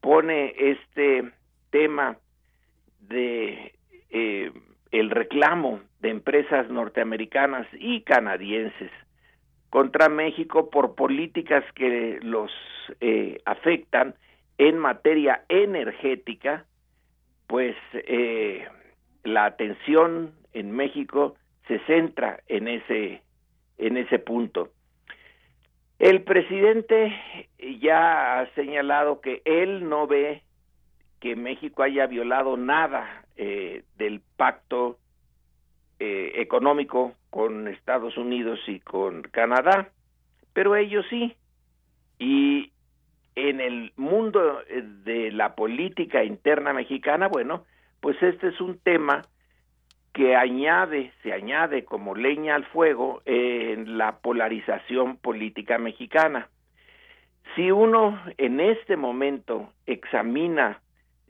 [0.00, 1.30] pone este
[1.70, 2.16] tema
[3.00, 3.74] de
[4.10, 4.52] eh,
[4.90, 8.90] el reclamo de empresas norteamericanas y canadienses
[9.70, 12.50] contra México por políticas que los
[13.00, 14.14] eh, afectan
[14.58, 16.66] en materia energética,
[17.46, 17.74] pues
[19.24, 21.36] la atención en México
[21.68, 23.22] se centra en ese
[23.78, 24.70] en ese punto.
[25.98, 27.12] El presidente
[27.80, 30.42] ya ha señalado que él no ve
[31.20, 34.98] que México haya violado nada eh, del pacto
[36.00, 39.90] eh, económico con Estados Unidos y con Canadá,
[40.52, 41.36] pero ellos sí.
[42.18, 42.72] Y
[43.36, 47.64] en el mundo eh, de la política interna mexicana, bueno,
[48.00, 49.22] pues este es un tema
[50.12, 56.48] que añade, se añade como leña al fuego en la polarización política mexicana.
[57.54, 60.80] Si uno en este momento examina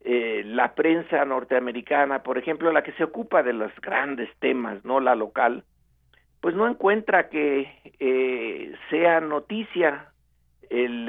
[0.04, 4.98] eh, la prensa norteamericana, por ejemplo, la que se ocupa de los grandes temas, no
[4.98, 5.64] la local,
[6.40, 10.08] pues no encuentra que eh, sea noticia
[10.70, 11.08] el,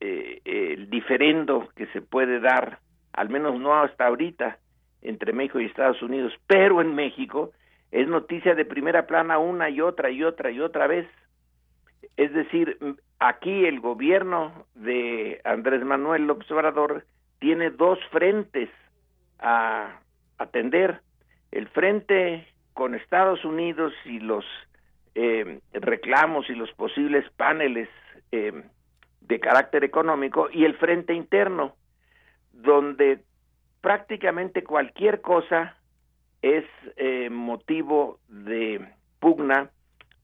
[0.00, 2.78] eh, el diferendo que se puede dar,
[3.12, 4.58] al menos no hasta ahorita,
[5.04, 7.52] entre México y Estados Unidos, pero en México
[7.92, 11.06] es noticia de primera plana una y otra y otra y otra vez.
[12.16, 12.76] Es decir,
[13.20, 17.04] aquí el gobierno de Andrés Manuel López Obrador
[17.38, 18.70] tiene dos frentes
[19.38, 20.00] a
[20.38, 21.00] atender.
[21.52, 24.44] El frente con Estados Unidos y los
[25.14, 27.88] eh, reclamos y los posibles paneles
[28.32, 28.64] eh,
[29.20, 31.76] de carácter económico y el frente interno,
[32.52, 33.20] donde
[33.84, 35.76] prácticamente cualquier cosa
[36.40, 36.64] es
[36.96, 38.82] eh, motivo de
[39.20, 39.68] pugna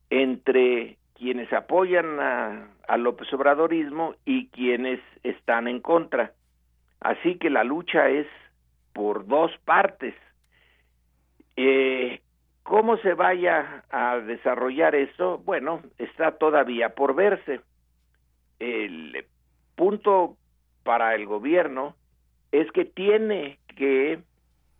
[0.09, 6.33] entre quienes apoyan a, al López Obradorismo y quienes están en contra.
[7.01, 8.27] Así que la lucha es
[8.95, 10.15] por dos partes.
[11.57, 12.23] Eh,
[12.63, 15.37] ¿Cómo se vaya a desarrollar esto?
[15.37, 17.61] Bueno, está todavía por verse.
[18.59, 19.27] El
[19.77, 20.39] punto
[20.83, 21.95] para el gobierno
[22.53, 24.19] es que tiene que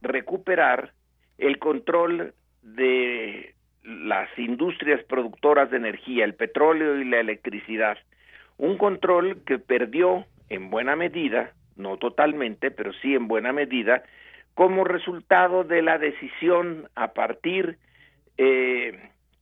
[0.03, 0.93] recuperar
[1.39, 7.99] el control de las industrias productoras de energía, el petróleo y la electricidad.
[8.59, 14.03] Un control que perdió en buena medida, no totalmente, pero sí en buena medida,
[14.55, 17.79] como resultado de la decisión a partir
[18.37, 18.99] eh,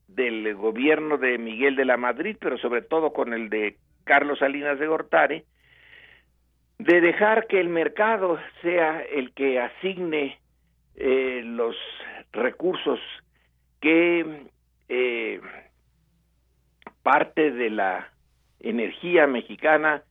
[0.06, 4.78] del gobierno de Miguel de la Madrid, pero sobre todo con el de Carlos Salinas
[4.78, 5.44] de Gortari,
[6.78, 10.38] de dejar que el mercado sea el que asigne
[10.96, 11.76] eh, los
[12.32, 13.00] recursos
[13.80, 14.46] que
[14.88, 15.40] eh,
[17.02, 18.10] parte de la
[18.60, 20.02] energía mexicana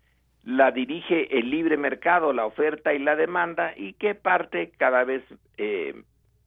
[0.44, 5.22] la dirige el libre mercado, la oferta y la demanda, y que parte cada vez
[5.58, 5.94] eh,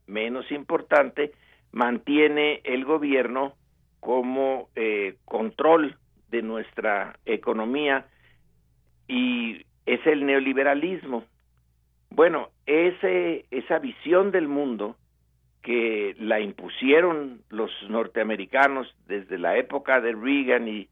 [0.07, 1.33] menos importante
[1.71, 3.55] mantiene el gobierno
[4.01, 5.99] como eh, control
[6.31, 8.07] de nuestra economía
[9.07, 11.25] y es el neoliberalismo.
[12.11, 14.97] Bueno, ese, esa visión del mundo
[15.63, 20.89] que la impusieron los norteamericanos desde la época de Reagan y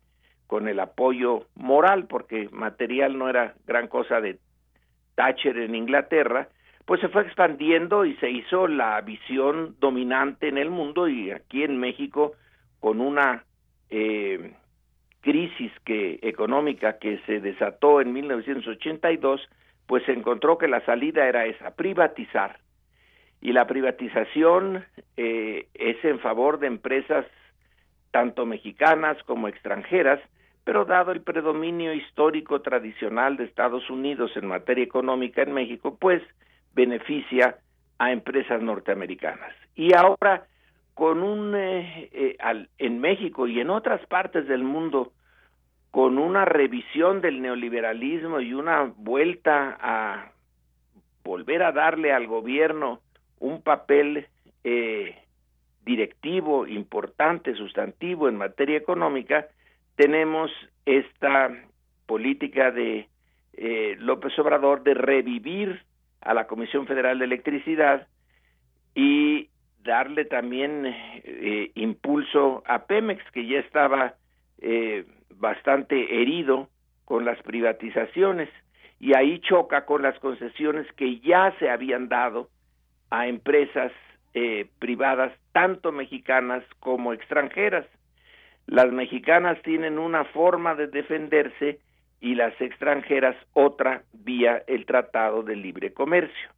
[0.47, 4.39] con el apoyo moral, porque material no era gran cosa de
[5.15, 6.49] Thatcher en Inglaterra,
[6.87, 11.63] pues se fue expandiendo y se hizo la visión dominante en el mundo y aquí
[11.63, 12.33] en México
[12.81, 13.45] con una
[13.91, 14.55] eh,
[15.29, 19.47] crisis que económica que se desató en 1982,
[19.87, 22.61] pues se encontró que la salida era esa, privatizar.
[23.43, 24.87] Y la privatización
[25.19, 27.27] eh, es en favor de empresas
[28.11, 30.19] tanto mexicanas como extranjeras,
[30.65, 36.23] pero dado el predominio histórico tradicional de Estados Unidos en materia económica en México, pues
[36.73, 37.59] beneficia
[37.99, 39.53] a empresas norteamericanas.
[39.75, 40.47] Y ahora,
[40.95, 45.13] con un, eh, eh, en México y en otras partes del mundo,
[45.91, 50.33] con una revisión del neoliberalismo y una vuelta a
[51.25, 53.01] volver a darle al gobierno
[53.39, 54.27] un papel
[54.65, 55.17] eh,
[55.85, 59.49] directivo, importante, sustantivo en materia económica,
[59.97, 60.51] tenemos
[60.85, 61.51] esta
[62.07, 63.09] política de
[63.55, 65.83] eh, López Obrador de revivir
[66.21, 68.07] a la Comisión Federal de Electricidad
[68.95, 69.49] y
[69.83, 74.15] darle también eh, impulso a Pemex, que ya estaba
[74.61, 75.05] eh,
[75.39, 76.69] bastante herido
[77.05, 78.49] con las privatizaciones,
[79.01, 82.49] y ahí choca con las concesiones que ya se habían dado
[83.11, 83.93] a empresas
[84.79, 87.87] privadas, tanto mexicanas como extranjeras.
[88.67, 91.81] Las mexicanas tienen una forma de defenderse
[92.21, 96.51] y las extranjeras otra vía el Tratado de Libre Comercio.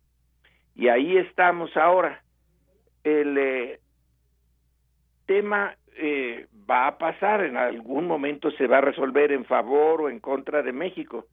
[0.74, 2.23] Y ahí estamos ahora.
[3.05, 3.81] El eh,
[5.31, 10.11] tema eh, va a pasar, en algún momento se va a resolver en favor o
[10.11, 11.27] en contra de México,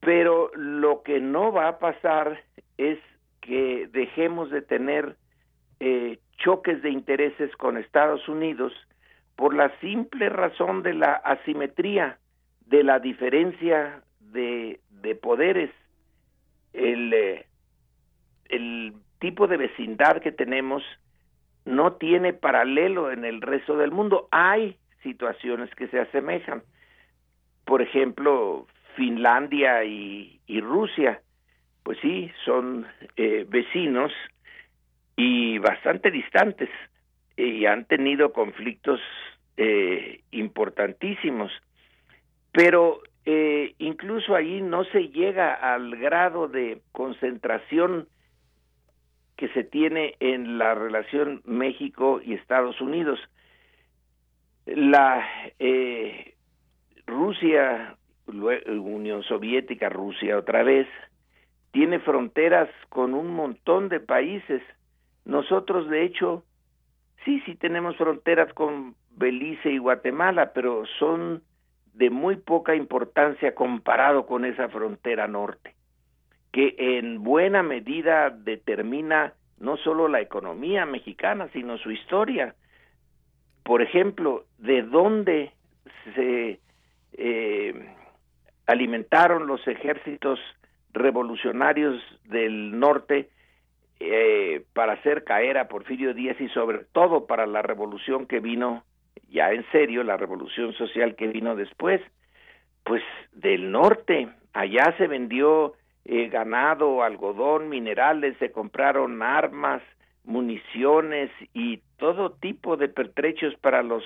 [0.00, 2.42] pero lo que no va a pasar
[2.78, 2.98] es
[3.42, 5.16] que dejemos de tener
[5.80, 8.72] eh, choques de intereses con Estados Unidos
[9.36, 12.16] por la simple razón de la asimetría,
[12.64, 15.70] de la diferencia de, de poderes.
[16.72, 17.44] El, eh,
[18.46, 20.82] el tipo de vecindad que tenemos
[21.64, 24.28] no tiene paralelo en el resto del mundo.
[24.30, 26.62] Hay situaciones que se asemejan.
[27.64, 28.66] Por ejemplo,
[28.96, 31.20] Finlandia y, Rusia,
[31.82, 32.86] pues sí, son
[33.16, 34.12] eh, vecinos
[35.16, 36.68] y bastante distantes
[37.36, 39.00] y han tenido conflictos
[39.56, 41.50] eh, importantísimos,
[42.52, 48.08] pero eh, incluso ahí no se llega al grado de concentración
[49.36, 53.18] que se tiene en la relación México y Estados Unidos.
[54.66, 55.26] La
[55.58, 56.34] eh,
[57.06, 57.96] Rusia,
[58.26, 60.86] Unión Soviética, Rusia otra vez,
[61.72, 64.62] tiene fronteras con un montón de países.
[65.24, 66.44] Nosotros, de hecho,
[67.24, 71.42] Sí, sí tenemos fronteras con Belice y Guatemala, pero son
[71.94, 75.74] de muy poca importancia comparado con esa frontera norte,
[76.52, 82.54] que en buena medida determina no solo la economía mexicana, sino su historia.
[83.62, 85.52] Por ejemplo, de dónde
[86.14, 86.60] se
[87.14, 87.94] eh,
[88.66, 90.38] alimentaron los ejércitos
[90.92, 93.30] revolucionarios del norte
[94.00, 98.84] eh, para hacer caer a Porfirio Díaz y sobre todo para la revolución que vino
[99.30, 102.00] ya en serio, la revolución social que vino después,
[102.84, 103.02] pues
[103.32, 105.74] del norte, allá se vendió
[106.04, 109.82] eh, ganado, algodón, minerales, se compraron armas,
[110.24, 114.04] municiones y todo tipo de pertrechos para los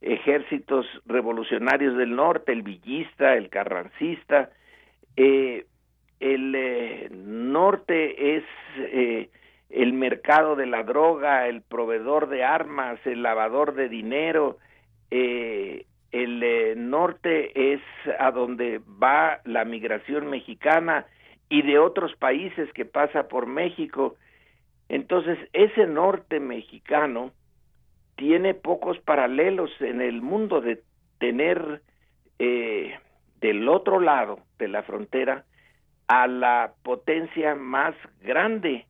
[0.00, 4.50] ejércitos revolucionarios del norte, el villista, el carrancista,
[5.16, 5.66] eh,
[6.20, 8.44] el eh, norte es
[8.78, 9.28] eh,
[9.68, 14.58] el mercado de la droga, el proveedor de armas, el lavador de dinero,
[15.10, 15.84] el
[16.76, 17.80] norte es
[18.18, 21.06] a donde va la migración mexicana
[21.50, 24.16] y de otros países que pasa por México.
[24.88, 27.32] Entonces, ese norte mexicano
[28.16, 30.82] tiene pocos paralelos en el mundo de
[31.18, 31.82] tener
[32.38, 35.44] del otro lado de la frontera
[36.08, 38.86] a la potencia más grande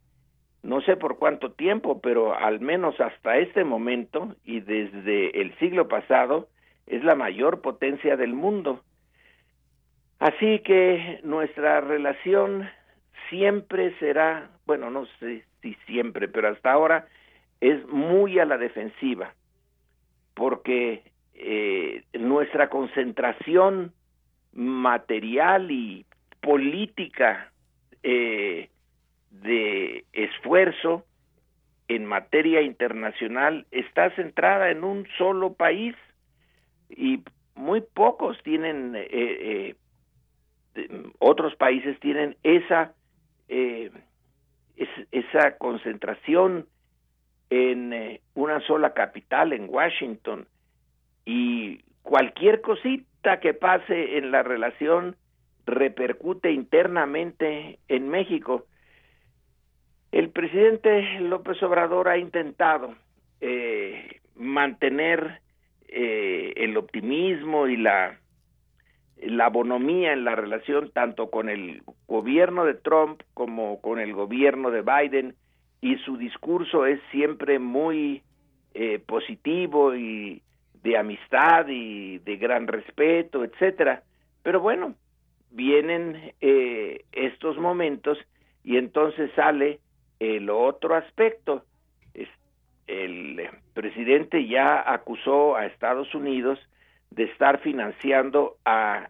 [0.62, 5.88] no sé por cuánto tiempo, pero al menos hasta este momento y desde el siglo
[5.88, 6.48] pasado,
[6.86, 8.82] es la mayor potencia del mundo.
[10.20, 12.68] Así que nuestra relación
[13.30, 17.06] siempre será, bueno, no sé si siempre, pero hasta ahora
[17.60, 19.34] es muy a la defensiva,
[20.34, 21.02] porque
[21.34, 23.92] eh, nuestra concentración
[24.52, 26.04] material y
[26.40, 27.50] política
[28.02, 28.68] eh,
[29.30, 31.04] de esfuerzo
[31.88, 35.94] en materia internacional está centrada en un solo país
[36.88, 37.22] y
[37.54, 39.74] muy pocos tienen eh, eh,
[41.18, 42.92] otros países tienen esa
[43.48, 43.90] eh,
[45.10, 46.66] esa concentración
[47.50, 50.46] en una sola capital en Washington
[51.26, 55.16] y cualquier cosita que pase en la relación
[55.66, 58.66] repercute internamente en México.
[60.12, 62.94] El presidente López Obrador ha intentado
[63.40, 65.40] eh, mantener
[65.88, 68.18] eh, el optimismo y la,
[69.22, 74.70] la bonomía en la relación tanto con el gobierno de Trump como con el gobierno
[74.70, 75.34] de Biden
[75.80, 78.22] y su discurso es siempre muy
[78.74, 80.42] eh, positivo y
[80.82, 84.02] de amistad y de gran respeto, etcétera.
[84.42, 84.94] Pero bueno,
[85.50, 86.32] vienen
[87.12, 88.18] estos momentos
[88.64, 89.80] y entonces sale
[90.18, 91.64] el otro aspecto,
[92.90, 96.58] el presidente ya acusó a Estados Unidos
[97.10, 99.08] de estar financiando a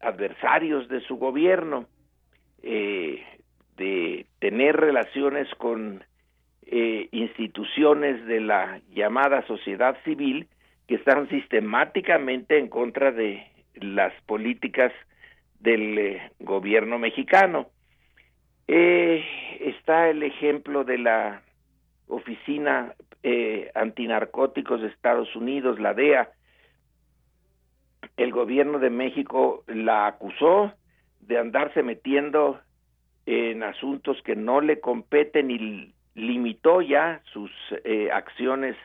[0.00, 1.86] adversarios de su gobierno,
[2.62, 3.24] eh,
[3.76, 6.04] de tener relaciones con
[6.66, 10.48] eh, instituciones de la llamada sociedad civil
[10.86, 14.92] que están sistemáticamente en contra de las políticas
[15.60, 17.68] del eh, gobierno mexicano.
[18.66, 21.42] Está el ejemplo de la
[22.08, 22.94] Oficina
[23.74, 26.30] Antinarcóticos de Estados Unidos, la DEA.
[28.16, 30.72] El gobierno de México la acusó
[31.20, 32.60] de andarse metiendo
[33.26, 37.50] en asuntos que no le competen y limitó ya sus
[37.84, 38.76] eh, acciones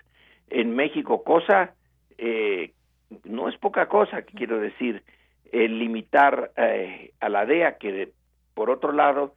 [0.50, 1.74] en México, cosa
[2.18, 2.72] eh,
[3.24, 5.04] no es poca cosa, quiero decir,
[5.52, 8.12] el limitar eh, a la DEA, que
[8.54, 9.34] por otro lado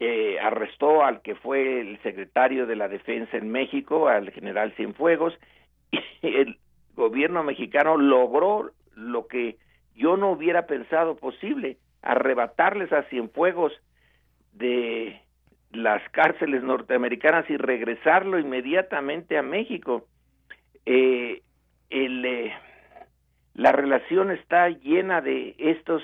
[0.00, 5.34] eh, arrestó al que fue el secretario de la Defensa en México, al general Cienfuegos,
[5.90, 6.58] y el
[6.94, 9.56] gobierno mexicano logró lo que
[9.94, 13.72] yo no hubiera pensado posible, arrebatarles a Cienfuegos
[14.52, 15.20] de
[15.70, 20.06] las cárceles norteamericanas y regresarlo inmediatamente a México.
[20.86, 21.42] Eh,
[21.90, 22.52] eh,
[23.54, 26.02] la relación está llena de estos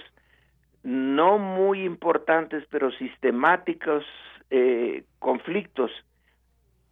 [0.83, 4.05] no muy importantes, pero sistemáticos
[4.51, 5.91] eh, conflictos.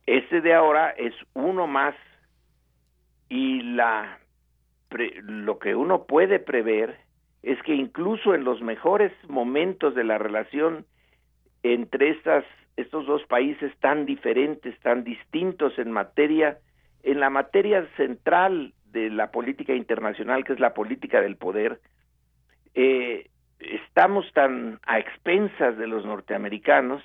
[0.06, 1.94] Este de ahora es uno más
[3.28, 4.18] y la
[5.22, 6.96] lo que uno puede prever
[7.42, 10.86] es que incluso en los mejores momentos de la relación
[11.62, 12.44] entre estas
[12.76, 16.58] estos dos países tan diferentes, tan distintos en materia
[17.02, 21.80] en la materia central de la política internacional que es la política del poder,
[22.74, 23.28] eh,
[23.58, 27.02] estamos tan a expensas de los norteamericanos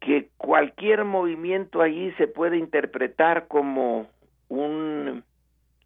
[0.00, 4.08] que cualquier movimiento allí se puede interpretar como
[4.48, 5.22] un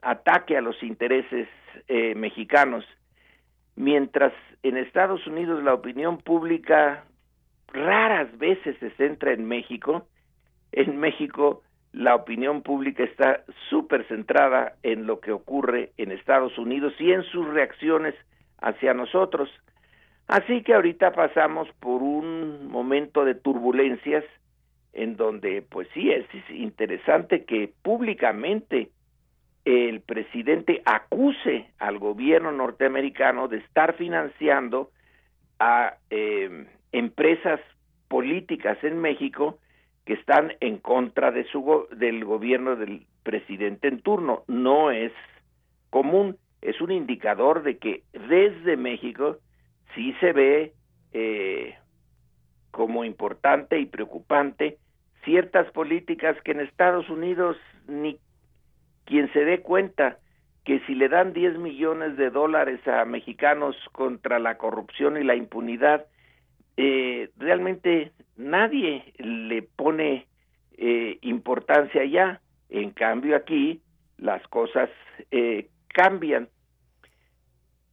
[0.06, 1.48] ataque a los intereses
[1.88, 2.84] eh, mexicanos,
[3.74, 7.04] mientras en Estados Unidos la opinión pública
[7.68, 10.06] raras veces se centra en México,
[10.70, 11.62] en México
[11.92, 17.22] la opinión pública está súper centrada en lo que ocurre en Estados Unidos y en
[17.24, 18.14] sus reacciones
[18.60, 19.50] hacia nosotros.
[20.28, 24.24] Así que ahorita pasamos por un momento de turbulencias
[24.92, 28.90] en donde, pues sí, es interesante que públicamente
[29.66, 34.93] el presidente acuse al gobierno norteamericano de estar financiando
[35.59, 37.60] a eh, empresas
[38.06, 39.59] políticas en México
[40.05, 44.44] que están en contra de su del gobierno del presidente en turno.
[44.47, 45.12] No es
[45.90, 49.38] común es un indicador de que desde México
[49.97, 50.72] sí se ve
[51.12, 51.74] eh,
[52.70, 54.78] como importante y preocupante
[55.24, 57.56] ciertas políticas que en Estados Unidos
[57.88, 58.18] ni
[59.06, 60.18] quien se dé cuenta
[60.64, 65.36] que si le dan 10 millones de dólares a mexicanos contra la corrupción y la
[65.36, 66.06] impunidad,
[66.76, 70.26] eh, realmente nadie le pone
[70.76, 72.40] eh, importancia ya.
[72.68, 73.80] En cambio aquí
[74.18, 74.90] las cosas
[75.30, 76.48] eh, cambian.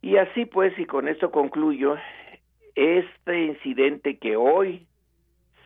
[0.02, 1.96] Y así pues, y con esto concluyo,
[2.76, 4.88] este incidente que hoy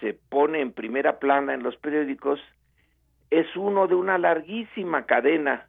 [0.01, 2.39] se pone en primera plana en los periódicos
[3.29, 5.67] es uno de una larguísima cadena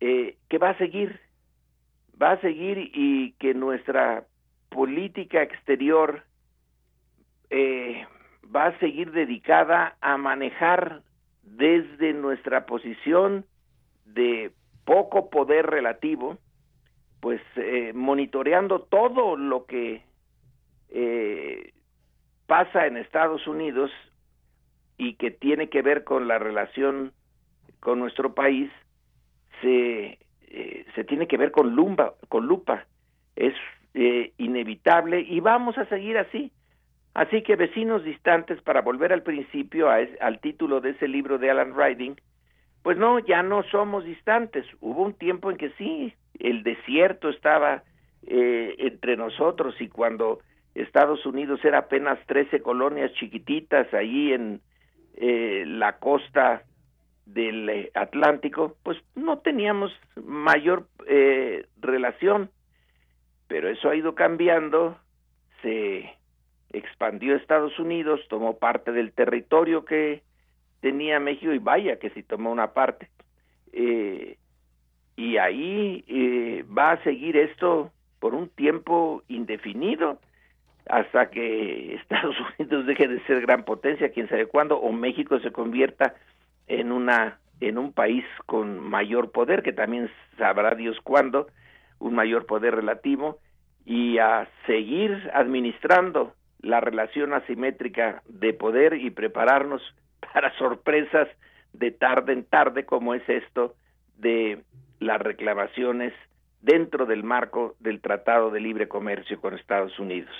[0.00, 1.20] eh, que va a seguir,
[2.20, 4.24] va a seguir y que nuestra
[4.68, 6.22] política exterior
[7.50, 8.06] eh,
[8.54, 11.02] va a seguir dedicada a manejar
[11.42, 13.44] desde nuestra posición
[14.04, 14.52] de
[14.84, 16.38] poco poder relativo,
[17.20, 20.02] pues eh, monitoreando todo lo que
[20.90, 21.72] eh,
[22.46, 23.90] pasa en Estados Unidos
[24.98, 27.12] y que tiene que ver con la relación
[27.80, 28.70] con nuestro país,
[29.62, 30.18] se,
[30.48, 32.86] eh, se tiene que ver con, lumba, con lupa.
[33.36, 33.54] Es
[33.94, 36.52] eh, inevitable y vamos a seguir así.
[37.14, 41.50] Así que vecinos distantes, para volver al principio, a al título de ese libro de
[41.50, 42.16] Alan Riding,
[42.82, 44.66] pues no, ya no somos distantes.
[44.80, 47.82] Hubo un tiempo en que sí, el desierto estaba
[48.26, 50.40] eh, entre nosotros y cuando
[50.74, 54.60] Estados Unidos era apenas 13 colonias chiquititas ahí en
[55.20, 56.62] eh, la costa
[57.26, 59.92] del eh, Atlántico, pues no teníamos
[60.24, 62.50] mayor eh, relación,
[63.48, 64.96] pero eso ha ido cambiando,
[65.62, 66.10] se
[66.72, 70.22] expandió Estados Unidos, tomó parte del territorio que
[70.80, 73.08] tenía México y vaya que si tomó una parte.
[73.72, 74.38] Eh,
[75.16, 77.90] y ahí eh, va a seguir esto
[78.20, 80.20] por un tiempo indefinido
[80.88, 85.52] hasta que Estados Unidos deje de ser gran potencia, quién sabe cuándo, o México se
[85.52, 86.14] convierta
[86.66, 91.48] en una en un país con mayor poder, que también sabrá Dios cuándo,
[91.98, 93.38] un mayor poder relativo,
[93.84, 99.82] y a seguir administrando la relación asimétrica de poder y prepararnos
[100.32, 101.28] para sorpresas
[101.72, 103.74] de tarde en tarde, como es esto
[104.16, 104.62] de
[105.00, 106.12] las reclamaciones
[106.60, 110.34] dentro del marco del Tratado de Libre Comercio con Estados Unidos.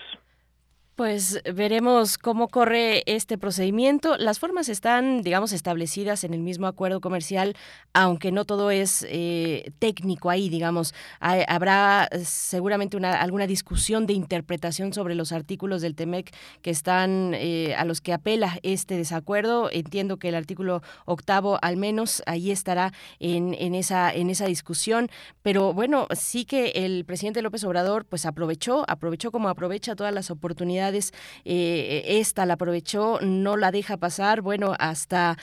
[0.98, 4.16] Pues veremos cómo corre este procedimiento.
[4.16, 7.54] Las formas están, digamos, establecidas en el mismo acuerdo comercial,
[7.92, 10.94] aunque no todo es eh, técnico ahí, digamos.
[11.20, 17.76] habrá seguramente una, alguna discusión de interpretación sobre los artículos del TEMEC que están eh,
[17.76, 19.70] a los que apela este desacuerdo.
[19.70, 25.10] Entiendo que el artículo octavo, al menos, ahí estará en, en, esa, en esa discusión.
[25.42, 30.32] Pero bueno, sí que el presidente López Obrador, pues aprovechó, aprovechó como aprovecha todas las
[30.32, 30.87] oportunidades
[31.44, 35.36] eh, esta la aprovechó, no la deja pasar, bueno, hasta,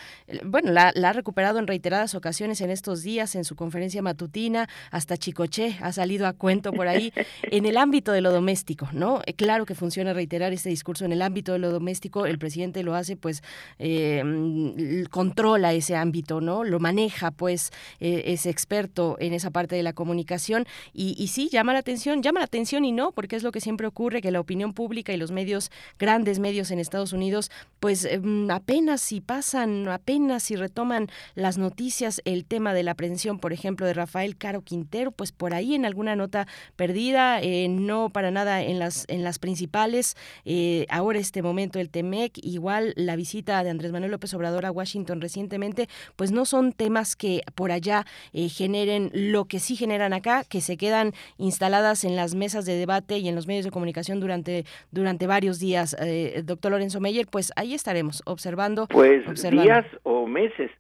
[0.44, 5.18] bueno, la, ha recuperado en reiteradas ocasiones en estos días en su conferencia matutina, hasta
[5.18, 7.14] Chicoche ha salido a cuento por ahí,
[7.44, 9.22] en el ámbito de lo doméstico, ¿no?
[9.26, 12.84] Eh, claro que funciona reiterar este discurso en el ámbito de lo doméstico, el presidente
[12.84, 13.44] lo hace, pues,
[13.80, 16.64] eh, controla ese ámbito, ¿no?
[16.64, 21.74] Lo maneja, pues, es experto en esa parte de la comunicación y, y sí, llama
[21.74, 24.40] la atención, llama la atención y no, porque es lo que siempre ocurre, que la
[24.40, 29.88] opinión pública y los medios, grandes medios en Estados Unidos, pues em, apenas si pasan,
[29.88, 34.62] apenas si retoman las noticias, el tema de la aprehensión, por ejemplo, de Rafael Caro
[34.62, 39.24] Quintero, pues por ahí en alguna nota perdida, eh, no para nada en las, en
[39.24, 40.16] las principales.
[40.46, 44.72] Eh, ahora este momento el TEMEC, igual la visita de Andrés Manuel López Obrador a
[44.72, 50.14] Washington recientemente, pues no son temas que por allá eh, generen lo que sí generan
[50.14, 53.72] acá, que se quedan instaladas en las mesas de debate y en los medios de
[53.72, 58.88] comunicación durante, durante varios días, eh, doctor Lorenzo Meyer, pues ahí estaremos observando.
[58.88, 60.72] Pues días o meses.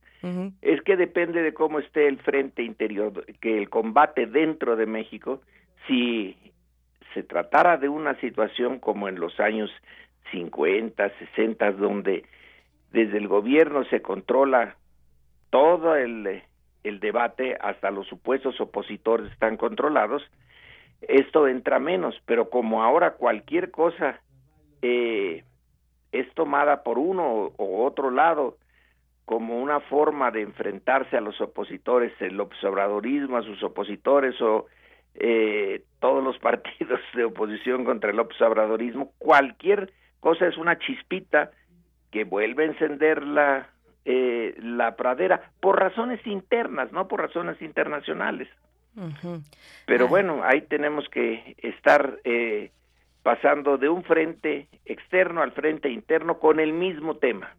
[0.63, 5.39] Es que depende de cómo esté el frente interior, que el combate dentro de México,
[5.85, 6.35] si
[7.13, 9.69] se tratara de una situación como en los años
[10.31, 12.25] 50, 60, donde
[12.91, 14.77] desde el gobierno se controla
[15.51, 16.41] todo el,
[16.83, 20.23] el debate, hasta los supuestos opositores están controlados,
[21.01, 24.21] esto entra menos, pero como ahora cualquier cosa
[24.81, 25.43] eh,
[26.11, 28.57] es tomada por uno o otro lado
[29.25, 34.67] como una forma de enfrentarse a los opositores, el observadorismo a sus opositores o
[35.15, 41.51] eh, todos los partidos de oposición contra el observadorismo, cualquier cosa es una chispita
[42.11, 43.69] que vuelve a encender la,
[44.05, 48.47] eh, la pradera por razones internas, no por razones internacionales.
[49.85, 52.71] Pero bueno, ahí tenemos que estar eh,
[53.25, 57.55] pasando de un frente externo al frente interno con el mismo tema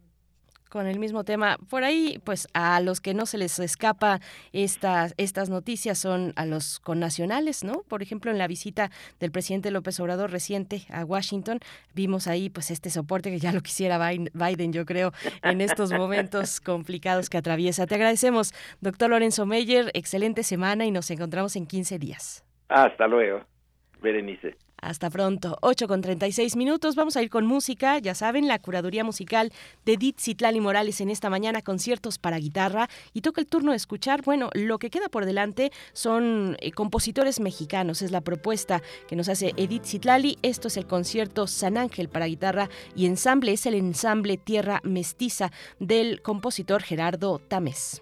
[0.69, 1.57] con el mismo tema.
[1.69, 4.19] Por ahí, pues a los que no se les escapa
[4.51, 7.83] estas, estas noticias son a los connacionales, ¿no?
[7.87, 11.59] Por ejemplo, en la visita del presidente López Obrador reciente a Washington,
[11.95, 16.59] vimos ahí pues este soporte que ya lo quisiera Biden, yo creo, en estos momentos
[16.65, 17.87] complicados que atraviesa.
[17.87, 22.45] Te agradecemos, doctor Lorenzo Meyer, excelente semana y nos encontramos en 15 días.
[22.67, 23.41] Hasta luego,
[24.01, 24.66] Berenice.
[24.81, 25.57] Hasta pronto.
[25.61, 26.95] 8 con 36 minutos.
[26.95, 27.97] Vamos a ir con música.
[27.97, 29.51] Ya saben, la curaduría musical
[29.85, 32.87] de Edith Citlali Morales en esta mañana, conciertos para guitarra.
[33.13, 34.21] Y toca el turno de escuchar.
[34.23, 38.01] Bueno, lo que queda por delante son eh, compositores mexicanos.
[38.01, 40.37] Es la propuesta que nos hace Edith Citlali.
[40.43, 43.53] Esto es el concierto San Ángel para guitarra y ensamble.
[43.53, 48.01] Es el ensamble Tierra Mestiza del compositor Gerardo Tamés.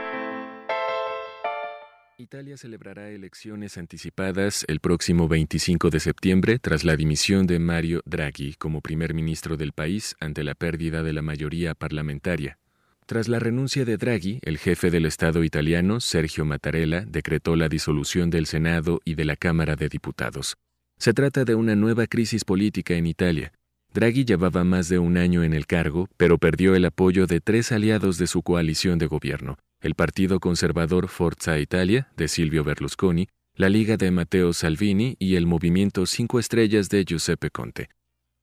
[2.51, 8.55] Italia celebrará elecciones anticipadas el próximo 25 de septiembre tras la dimisión de Mario Draghi
[8.55, 12.57] como primer ministro del país ante la pérdida de la mayoría parlamentaria.
[13.05, 18.29] Tras la renuncia de Draghi, el jefe del Estado italiano, Sergio Mattarella, decretó la disolución
[18.29, 20.57] del Senado y de la Cámara de Diputados.
[20.97, 23.53] Se trata de una nueva crisis política en Italia.
[23.93, 27.71] Draghi llevaba más de un año en el cargo, pero perdió el apoyo de tres
[27.71, 33.67] aliados de su coalición de gobierno, el Partido Conservador Forza Italia de Silvio Berlusconi, la
[33.67, 37.89] Liga de Matteo Salvini y el Movimiento Cinco Estrellas de Giuseppe Conte.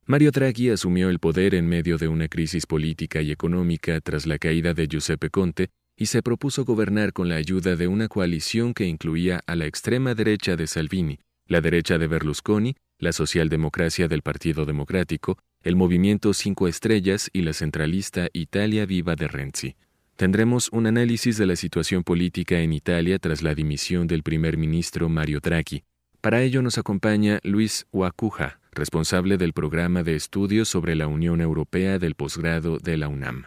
[0.05, 4.39] Mario Draghi asumió el poder en medio de una crisis política y económica tras la
[4.39, 8.87] caída de Giuseppe Conte y se propuso gobernar con la ayuda de una coalición que
[8.87, 14.65] incluía a la extrema derecha de Salvini, la derecha de Berlusconi, la socialdemocracia del Partido
[14.65, 19.77] Democrático, el Movimiento Cinco Estrellas y la centralista Italia Viva de Renzi.
[20.19, 25.09] Tendremos un análisis de la situación política en Italia tras la dimisión del primer ministro
[25.09, 25.85] Mario Draghi.
[26.21, 32.01] Para ello nos acompaña Luis Huacuja, responsable del programa de estudios sobre la Unión Europea
[32.01, 33.45] del posgrado de la UNAM.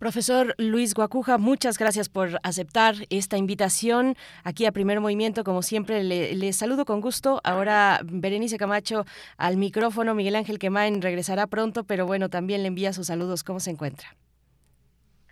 [0.00, 5.44] Profesor Luis Guacuja, muchas gracias por aceptar esta invitación aquí a Primer Movimiento.
[5.44, 7.40] Como siempre, le, saludo con gusto.
[7.44, 9.06] Ahora Berenice Camacho
[9.36, 10.16] al micrófono.
[10.16, 13.44] Miguel Ángel Quemain regresará pronto, pero bueno, también le envía sus saludos.
[13.44, 14.16] ¿Cómo se encuentra?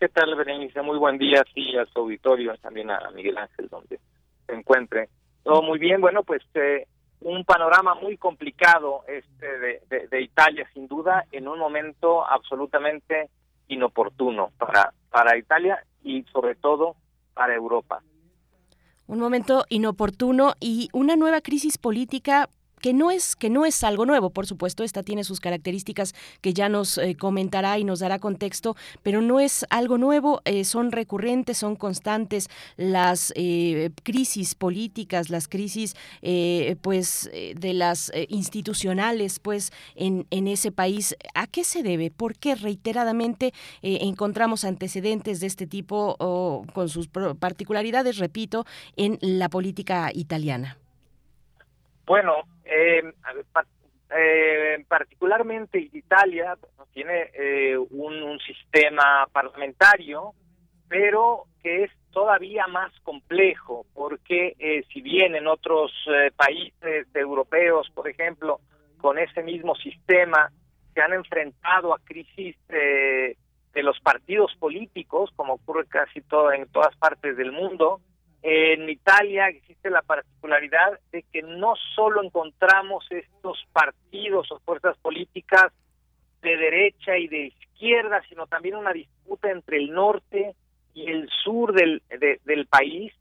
[0.02, 0.82] ¿Qué tal, Berenice?
[0.82, 4.00] Muy buen día, a su auditorio, también a Miguel Ángel, donde
[4.48, 5.08] se encuentre.
[5.44, 6.88] Todo muy bien, bueno, pues eh,
[7.20, 13.30] un panorama muy complicado este de, de, Italia, sin duda, en un momento absolutamente
[13.68, 16.96] inoportuno para, para Italia y sobre todo
[17.32, 18.02] para Europa.
[19.06, 22.48] Un momento inoportuno y una nueva crisis política
[22.82, 26.52] que no es que no es algo nuevo, por supuesto, esta tiene sus características que
[26.52, 30.90] ya nos eh, comentará y nos dará contexto, pero no es algo nuevo, eh, son
[30.90, 35.94] recurrentes, son constantes las eh, crisis políticas, las crisis
[36.82, 41.14] pues de las institucionales pues en, en ese país.
[41.34, 42.10] ¿A qué se debe?
[42.10, 43.52] ¿Por qué reiteradamente
[43.82, 46.16] encontramos antecedentes de este tipo
[46.72, 50.81] con sus particularidades, repito, en la política italiana?
[52.12, 53.02] Bueno, eh,
[54.14, 56.58] eh, particularmente Italia
[56.92, 60.34] tiene eh, un, sistema parlamentario,
[60.90, 65.90] pero que es todavía más complejo, porque eh, si bien en otros
[66.36, 68.60] países europeos, por ejemplo,
[69.00, 70.52] con ese mismo sistema
[70.92, 73.36] se han enfrentado a crisis de
[73.82, 78.02] los partidos políticos, como ocurre casi todo en todas partes del mundo,
[78.42, 85.72] en Italia existe la particularidad de que no solo encontramos estos partidos o fuerzas políticas
[86.42, 90.54] de derecha y de izquierda, sino también una disputa entre el norte
[90.92, 92.02] y el sur del,
[92.44, 93.12] del país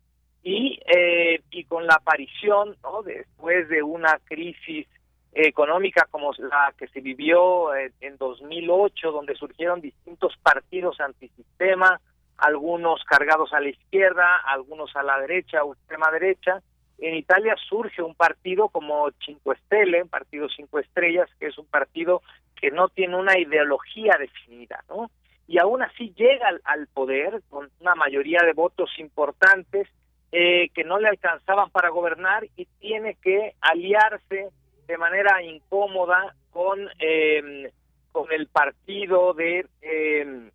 [0.44, 3.04] y, eh, y con la aparición, ¿no?
[3.04, 4.88] después de una crisis
[5.34, 12.02] económica como la que se vivió en 2008, donde surgieron distintos partidos antisistema,
[12.42, 16.62] algunos cargados a la izquierda, algunos a la derecha o extrema derecha.
[16.98, 22.24] En Italia surge un partido como Cinque Stelle, Partido Cinco Estrellas, que es un partido
[22.60, 25.12] que no tiene una ideología definida, ¿no?
[25.48, 29.88] Y aún así llega al, poder con una mayoría de votos importantes
[30.32, 34.50] eh, que no le alcanzaban para gobernar y tiene que aliarse
[34.88, 37.72] de manera incómoda con, eh,
[38.12, 39.68] con el partido de...
[39.82, 40.52] Eh,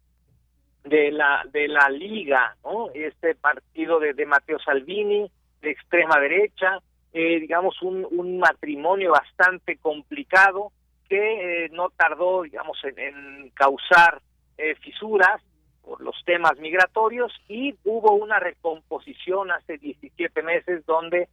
[0.86, 2.90] de la de la Liga, ¿no?
[2.94, 5.30] Este partido de, de Matteo Salvini,
[5.60, 6.78] de extrema derecha,
[7.12, 10.72] eh, digamos un, un matrimonio bastante complicado
[11.08, 14.20] que eh, no tardó, digamos, en, causar
[14.58, 15.42] eh, fisuras
[15.82, 21.28] por los temas migratorios y hubo una recomposición hace 17 meses donde,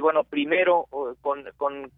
[0.00, 0.86] bueno, primero
[1.20, 1.90] con, con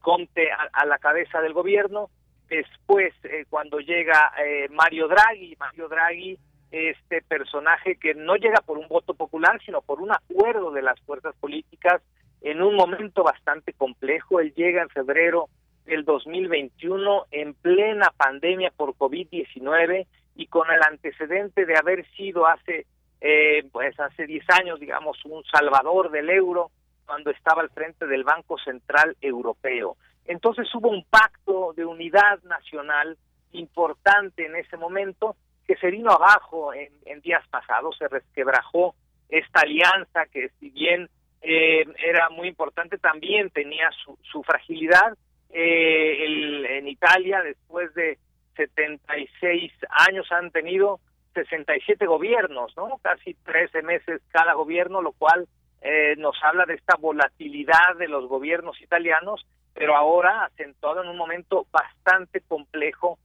[0.00, 2.10] Conte a la cabeza del gobierno,
[2.48, 6.38] Después, eh, cuando llega eh, Mario Draghi, Mario Draghi,
[6.70, 11.00] este personaje que no llega por un voto popular, sino por un acuerdo de las
[11.00, 12.02] fuerzas políticas
[12.42, 14.40] en un momento bastante complejo.
[14.40, 15.48] Él llega en febrero
[15.84, 22.86] del 2021 en plena pandemia por COVID-19 y con el antecedente de haber sido hace
[23.20, 26.70] eh, pues hace 10 años, digamos, un salvador del euro
[27.06, 29.96] cuando estaba al frente del Banco Central Europeo.
[30.26, 33.16] Entonces hubo un pacto de unidad nacional
[33.52, 35.36] importante en ese momento
[35.66, 38.94] que se vino abajo en, días pasados, se resquebrajó
[39.28, 41.08] esta alianza que si bien
[41.42, 43.90] eh, era muy importante también tenía
[44.30, 45.16] su, fragilidad.
[45.50, 48.18] Eh, en Italia después de
[48.56, 51.00] 76 años han tenido
[51.34, 52.98] 67 gobiernos, ¿no?
[53.02, 55.46] Casi 13 meses cada gobierno, lo cual
[55.82, 59.46] eh, nos habla de esta volatilidad de los gobiernos italianos
[59.76, 63.18] pero ahora acentuado en un momento bastante complejo.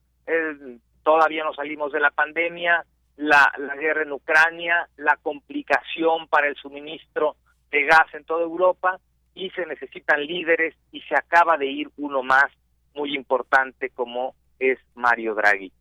[1.03, 2.85] todavía no salimos de la pandemia,
[3.17, 7.35] la, la guerra en Ucrania, la complicación para el suministro
[7.71, 8.99] de gas en toda Europa
[9.33, 12.51] y se necesitan líderes y se acaba de ir uno más
[12.93, 15.71] muy importante como es Mario Draghi.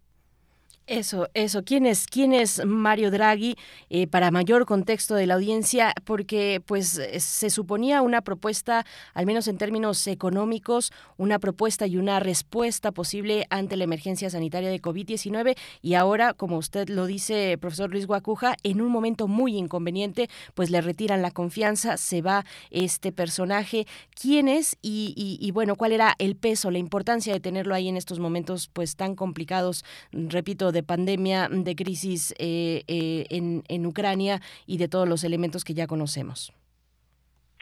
[0.91, 1.63] Eso, eso.
[1.63, 3.55] ¿Quién es, quién es Mario Draghi?
[3.91, 8.85] Eh, para mayor contexto de la audiencia, porque pues eh, se suponía una propuesta,
[9.15, 14.69] al menos en términos económicos, una propuesta y una respuesta posible ante la emergencia sanitaria
[14.69, 19.57] de COVID-19 y ahora, como usted lo dice, profesor Luis Guacuja, en un momento muy
[19.57, 23.87] inconveniente, pues le retiran la confianza, se va este personaje.
[24.21, 24.77] ¿Quién es?
[24.83, 28.69] Y, y bueno, ¿cuál era el peso, la importancia de tenerlo ahí en estos momentos
[28.73, 34.89] pues tan complicados, repito, de pandemia, de crisis eh, eh, en, en Ucrania y de
[34.89, 36.53] todos los elementos que ya conocemos.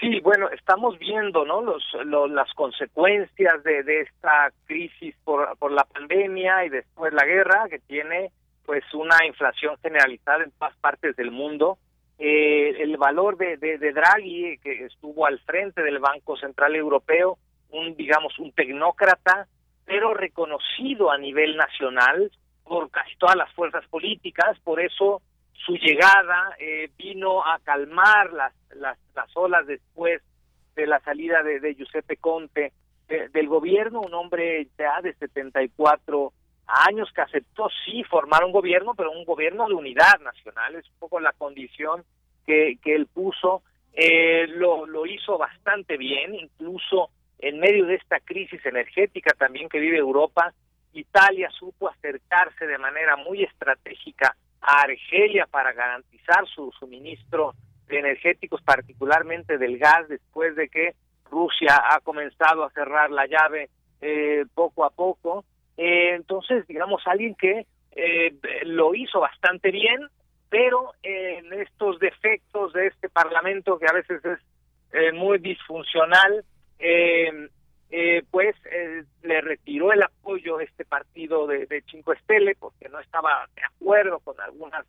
[0.00, 1.60] Sí, bueno, estamos viendo ¿no?
[1.60, 1.82] Los,
[2.30, 7.80] las consecuencias de, de esta crisis por, por la pandemia y después la guerra, que
[7.80, 8.30] tiene
[8.64, 11.78] pues una inflación generalizada en todas partes del mundo.
[12.18, 17.38] Eh, el valor de, de, de, Draghi, que estuvo al frente del Banco Central Europeo,
[17.70, 19.48] un digamos un tecnócrata,
[19.84, 22.30] pero reconocido a nivel nacional,
[22.68, 25.22] por casi todas las fuerzas políticas, por eso
[25.52, 30.22] su llegada eh, vino a calmar las, las, las olas después
[30.76, 32.72] de la salida de, de Giuseppe Conte
[33.08, 36.32] del gobierno, un hombre ya de 74
[36.66, 40.98] años que aceptó sí formar un gobierno, pero un gobierno de unidad nacional, es un
[40.98, 42.04] poco la condición
[42.46, 43.62] que, que él puso,
[43.94, 47.08] eh, lo, lo hizo bastante bien, incluso
[47.38, 50.52] en medio de esta crisis energética también que vive Europa,
[50.92, 57.54] Italia supo acercarse de manera muy estratégica a Argelia para garantizar su suministro
[57.86, 60.94] de energéticos, particularmente del gas, después de que
[61.30, 63.70] Rusia ha comenzado a cerrar la llave
[64.00, 65.44] eh, poco a poco.
[65.76, 68.34] Eh, entonces, digamos, alguien que eh,
[68.64, 70.08] lo hizo bastante bien,
[70.48, 76.44] pero en estos defectos de este Parlamento, que a veces es muy disfuncional,
[78.30, 78.54] pues
[79.22, 84.18] le retiró el apoyo este partido de, de Cinco Estele porque no estaba de acuerdo
[84.20, 84.84] con algunas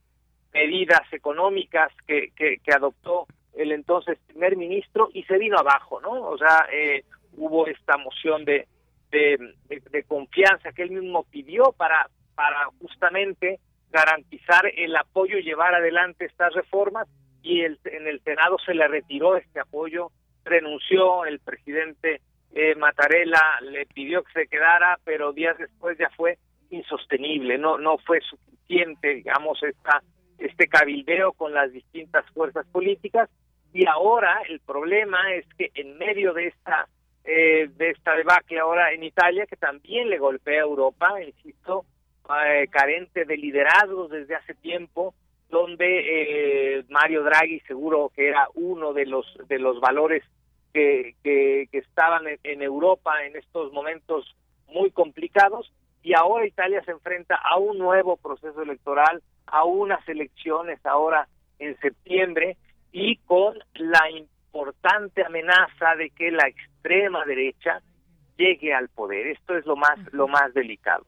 [0.54, 6.12] medidas económicas que, que, adoptó el entonces primer ministro y se vino abajo, ¿no?
[6.12, 7.04] O sea, eh,
[7.38, 8.68] hubo esta moción de,
[9.12, 13.60] de, de, confianza que él mismo pidió para, para justamente
[13.92, 17.08] garantizar el apoyo y llevar adelante estas reformas
[17.42, 20.12] y el, en el Senado se le retiró este apoyo,
[20.44, 22.22] renunció el presidente
[22.54, 26.38] eh, Mattarella, le pidió que se quedara, pero días después ya fue
[26.70, 30.02] insostenible, no no fue suficiente, digamos, esta
[30.40, 33.30] este cabildeo con las distintas fuerzas políticas.
[33.74, 36.88] Y ahora el problema es que en medio de esta
[37.24, 41.86] eh, de esta debacle ahora en Italia que también le golpea a Europa insisto
[42.46, 45.14] eh, carente de liderazgos desde hace tiempo
[45.50, 50.24] donde eh, Mario Draghi seguro que era uno de los de los valores
[50.74, 54.36] que, que, estaban en, Europa en estos momentos
[54.68, 55.72] muy complicados
[56.04, 61.28] y ahora Italia se enfrenta a un nuevo proceso electoral a unas elecciones ahora
[61.58, 62.58] en septiembre
[62.91, 67.82] y con la importante amenaza de que la extrema derecha
[68.38, 69.28] llegue al poder.
[69.28, 71.06] Esto es lo más lo más delicado.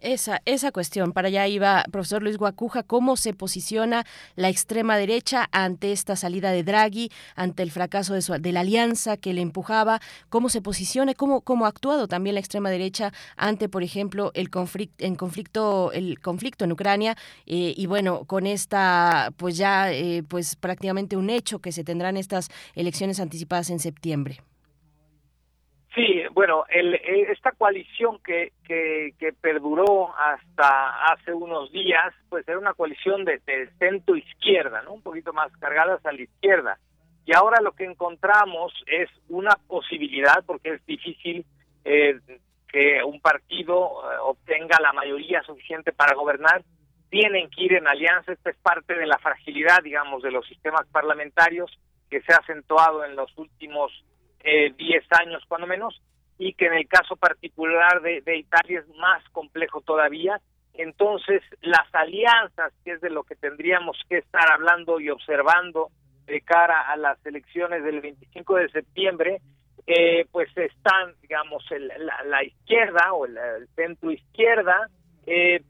[0.00, 4.06] Esa, esa cuestión, para allá iba profesor Luis Guacuja, ¿cómo se posiciona
[4.36, 8.60] la extrema derecha ante esta salida de Draghi, ante el fracaso de, su, de la
[8.60, 10.00] alianza que le empujaba?
[10.28, 11.14] ¿Cómo se posiciona?
[11.14, 15.90] ¿Cómo, cómo ha actuado también la extrema derecha ante, por ejemplo, el conflicto, en conflicto,
[15.90, 17.16] el conflicto en Ucrania?
[17.46, 22.16] Eh, y bueno, con esta, pues ya, eh, pues prácticamente un hecho que se tendrán
[22.16, 24.42] estas elecciones anticipadas en septiembre.
[25.98, 32.56] Sí, bueno, el, esta coalición que, que, que, perduró hasta hace unos días, pues era
[32.56, 33.40] una coalición de,
[33.80, 34.92] centro izquierda, ¿no?
[34.92, 36.78] Un poquito más cargadas a la izquierda.
[37.26, 41.44] Y ahora lo que encontramos es una posibilidad, porque es difícil
[41.84, 42.20] eh,
[42.68, 46.62] que un partido eh, obtenga la mayoría suficiente para gobernar,
[47.10, 48.34] tienen que ir en alianza.
[48.34, 51.76] Esta es parte de la fragilidad, digamos, de los sistemas parlamentarios
[52.08, 53.90] que se ha acentuado en los últimos
[54.40, 56.00] eh, 10 años cuando menos,
[56.38, 60.40] y que en el caso particular de, de Italia es más complejo todavía.
[60.74, 65.90] Entonces, las alianzas, que es de lo que tendríamos que estar hablando y observando
[66.26, 69.40] de cara a las elecciones del 25 de septiembre,
[69.86, 71.90] eh, pues están, digamos, el,
[72.26, 73.38] la, izquierda o el,
[73.74, 74.88] centro izquierda,
[75.26, 75.62] eh,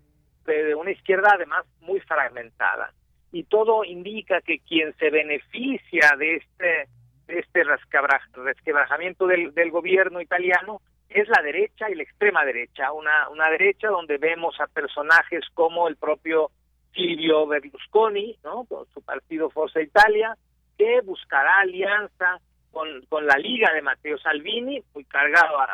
[0.76, 2.92] una izquierda además muy fragmentada.
[3.30, 6.88] Y todo indica que quien se beneficia de este
[7.28, 13.88] este resquebrajamiento del, gobierno italiano es la derecha y la extrema derecha, una, una derecha
[13.88, 16.50] donde vemos a personajes como el propio
[16.94, 18.64] Silvio Berlusconi, ¿no?
[18.64, 20.36] con su partido Forza Italia,
[20.76, 22.40] que buscará alianza
[22.72, 25.66] con, con la Liga de Matteo Salvini, muy cargado a,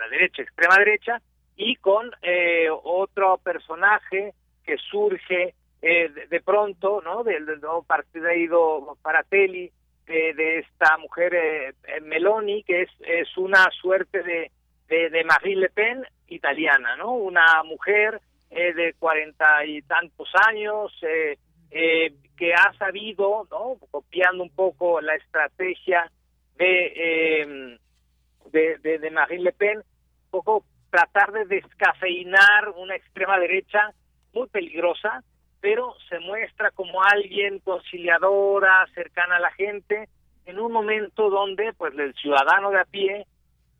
[0.00, 1.20] la derecha, extrema derecha,
[1.56, 4.34] y con eh, otro personaje
[4.64, 7.24] que surge eh, de, pronto, ¿no?
[7.24, 9.70] Del, del nuevo partido Paratelli,
[10.06, 14.50] de, esta mujer eh, eh, Meloni, que es, es una suerte de,
[14.88, 17.12] de, Marine Le Pen italiana, ¿no?
[17.12, 18.20] Una mujer
[18.50, 20.92] eh, de cuarenta y tantos años
[21.70, 23.76] que ha sabido, ¿no?
[23.90, 26.10] Copiando un poco la estrategia
[26.56, 27.78] de,
[28.50, 33.94] de, de, de Marine Le Pen, un poco tratar de descafeinar una extrema derecha
[34.34, 35.22] muy peligrosa,
[35.62, 40.08] pero se muestra como alguien conciliadora, cercana a la gente,
[40.44, 43.26] en un momento donde pues el ciudadano de a pie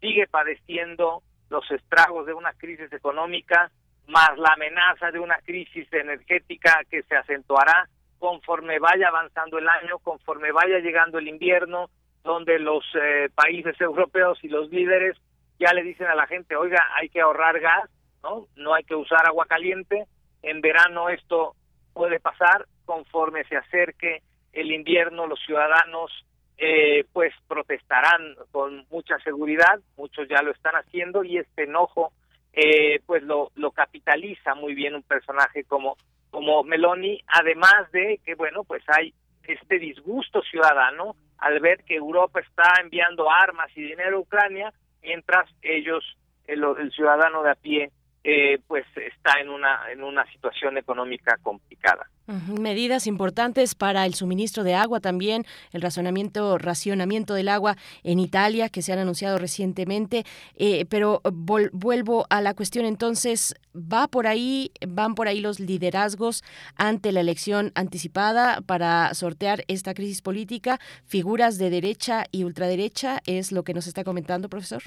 [0.00, 3.72] sigue padeciendo los estragos de una crisis económica,
[4.06, 7.88] más la amenaza de una crisis energética que se acentuará
[8.20, 11.90] conforme vaya avanzando el año, conforme vaya llegando el invierno,
[12.22, 15.18] donde los eh, países europeos y los líderes
[15.59, 17.90] ya le dicen a la gente, oiga, hay que ahorrar gas,
[18.22, 18.46] ¿no?
[18.54, 20.06] No hay que usar agua caliente.
[20.44, 21.56] En verano esto
[21.93, 26.10] puede pasar conforme se acerque el invierno, los ciudadanos
[26.59, 32.12] eh, pues protestarán con mucha seguridad, muchos ya lo están haciendo y este enojo
[32.52, 35.97] eh, pues lo, lo capitaliza muy bien un personaje como,
[36.31, 39.14] como Meloni, además de que bueno pues hay
[39.44, 45.51] este disgusto ciudadano al ver que Europa está enviando armas y dinero a Ucrania, mientras
[45.60, 46.05] ellos,
[46.47, 47.90] el, el ciudadano de a pie,
[48.24, 52.08] eh, pues está en una en una situación económica complicada.
[52.26, 58.68] Medidas importantes para el suministro de agua también, el razonamiento, racionamiento del agua en Italia
[58.68, 60.24] que se han anunciado recientemente.
[60.54, 66.44] Eh, pero vuelvo a la cuestión entonces, ¿va por ahí, van por ahí los liderazgos
[66.76, 70.78] ante la elección anticipada para sortear esta crisis política?
[71.04, 74.82] ¿Figuras de derecha y ultraderecha es lo que nos está comentando, profesor?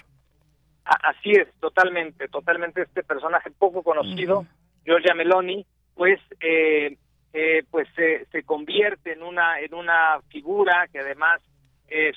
[0.86, 4.46] Así es, totalmente, totalmente este personaje poco conocido,
[4.86, 6.96] Giorgia Meloni, pues eh,
[7.34, 11.42] eh, pues se convierte en una en una figura que además
[11.88, 12.16] es,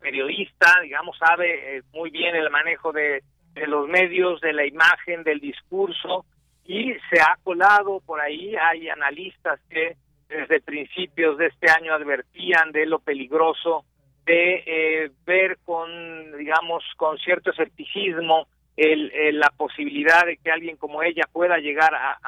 [0.00, 3.22] periodista, digamos, sabe eh, muy bien el manejo de,
[3.52, 6.24] de los medios, de la imagen, del discurso
[6.64, 8.54] y se ha colado por ahí.
[8.56, 9.96] Hay analistas que
[10.28, 13.84] desde principios de este año advertían de lo peligroso
[14.24, 18.46] de eh, ver con, digamos, con cierto escepticismo
[18.76, 22.18] el, la posibilidad de que alguien como ella pueda llegar a,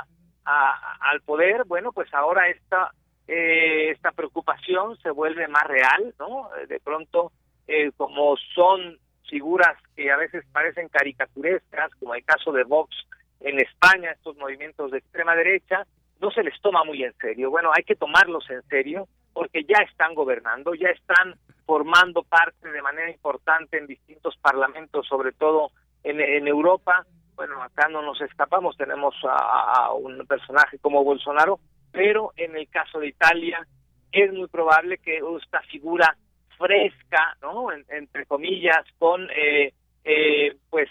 [1.00, 2.92] al poder, bueno, pues ahora esta,
[3.26, 6.48] eh, esta preocupación se vuelve más real, ¿no?
[6.68, 7.32] De pronto,
[7.66, 8.98] eh, como son
[9.28, 12.94] figuras que a veces parecen caricaturescas, como el caso de Vox
[13.40, 15.84] en España, estos movimientos de extrema derecha,
[16.20, 17.50] no se les toma muy en serio.
[17.50, 21.34] Bueno, hay que tomarlos en serio porque ya están gobernando, ya están
[21.66, 25.72] formando parte de manera importante en distintos parlamentos, sobre todo
[26.04, 27.04] en, en Europa.
[27.34, 31.58] Bueno, acá no nos escapamos, tenemos a, un personaje como Bolsonaro,
[31.92, 33.66] pero en el caso de Italia
[34.12, 36.16] es muy probable que esta figura
[36.56, 37.70] fresca, ¿no?
[37.72, 39.74] entre comillas, con eh,
[40.04, 40.88] eh, pues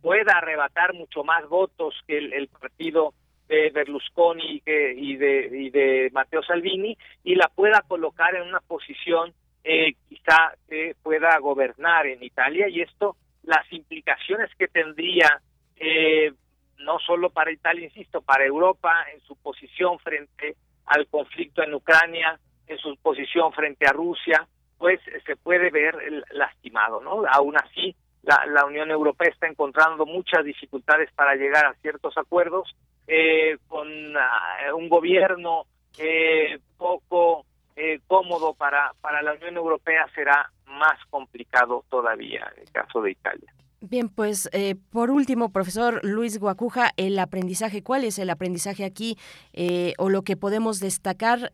[0.00, 3.12] pueda arrebatar mucho más votos que el, partido
[3.48, 8.42] de Berlusconi y, que, y, de, y de Matteo Salvini y la pueda colocar en
[8.42, 9.34] una posición
[9.64, 15.40] eh, quizá eh, pueda gobernar en Italia y esto, las implicaciones que tendría
[15.76, 16.32] eh,
[16.78, 22.38] no solo para Italia, insisto, para Europa en su posición frente al conflicto en Ucrania,
[22.66, 24.46] en su posición frente a Rusia,
[24.78, 25.96] pues se puede ver
[26.32, 27.22] lastimado, ¿no?
[27.30, 32.74] Aún así, la, la Unión Europea está encontrando muchas dificultades para llegar a ciertos acuerdos
[33.06, 35.66] eh, con uh, un gobierno
[35.98, 37.44] eh, poco
[37.76, 43.12] eh, cómodo para, para la Unión Europea será más complicado todavía en el caso de
[43.12, 43.52] Italia.
[43.80, 49.16] Bien, pues eh, por último, profesor Luis Guacuja, el aprendizaje, ¿cuál es el aprendizaje aquí
[49.52, 51.52] eh, o lo que podemos destacar?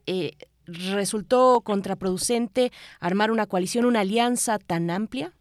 [0.67, 2.71] ¿Resultó contraproducente
[3.01, 5.33] armar una coalición, una alianza tan amplia?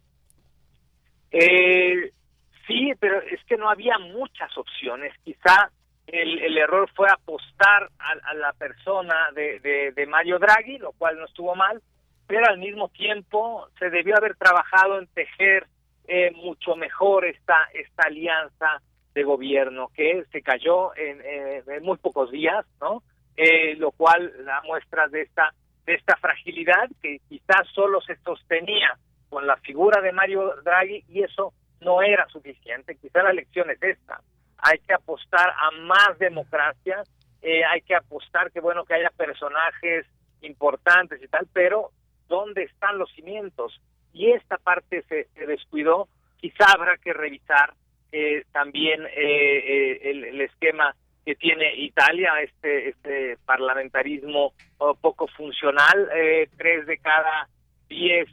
[2.66, 5.12] sí, pero es que no había muchas opciones.
[5.24, 5.70] Quizá
[6.12, 11.54] el, error fue apostar a, la persona de, de, Mario Draghi, lo cual no estuvo
[11.54, 11.80] mal,
[12.26, 15.66] pero al mismo tiempo se debió haber trabajado en tejer
[16.06, 18.82] eh, mucho mejor esta, esta alianza
[19.14, 21.20] de gobierno que se cayó en,
[21.66, 23.02] en muy pocos días, ¿no?
[23.36, 25.54] Eh, lo cual da muestras de esta
[25.86, 28.98] de esta fragilidad que quizás solo se sostenía
[29.30, 32.96] con la figura de Mario Draghi y eso no era suficiente.
[32.96, 34.20] Quizá la lección es esta
[34.62, 37.02] hay que apostar a más democracia,
[37.42, 40.06] eh, hay que apostar que bueno que haya personajes
[40.42, 41.90] importantes y tal, pero
[42.28, 43.80] ¿dónde están los cimientos?
[44.12, 46.08] Y esta parte se, descuidó,
[46.38, 47.74] quizá habrá que revisar
[48.12, 56.08] eh, también eh, el, esquema que tiene Italia, este, este parlamentarismo oh, poco funcional,
[56.56, 57.48] tres de cada
[57.88, 58.28] diez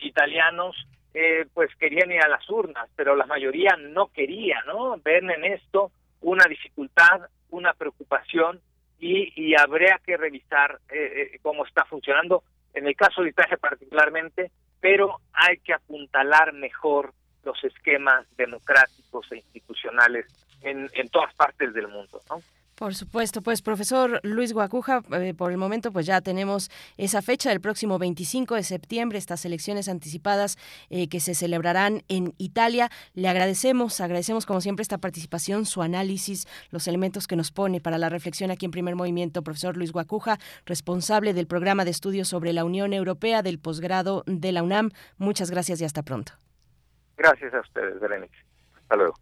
[0.00, 0.76] italianos
[1.14, 4.96] eh, pues querían ir a las urnas, pero la mayoría no quería, ¿no?
[5.04, 8.60] Ven en esto una dificultad, una preocupación
[8.98, 13.58] y, y habría que revisar eh, eh, cómo está funcionando, en el caso de Italia
[13.58, 17.12] particularmente, pero hay que apuntalar mejor
[17.44, 20.26] los esquemas democráticos e institucionales
[20.62, 22.40] en, en todas partes del mundo, ¿no?
[22.82, 27.50] Por supuesto, pues profesor Luis Guacuja, eh, por el momento pues ya tenemos esa fecha
[27.50, 30.58] del próximo 25 de septiembre, estas elecciones anticipadas
[30.90, 32.90] eh, que se celebrarán en Italia.
[33.14, 37.98] Le agradecemos, agradecemos como siempre esta participación, su análisis, los elementos que nos pone para
[37.98, 39.42] la reflexión aquí en primer movimiento.
[39.42, 44.50] Profesor Luis Guacuja, responsable del programa de estudios sobre la Unión Europea del posgrado de
[44.50, 44.90] la UNAM.
[45.18, 46.32] Muchas gracias y hasta pronto.
[47.16, 48.34] Gracias a ustedes, Berenice.
[48.74, 49.14] Hasta luego.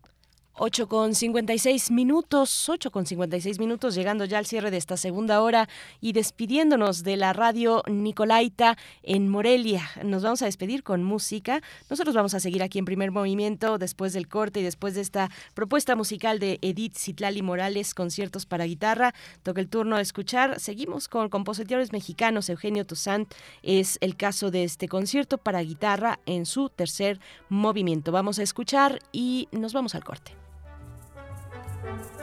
[0.63, 5.41] 8 con 56 minutos, 8 con 56 minutos, llegando ya al cierre de esta segunda
[5.41, 5.71] hora
[6.03, 9.89] y despidiéndonos de la radio Nicolaita en Morelia.
[10.05, 11.63] Nos vamos a despedir con música.
[11.89, 15.31] Nosotros vamos a seguir aquí en primer movimiento después del corte y después de esta
[15.55, 19.15] propuesta musical de Edith Citlali Morales, conciertos para guitarra.
[19.43, 20.61] Toca el turno de escuchar.
[20.61, 22.51] Seguimos con compositores mexicanos.
[22.51, 23.33] Eugenio Toussaint
[23.63, 27.19] es el caso de este concierto para guitarra en su tercer
[27.49, 28.13] movimiento.
[28.13, 30.35] Vamos a escuchar y nos vamos al corte.
[31.83, 32.20] Thank you.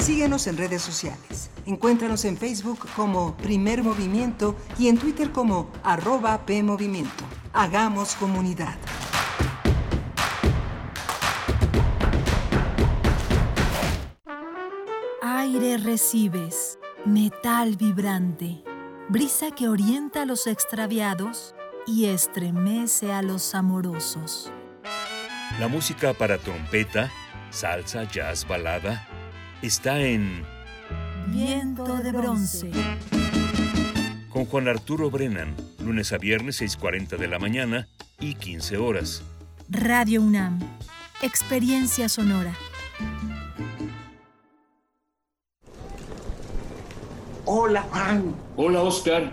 [0.00, 1.50] Síguenos en redes sociales.
[1.66, 7.24] Encuéntranos en Facebook como Primer Movimiento y en Twitter como arroba PMovimiento.
[7.52, 8.76] Hagamos comunidad.
[15.22, 18.64] Aire recibes, metal vibrante,
[19.10, 21.54] brisa que orienta a los extraviados
[21.86, 24.50] y estremece a los amorosos.
[25.58, 27.10] La música para trompeta,
[27.50, 29.06] salsa, jazz, balada,
[29.62, 30.44] está en
[31.28, 32.70] Viento de bronce.
[34.30, 35.54] con Juan Arturo Brennan,
[35.84, 37.88] lunes a viernes 6.40 de la mañana
[38.18, 39.22] y 15 horas.
[39.68, 40.58] Radio UNAM.
[41.22, 42.54] Experiencia sonora.
[47.44, 48.34] Hola, Juan.
[48.56, 49.32] Hola, Oscar.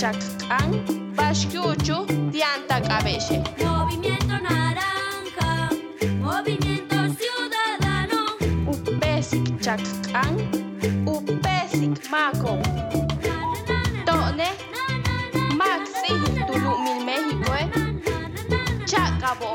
[0.00, 3.44] Basic Chacán, Bashkuchu, Dianta Cabelle.
[3.58, 5.68] Movimiento naranja,
[6.22, 8.24] movimiento ciudadano.
[8.98, 10.38] Basic Chacán,
[11.42, 12.58] Basic Maco.
[14.06, 14.48] Tone,
[15.54, 16.14] Maxi,
[16.46, 17.68] Tulumil México, eh.
[18.86, 19.54] Chacabo,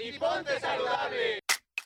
[0.03, 1.39] y ponte saludable.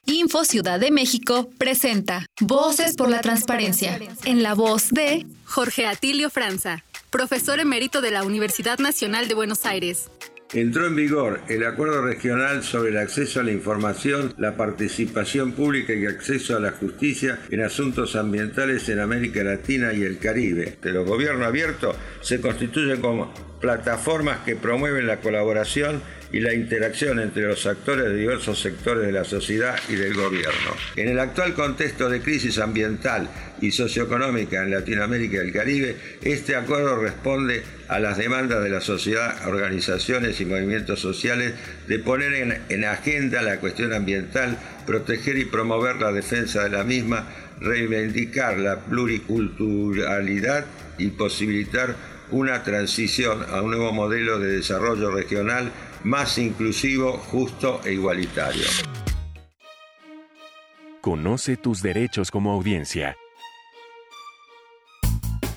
[0.06, 6.30] Info Ciudad de México presenta Voces por la Transparencia, en la voz de Jorge Atilio
[6.30, 10.12] Franza, profesor emérito de la Universidad Nacional de Buenos Aires.
[10.54, 15.94] Entró en vigor el Acuerdo Regional sobre el acceso a la información, la participación pública
[15.94, 20.78] y acceso a la justicia en asuntos ambientales en América Latina y el Caribe.
[20.82, 23.34] De los gobiernos abiertos se constituyen como
[23.66, 26.00] plataformas que promueven la colaboración
[26.32, 30.76] y la interacción entre los actores de diversos sectores de la sociedad y del gobierno.
[30.96, 33.28] En el actual contexto de crisis ambiental
[33.62, 38.82] y socioeconómica en Latinoamérica y el Caribe, este acuerdo responde a las demandas de la
[38.82, 41.56] sociedad, organizaciones y movimientos sociales
[41.88, 46.84] de poner en, en agenda la cuestión ambiental, proteger y promover la defensa de la
[46.84, 47.28] misma,
[47.60, 50.66] reivindicar la pluriculturalidad
[51.00, 55.72] y posibilitar una transición a un nuevo modelo de desarrollo regional
[56.03, 58.65] más inclusivo, justo e igualitario.
[61.02, 63.15] Conoce tus derechos como audiencia.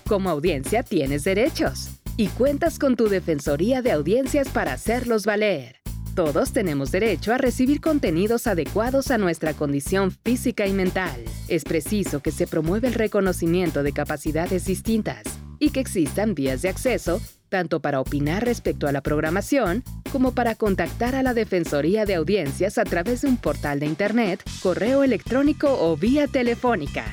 [0.07, 5.77] Como audiencia tienes derechos y cuentas con tu Defensoría de Audiencias para hacerlos valer.
[6.15, 11.23] Todos tenemos derecho a recibir contenidos adecuados a nuestra condición física y mental.
[11.47, 16.69] Es preciso que se promueva el reconocimiento de capacidades distintas y que existan vías de
[16.69, 19.83] acceso tanto para opinar respecto a la programación
[20.13, 24.43] como para contactar a la Defensoría de Audiencias a través de un portal de Internet,
[24.63, 27.05] correo electrónico o vía telefónica.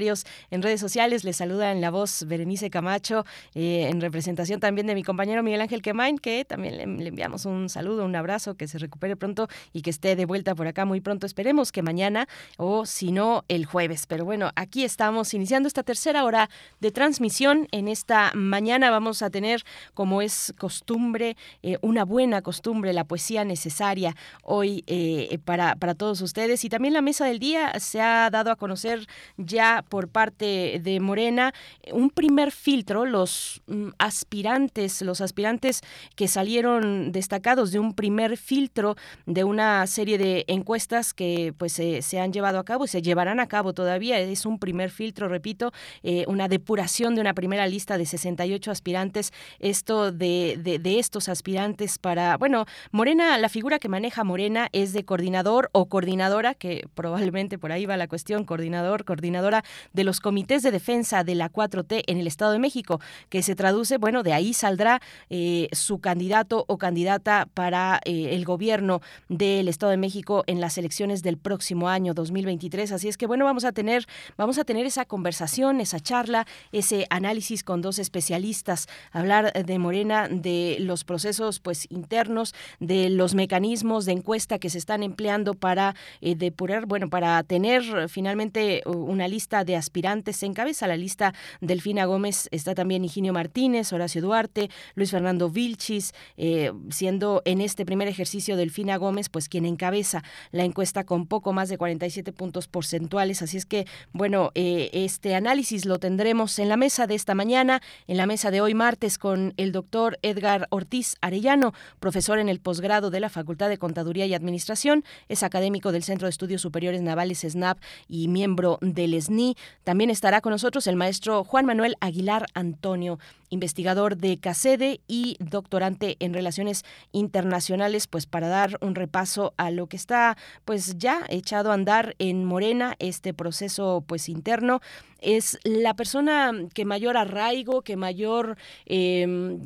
[0.52, 1.24] en redes sociales.
[1.24, 5.62] Les saluda en la voz Berenice Camacho, eh, en representación también de mi compañero Miguel
[5.62, 9.82] Ángel Quemain, que también le, enviamos un saludo, un abrazo, que se recupere pronto y
[9.82, 11.26] que esté de vuelta por acá muy pronto.
[11.26, 14.06] Esperemos que mañana o si no el jueves.
[14.08, 16.50] Pero bueno, aquí estamos iniciando esta tercera hora
[16.80, 17.68] de transmisión.
[17.72, 19.64] En esta mañana vamos a tener,
[19.94, 26.22] como es costumbre, eh, una buena costumbre, la poesía necesaria hoy eh, para, para todos
[26.22, 26.64] ustedes.
[26.66, 29.08] Y también la mesa del día se ha dado a conocer
[29.38, 31.54] ya por parte de Morena
[31.92, 35.82] un primer filtro, los mm, aspirantes, los aspirantes
[36.16, 38.96] que salieron destacados de un primer filtro
[39.26, 43.40] de una serie de encuestas que pues se han llevado a cabo y se llevarán
[43.40, 44.20] a cabo todavía.
[44.20, 45.72] Es un primer filtro, repito,
[46.04, 49.32] eh, una depuración de una primera lista de 68 aspirantes.
[49.60, 55.06] Esto de, de, estos aspirantes para, bueno, Morena, la figura que maneja Morena es de
[55.06, 59.63] coordinador o coordinadora, que probablemente por ahí va la cuestión, coordinador, coordinadora
[59.94, 63.00] de los comités de defensa de la 4T en el Estado de México,
[63.30, 68.46] que se traduce, bueno, de ahí saldrá eh, su candidato o candidata para eh, el
[68.46, 72.92] gobierno del Estado de México en las elecciones del próximo año 2023.
[72.92, 74.06] Así es que, bueno, vamos a tener,
[74.38, 80.28] vamos a tener esa conversación, esa charla, ese análisis con dos especialistas, hablar de Morena,
[80.30, 85.96] de los procesos pues internos, de los mecanismos de encuesta que se están empleando para
[86.22, 90.42] eh, depurar, bueno, para tener finalmente una lista de aspirantes.
[90.42, 96.72] Encabeza la lista Delfina Gómez, está también Higinio Martínez, Horacio Duarte, Luis Fernando Vilchis, eh,
[96.90, 101.70] siendo en este primer ejercicio Delfina Gómez, pues quien encabeza la encuesta con poco más
[101.70, 103.44] de 47 puntos porcentuales.
[103.44, 107.82] Así es que, bueno, eh, este análisis lo tendremos en la mesa de esta mañana,
[108.08, 112.60] en la mesa de hoy martes, con el doctor Edgar Ortiz Arellano, profesor en el
[112.60, 117.02] posgrado de la Facultad de Contaduría y Administración, es académico del Centro de Estudios Superiores
[117.02, 119.43] Navales SNAP y miembro del SNI.
[119.84, 123.20] También estará con nosotros el maestro Juan Manuel Aguilar Antonio,
[123.54, 129.88] investigador de CACEDE y doctorante en relaciones internacionales, pues para dar un repaso a lo
[129.88, 134.82] que está pues ya echado a andar en Morena, este proceso pues interno.
[135.22, 139.58] Es la persona que mayor arraigo, que mayor em,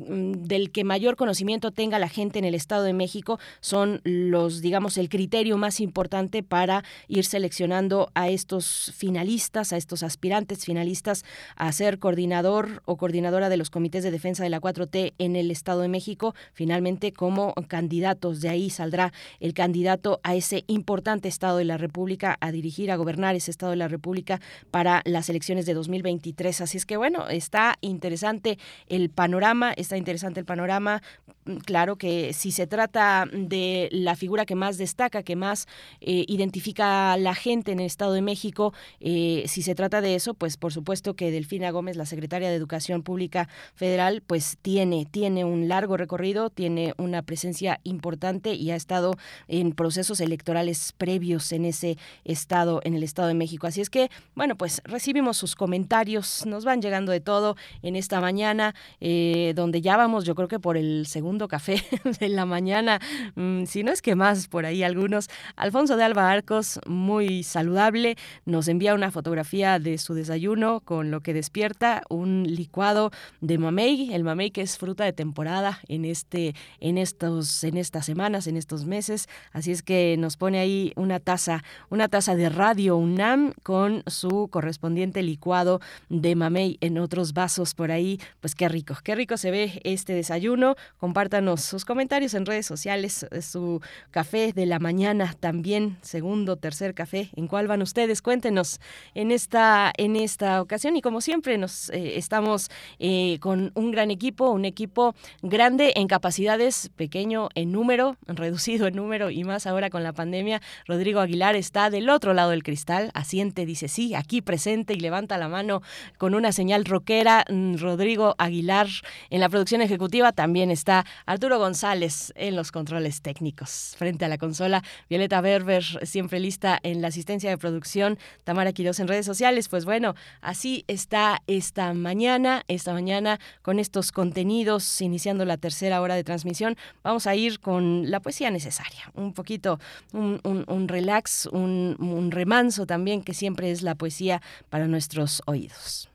[0.44, 4.98] del que mayor conocimiento tenga la gente en el Estado de México, son los, digamos,
[4.98, 11.24] el criterio más importante para ir seleccionando a estos finalistas, a estos aspirantes finalistas
[11.56, 15.52] a ser coordinador o coordinadora de los comités de defensa de la 4T en el
[15.52, 18.40] Estado de México, finalmente como candidatos.
[18.40, 22.96] De ahí saldrá el candidato a ese importante Estado de la República, a dirigir, a
[22.96, 24.40] gobernar ese Estado de la República
[24.72, 26.60] para las elecciones de 2023.
[26.60, 31.00] Así es que bueno, está interesante el panorama, está interesante el panorama.
[31.44, 35.68] Mm, claro que si se trata de la figura que más destaca, que más
[36.00, 40.34] eh, identifica la gente en el Estado de México, eh, si se trata de eso,
[40.34, 45.44] pues por supuesto que Delfina Gómez, la secretaria de Educación Pública Federal, pues tiene, tiene
[45.44, 49.16] un largo recorrido, tiene una presencia importante y ha estado
[49.46, 53.66] en procesos electorales previos en ese estado, en el Estado de México.
[53.66, 56.46] Así es que, bueno, pues recibimos sus comentarios.
[56.46, 60.58] Nos van llegando de todo en esta mañana, eh, donde ya vamos, yo creo que
[60.58, 61.82] por el segundo café
[62.20, 63.00] de la mañana,
[63.34, 65.28] mm, si no es que más por ahí algunos.
[65.56, 71.20] Alfonso de Alba Arcos, muy saludable, nos envía una fotografía de su desayuno con lo
[71.20, 73.10] que despierta, un licuado
[73.48, 78.04] de mamey, el mamey que es fruta de temporada en este, en estos, en estas
[78.04, 79.26] semanas, en estos meses.
[79.52, 84.48] Así es que nos pone ahí una taza, una taza de radio UNAM con su
[84.48, 85.80] correspondiente licuado
[86.10, 88.20] de mamey en otros vasos por ahí.
[88.40, 90.76] Pues qué rico, qué rico se ve este desayuno.
[90.98, 93.80] Compártanos sus comentarios en redes sociales, eh, su
[94.10, 97.30] café de la mañana también, segundo, tercer café.
[97.34, 98.20] ¿En cuál van ustedes?
[98.20, 98.78] Cuéntenos
[99.14, 100.96] en esta, en esta ocasión.
[100.96, 106.08] Y como siempre, nos eh, estamos eh, con un gran equipo, un equipo grande en
[106.08, 110.60] capacidades, pequeño en número, reducido en número y más ahora con la pandemia.
[110.86, 115.38] Rodrigo Aguilar está del otro lado del cristal, asiente, dice sí, aquí presente y levanta
[115.38, 115.82] la mano
[116.16, 117.44] con una señal rockera.
[117.48, 118.88] Mm, Rodrigo Aguilar
[119.30, 120.32] en la producción ejecutiva.
[120.32, 123.94] También está Arturo González en los controles técnicos.
[123.98, 128.18] Frente a la consola, Violeta Berber siempre lista en la asistencia de producción.
[128.44, 129.68] Tamara Quiroz en redes sociales.
[129.68, 132.62] Pues bueno, así está esta mañana.
[132.68, 133.27] Esta mañana
[133.62, 138.50] con estos contenidos, iniciando la tercera hora de transmisión, vamos a ir con la poesía
[138.50, 139.10] necesaria.
[139.14, 139.78] Un poquito,
[140.12, 144.40] un, relax, un, remanso también, que siempre es la poesía
[144.70, 146.08] para nuestro oídos.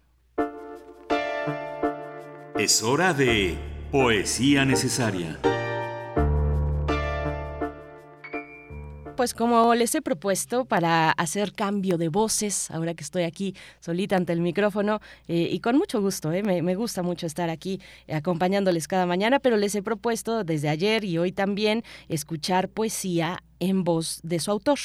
[2.57, 3.57] Es hora de
[3.91, 5.39] Poesía Necesaria.
[9.15, 14.15] Pues como les he propuesto para hacer cambio de voces, ahora que estoy aquí solita
[14.15, 17.79] ante el micrófono eh, y con mucho gusto, eh, me, me, gusta mucho estar aquí
[18.11, 23.83] acompañándoles cada mañana, pero les he propuesto desde ayer y hoy también escuchar poesía en
[23.83, 24.79] voz de su autor.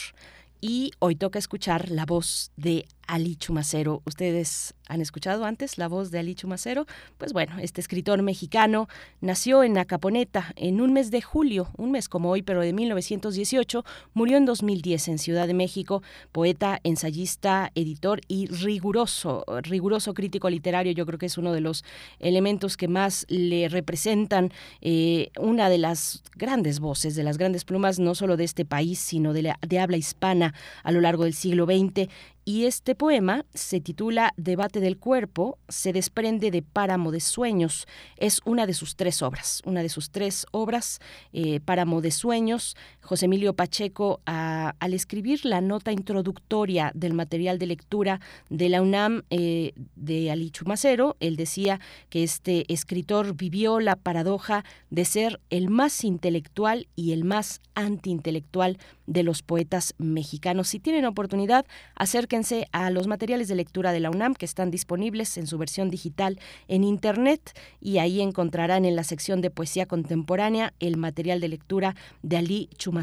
[0.61, 4.03] Y hoy toca escuchar la voz de Ali Chumacero.
[4.05, 6.87] ¿Ustedes han escuchado antes la voz de Ali Chumacero?
[7.17, 8.89] Pues bueno, este escritor mexicano
[9.21, 13.85] nació en Acaponeta en un mes de julio, un mes como hoy, pero de 1918,
[14.15, 20.93] murió en 2010 en Ciudad de México, poeta, ensayista, editor y riguroso, riguroso crítico literario.
[20.93, 21.85] Yo creo que es uno de los
[22.21, 24.53] elementos que más le representan
[24.83, 28.99] eh, una de las grandes voces, de las grandes plumas, no solo de este país,
[28.99, 32.09] sino de, la, de habla hispana a lo largo del siglo XX
[32.49, 37.87] y este poema se titula Debate del cuerpo, se desprende de Páramo de Sueños.
[38.17, 40.99] Es una de sus tres obras, una de sus tres obras,
[41.35, 42.75] eh, Páramo de Sueños.
[43.09, 48.21] José Emilio Pacheco, al escribir la nota introductoria del material de lectura
[48.51, 51.81] de la UNAM eh, de Ali Chumacero, él decía
[52.11, 58.77] que este escritor vivió la paradoja de ser el más intelectual y el más antiintelectual
[59.07, 60.69] de los poetas mexicanos.
[60.69, 61.65] Si tienen oportunidad,
[61.95, 65.89] acérquense a los materiales de lectura de la UNAM que están disponibles en su versión
[65.89, 71.49] digital en Internet y ahí encontrarán en la sección de poesía contemporánea el material de
[71.49, 72.98] lectura de Ali Chumacero.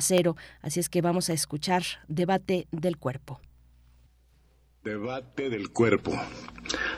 [0.62, 3.40] Así es que vamos a escuchar Debate del Cuerpo.
[4.84, 6.12] Debate del cuerpo.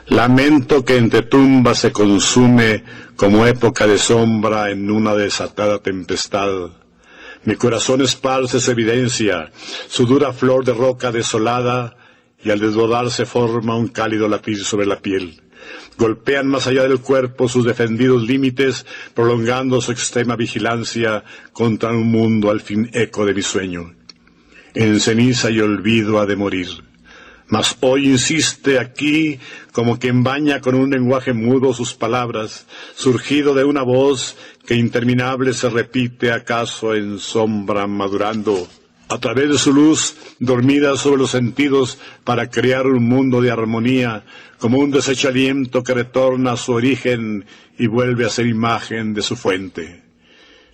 [0.08, 2.84] Lamento que entre tumbas se consume
[3.16, 6.70] como época de sombra en una desatada tempestad
[7.44, 9.50] mi corazón esparce su evidencia,
[9.88, 11.96] su dura flor de roca desolada,
[12.42, 15.40] y al desbordarse forma un cálido latir sobre la piel.
[15.98, 22.50] Golpean más allá del cuerpo sus defendidos límites, prolongando su extrema vigilancia contra un mundo
[22.50, 23.94] al fin eco de mi sueño.
[24.74, 26.68] En ceniza y olvido ha de morir.
[27.48, 29.40] Mas hoy insiste aquí
[29.72, 35.52] como quien baña con un lenguaje mudo sus palabras, surgido de una voz que interminable
[35.52, 38.68] se repite acaso en sombra madurando,
[39.08, 44.24] a través de su luz dormida sobre los sentidos para crear un mundo de armonía,
[44.58, 47.44] como un desecho aliento que retorna a su origen
[47.78, 50.02] y vuelve a ser imagen de su fuente.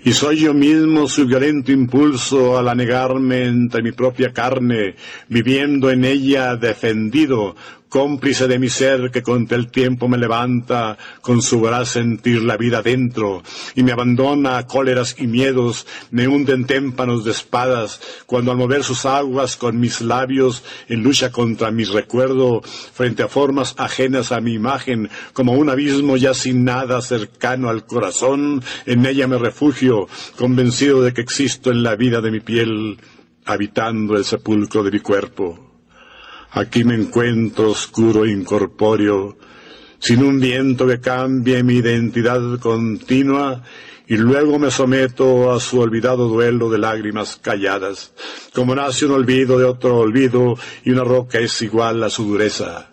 [0.07, 4.97] Y soy yo mismo su violento impulso al anegarme entre mi propia carne,
[5.29, 7.57] viviendo en ella defendido,
[7.95, 12.57] cómplice de mi ser que contra el tiempo me levanta con su brazo sentir la
[12.57, 13.45] vida dentro
[13.77, 18.57] y me abandona a cóleras y miedos, me hunde en témpanos de espadas, cuando al
[18.57, 24.33] mover sus aguas con mis labios en lucha contra mi recuerdo, frente a formas ajenas
[24.33, 29.39] a mi imagen, como un abismo ya sin nada cercano al corazón, en ella me
[29.39, 32.99] refugio, convencido de que existo en la vida de mi piel,
[33.45, 35.74] habitando el sepulcro de mi cuerpo.
[36.55, 39.37] Aquí me encuentro oscuro e incorpóreo,
[39.99, 43.65] sin un viento que cambie mi identidad continua,
[44.07, 48.13] y luego me someto a su olvidado duelo de lágrimas calladas,
[48.55, 52.93] como nace un olvido de otro olvido, y una roca es igual a su dureza.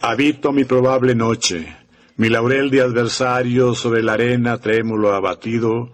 [0.00, 1.74] Habito mi probable noche,
[2.16, 5.90] mi laurel de adversario sobre la arena trémulo abatido,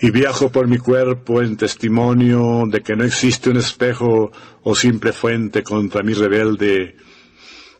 [0.00, 4.30] y viajo por mi cuerpo en testimonio de que no existe un espejo
[4.62, 6.96] o simple fuente contra mi rebelde,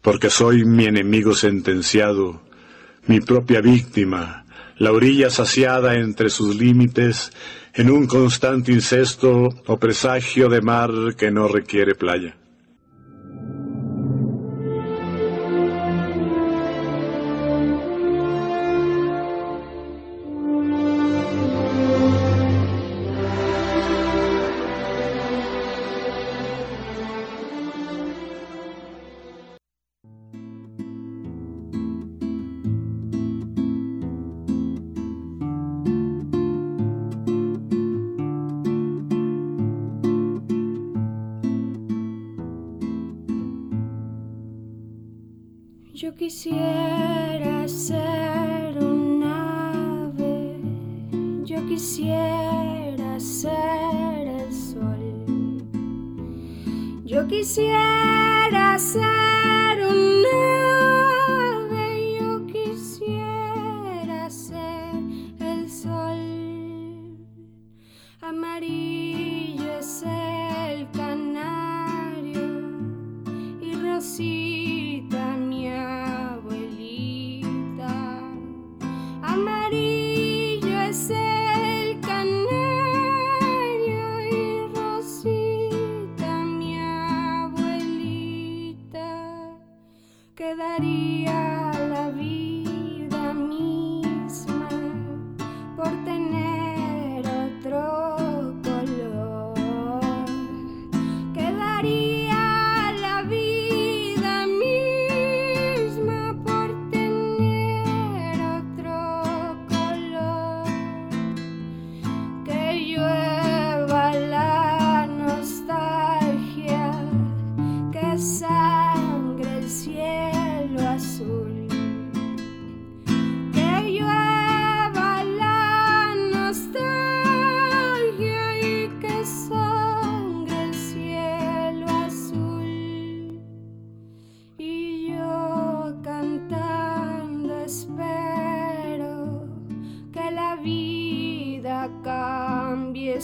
[0.02, 2.42] porque soy mi enemigo sentenciado,
[3.06, 4.46] mi propia víctima,
[4.78, 7.32] la orilla saciada entre sus límites,
[7.74, 12.36] en un constante incesto o presagio de mar que no requiere playa.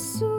[0.04, 0.33] isso.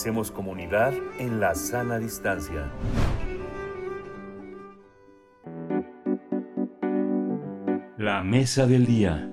[0.00, 2.72] Hacemos comunidad en la sana distancia.
[7.98, 9.30] La mesa del día.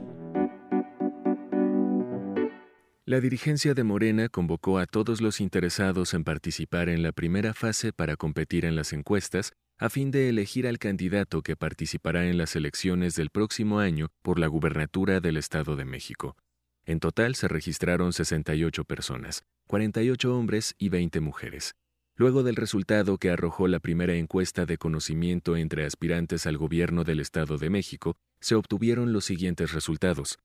[3.06, 7.94] La dirigencia de Morena convocó a todos los interesados en participar en la primera fase
[7.94, 12.58] para competir en las encuestas a fin de elegir al candidato que participará en las
[12.58, 16.36] elecciones del próximo año por la gubernatura del Estado de México.
[16.84, 21.76] En total se registraron 68 personas, 48 hombres y 20 mujeres.
[22.16, 27.20] Luego del resultado que arrojó la primera encuesta de conocimiento entre aspirantes al gobierno del
[27.20, 30.40] Estado de México, se obtuvieron los siguientes resultados.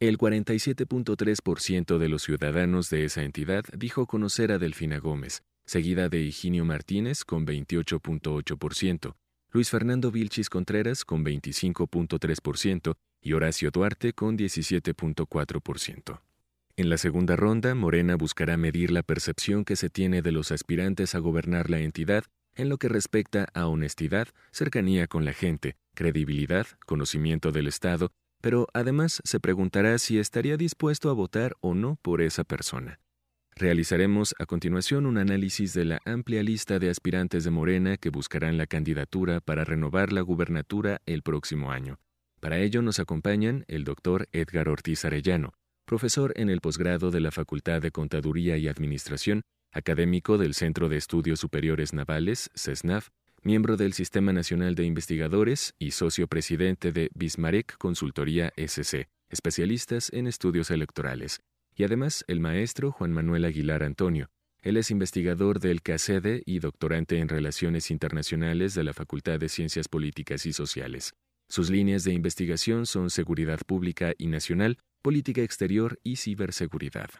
[0.00, 6.20] El 47.3% de los ciudadanos de esa entidad dijo conocer a Delfina Gómez, seguida de
[6.20, 9.14] Higinio Martínez con 28.8%,
[9.50, 16.20] Luis Fernando Vilchis Contreras con 25.3% y Horacio Duarte con 17.4%.
[16.76, 21.14] En la segunda ronda, Morena buscará medir la percepción que se tiene de los aspirantes
[21.14, 22.24] a gobernar la entidad
[22.56, 28.66] en lo que respecta a honestidad, cercanía con la gente, credibilidad, conocimiento del Estado, pero
[28.74, 32.98] además se preguntará si estaría dispuesto a votar o no por esa persona.
[33.54, 38.58] Realizaremos a continuación un análisis de la amplia lista de aspirantes de Morena que buscarán
[38.58, 42.00] la candidatura para renovar la gubernatura el próximo año.
[42.40, 45.54] Para ello nos acompañan el doctor Edgar Ortiz Arellano,
[45.84, 50.96] profesor en el posgrado de la Facultad de Contaduría y Administración, académico del Centro de
[50.96, 53.08] Estudios Superiores Navales, CESNAV,
[53.42, 60.26] miembro del Sistema Nacional de Investigadores y socio presidente de Bismarck Consultoría SC, especialistas en
[60.26, 61.40] estudios electorales,
[61.76, 64.28] y además el maestro Juan Manuel Aguilar Antonio.
[64.62, 69.88] Él es investigador del CACEDE y doctorante en Relaciones Internacionales de la Facultad de Ciencias
[69.88, 71.12] Políticas y Sociales.
[71.50, 77.10] Sus líneas de investigación son seguridad pública y nacional, política exterior y ciberseguridad.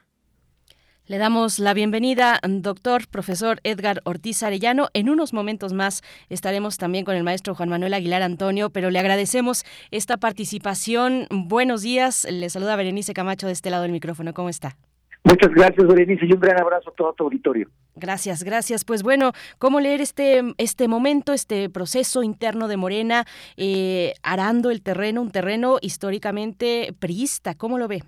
[1.07, 4.89] Le damos la bienvenida, doctor, profesor Edgar Ortiz Arellano.
[4.95, 8.99] En unos momentos más estaremos también con el maestro Juan Manuel Aguilar Antonio, pero le
[8.99, 11.27] agradecemos esta participación.
[11.31, 12.27] Buenos días.
[12.31, 14.33] Le saluda Berenice Camacho de este lado del micrófono.
[14.33, 14.79] ¿Cómo está?
[15.25, 17.69] Muchas gracias, Berenice, y un gran abrazo a todo tu auditorio.
[17.97, 18.85] Gracias, gracias.
[18.85, 23.25] Pues bueno, ¿cómo leer este, este momento, este proceso interno de Morena,
[23.57, 27.55] eh, arando el terreno, un terreno históricamente priista?
[27.55, 28.03] ¿Cómo lo ve?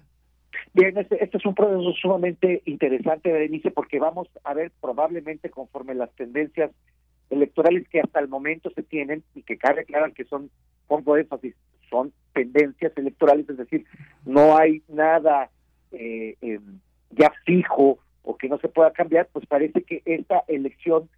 [0.75, 5.95] Bien, este, este, es un proceso sumamente interesante, Berenice, porque vamos a ver probablemente conforme
[5.95, 6.70] las tendencias
[7.31, 10.51] electorales que hasta el momento se tienen y que cabe aclarar que son,
[10.86, 11.55] pongo énfasis,
[11.89, 13.86] son tendencias electorales, es decir,
[14.27, 15.49] no hay nada
[15.93, 16.81] eh, em,
[17.17, 21.09] ya fijo o que no se pueda cambiar, pues parece que esta elección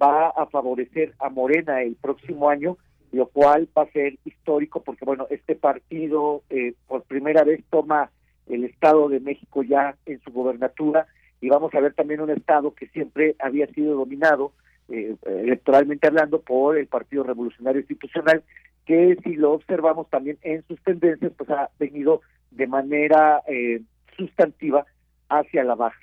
[0.00, 2.76] va a favorecer a Morena el próximo año,
[3.10, 8.10] lo cual va a ser histórico porque, bueno, este partido eh, por primera vez toma
[8.46, 11.06] el Estado de México ya en su gobernatura
[11.40, 14.52] y vamos a ver también un Estado que siempre había sido dominado
[14.88, 18.42] eh, electoralmente hablando por el Partido Revolucionario Institucional,
[18.86, 23.82] que si lo observamos también en sus tendencias, pues ha venido de manera eh,
[24.16, 24.86] sustantiva
[25.28, 25.98] hacia la baja.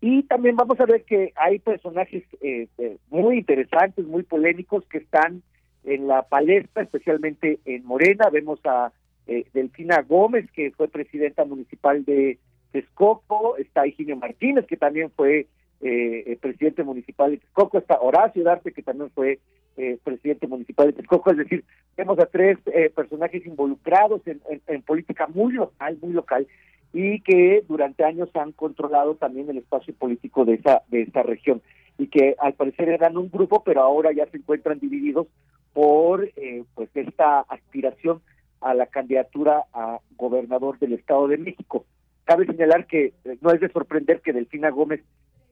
[0.00, 2.68] Y también vamos a ver que hay personajes eh,
[3.10, 5.42] muy interesantes, muy polémicos que están
[5.84, 8.30] en la palestra, especialmente en Morena.
[8.30, 8.92] Vemos a
[9.26, 12.38] eh, Delfina Gómez, que fue presidenta municipal de
[12.72, 15.46] Texcoco, está Higinio Martínez, que también fue
[15.80, 19.38] eh, presidente municipal de Texcoco, está Horacio Darte, que también fue
[19.76, 21.64] eh, presidente municipal de Texcoco, es decir,
[21.96, 26.46] vemos a tres eh, personajes involucrados en, en, política muy local, muy local,
[26.92, 31.62] y que durante años han controlado también el espacio político de esa, de esa región,
[31.98, 35.26] y que al parecer eran un grupo, pero ahora ya se encuentran divididos
[35.72, 36.28] por
[36.74, 38.20] pues esta aspiración
[38.60, 41.84] a la candidatura a gobernador del Estado de México.
[42.24, 45.02] Cabe señalar que eh, no es de sorprender que Delfina Gómez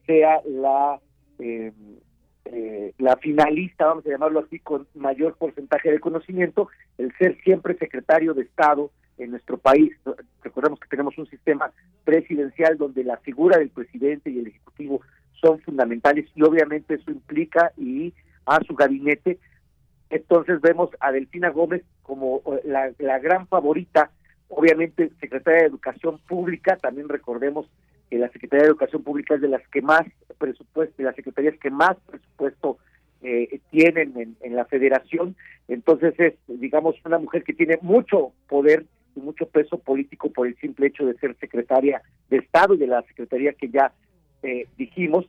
[0.05, 0.99] sea la
[1.39, 1.71] eh,
[2.45, 7.77] eh, la finalista, vamos a llamarlo así, con mayor porcentaje de conocimiento, el ser siempre
[7.77, 9.93] secretario de Estado en nuestro país.
[10.43, 11.71] Recordemos que tenemos un sistema
[12.03, 15.01] presidencial donde la figura del presidente y el ejecutivo
[15.39, 18.13] son fundamentales y obviamente eso implica y
[18.45, 19.37] a su gabinete.
[20.09, 24.11] Entonces vemos a Delfina Gómez como eh, la, la gran favorita,
[24.47, 27.69] obviamente secretaria de Educación Pública, también recordemos
[28.09, 30.01] que la Secretaría de Educación Pública es de las que más
[30.37, 32.79] presupuesto, de las secretarías que más presupuesto
[33.21, 35.35] eh, tienen en, la federación,
[35.67, 38.85] entonces es, digamos, una mujer que tiene mucho poder
[39.15, 42.87] y mucho peso político por el simple hecho de ser secretaria de Estado y de
[42.87, 43.91] la secretaría que ya
[44.43, 45.25] eh, dijimos,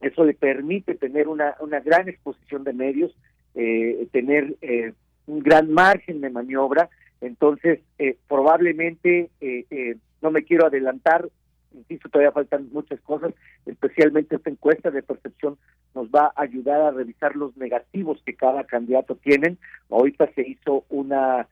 [0.00, 3.14] eso le permite tener una, una gran exposición de medios,
[3.54, 4.92] eh, tener eh,
[5.26, 6.88] un gran margen de maniobra.
[7.20, 11.28] Entonces, eh, probablemente, eh, no me quiero adelantar,
[11.72, 13.32] insisto, todavía faltan muchas cosas,
[13.64, 15.56] especialmente esta encuesta de percepción
[15.94, 19.58] nos va a ayudar a revisar los negativos que cada candidato tienen.
[19.90, 21.46] Ahorita se hizo una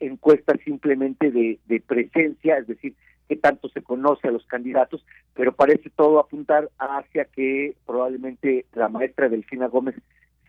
[0.00, 2.94] encuesta simplemente de, de presencia, es decir,
[3.28, 5.04] qué tanto se conoce a los candidatos,
[5.34, 9.94] pero parece todo apuntar hacia que probablemente la maestra Delfina Gómez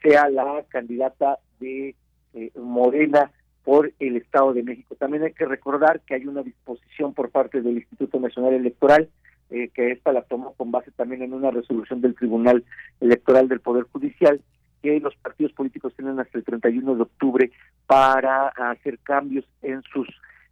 [0.01, 1.95] sea la candidata de
[2.33, 3.31] eh, Morena
[3.63, 4.95] por el Estado de México.
[4.95, 9.09] También hay que recordar que hay una disposición por parte del Instituto Nacional Electoral
[9.49, 12.63] eh, que esta la tomó con base también en una resolución del Tribunal
[12.99, 14.41] Electoral del Poder Judicial,
[14.83, 17.51] que los partidos políticos tienen hasta el 31 de octubre
[17.87, 20.07] para hacer cambios en sus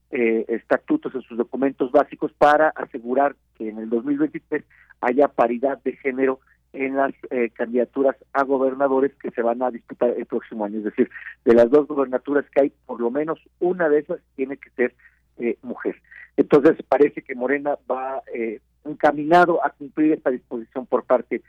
[0.09, 4.63] eh, estatutos, en sus documentos básicos, para asegurar que en el 2023
[5.01, 6.39] haya paridad de género
[6.71, 10.77] en las eh, candidaturas a gobernadores que se van a disputar el próximo año.
[10.77, 11.09] Es decir,
[11.43, 14.95] de las dos gobernaturas que hay, por lo menos una de esas tiene que ser
[15.39, 15.97] eh, mujer.
[16.37, 21.41] Entonces parece que Morena va eh, encaminado a cumplir esta disposición por parte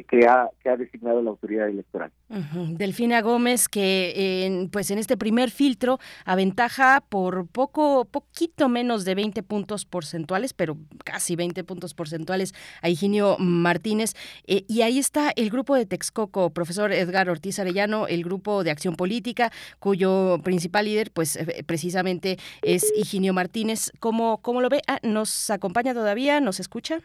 [0.00, 2.10] que, ha, que ha designado la autoridad electoral.
[2.28, 9.14] Delfina Gómez, que en, pues en este primer filtro aventaja por poco, poquito menos de
[9.14, 14.14] 20 puntos porcentuales, pero casi 20 puntos porcentuales a Higinio Martínez.
[14.46, 18.70] Eh, y ahí está el grupo de Texcoco, profesor Edgar Ortiz Arellano, el grupo de
[18.70, 23.92] acción política, cuyo principal líder, pues eh, precisamente es Higinio Martínez.
[24.00, 24.80] ¿Cómo, cómo lo ve?
[24.86, 26.40] Ah, ¿Nos acompaña todavía?
[26.40, 27.02] ¿Nos escucha?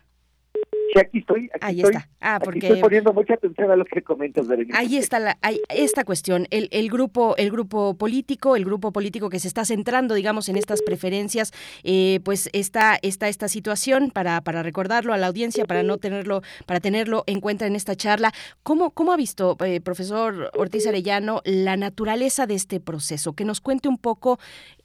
[0.99, 1.49] Sí, aquí estoy.
[1.61, 2.09] ahí está.
[2.19, 4.77] Ah, porque estoy poniendo mucha atención a lo que comentas, Berenice.
[4.77, 6.47] Ahí está la, hay esta cuestión.
[6.49, 10.57] El, el, grupo, el grupo político, el grupo político que se está centrando, digamos, en
[10.57, 11.53] estas preferencias,
[11.83, 16.41] eh, pues está, está esta situación para, para recordarlo a la audiencia, para no tenerlo,
[16.65, 18.33] para tenerlo en cuenta en esta charla.
[18.63, 23.33] ¿Cómo, cómo ha visto, eh, profesor Ortiz Arellano, la naturaleza de este proceso?
[23.33, 24.39] Que nos cuente un poco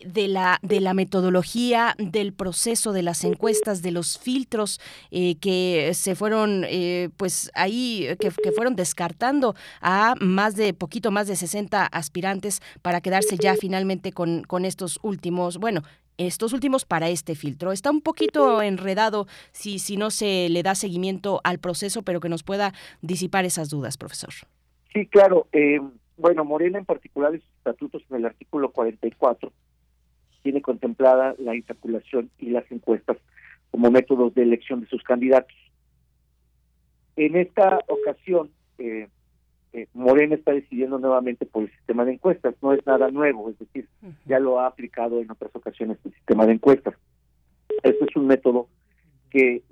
[0.05, 5.93] de la, de la metodología, del proceso de las encuestas, de los filtros eh, que
[6.03, 11.87] se fueron, eh, pues ahí, que, fueron descartando a más de, poquito más de 60
[11.87, 15.83] aspirantes para quedarse ya finalmente con, con estos últimos, bueno,
[16.19, 17.71] estos últimos para este filtro.
[17.71, 22.29] Está un poquito enredado si, si no se le da seguimiento al proceso, pero que
[22.29, 24.33] nos pueda disipar esas dudas, profesor.
[24.93, 25.47] Sí, claro.
[25.53, 25.81] Eh,
[26.17, 29.53] bueno, Morena en particular, en sus estatutos en el artículo 44,
[30.43, 33.19] tiene contemplada la insaculación y las encuestas
[33.71, 35.57] como métodos de elección de sus candidatos.
[37.17, 39.09] En esta ocasión, eh,
[39.73, 42.55] eh, Morena está decidiendo nuevamente por el sistema de encuestas.
[42.63, 43.89] No es nada nuevo, es decir,
[44.27, 46.95] ya lo ha aplicado en otras ocasiones el sistema de encuestas.
[47.83, 48.69] Este es un método
[49.31, 49.63] que, eh,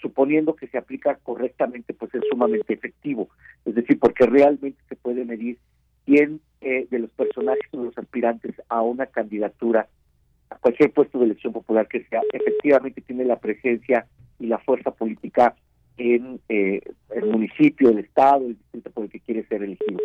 [0.00, 3.28] suponiendo que se aplica correctamente, pues es sumamente efectivo.
[3.64, 5.58] Es decir, porque realmente se puede medir
[6.04, 9.86] quién de los personajes o los aspirantes a una candidatura
[10.48, 14.06] a cualquier puesto de elección popular que sea, efectivamente tiene la presencia
[14.38, 15.54] y la fuerza política
[15.96, 20.00] en eh, el municipio, el estado, el distrito por el que quiere ser elegido.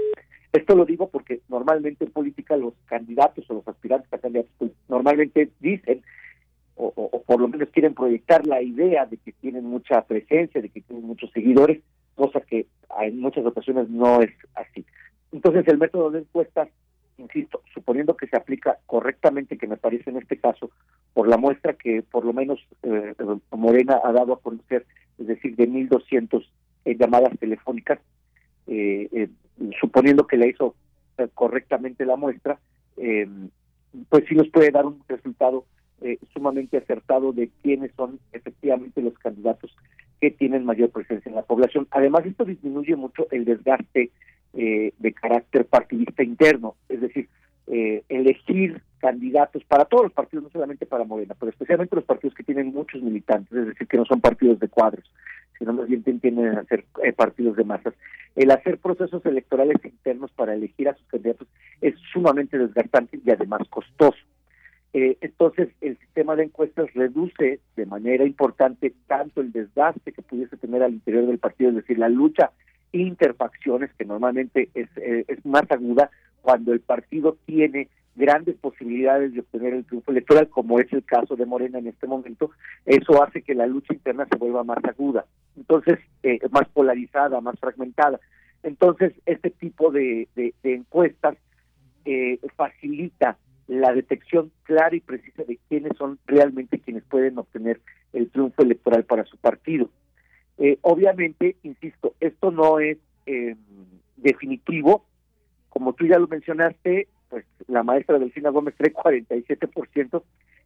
[0.51, 4.71] Esto lo digo porque normalmente en política los candidatos o los aspirantes a candidatos pues,
[4.87, 6.01] normalmente dicen
[6.75, 10.69] o, o, por lo menos quieren proyectar la idea de que tienen mucha presencia, de
[10.69, 11.81] que tienen muchos seguidores,
[12.15, 12.67] cosa que
[13.01, 14.85] en muchas ocasiones no es así.
[15.31, 16.69] Entonces el método de encuestas,
[17.17, 20.71] insisto, suponiendo que se aplica correctamente, que me parece en este caso,
[21.13, 23.13] por la muestra que por lo menos eh,
[23.51, 24.85] Morena ha dado a conocer
[25.19, 26.45] es decir, de 1.200
[26.85, 27.99] eh, llamadas telefónicas,
[28.67, 29.29] eh, eh,
[29.79, 30.75] suponiendo que le hizo
[31.33, 32.57] correctamente la muestra,
[32.95, 35.65] pues sí nos puede dar un resultado
[36.31, 39.75] sumamente acertado de quiénes son efectivamente los candidatos
[40.21, 41.87] que tienen mayor presencia en la población.
[41.91, 44.11] Además, esto disminuye mucho el desgaste
[44.53, 47.27] de carácter partidista interno, es decir,
[47.69, 52.43] elegir candidatos para todos los partidos, no solamente para Morena, pero especialmente los partidos que
[52.43, 55.05] tienen muchos militantes, es decir, que no son partidos de cuadros,
[55.57, 57.93] sino más bien tienen a ser eh, partidos de masas.
[58.35, 61.47] El hacer procesos electorales internos para elegir a sus candidatos
[61.81, 64.19] es sumamente desgastante y además costoso.
[64.93, 70.57] Eh, entonces, el sistema de encuestas reduce de manera importante tanto el desgaste que pudiese
[70.57, 72.51] tener al interior del partido, es decir, la lucha
[72.91, 76.09] interfacciones, que normalmente es, eh, es más aguda
[76.41, 81.37] cuando el partido tiene grandes posibilidades de obtener el triunfo electoral, como es el caso
[81.37, 82.51] de Morena en este momento,
[82.85, 87.57] eso hace que la lucha interna se vuelva más aguda, entonces eh, más polarizada, más
[87.59, 88.19] fragmentada.
[88.61, 90.27] Entonces, este tipo de,
[90.63, 91.37] encuestas
[92.03, 93.37] eh, facilita
[93.67, 97.79] la detección clara y precisa de quiénes son realmente quienes pueden obtener
[98.11, 99.89] el triunfo electoral para su partido.
[100.57, 102.97] Eh, obviamente, insisto, esto no es
[104.17, 105.05] definitivo,
[105.69, 110.23] como tú ya lo mencionaste, pues la maestra Delfina Gómez trae 47%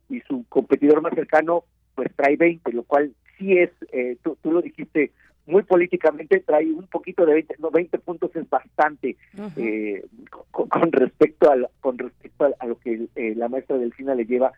[0.10, 1.64] y su competidor más cercano
[1.96, 5.12] pues trae 20, lo cual sí es, eh, tú, tú, lo dijiste
[5.46, 9.18] muy políticamente, trae un poquito de 20, no 20 puntos es bastante
[9.58, 10.06] eh,
[10.52, 14.54] con, respecto a con respecto a, lo que eh, la maestra Delfina le lleva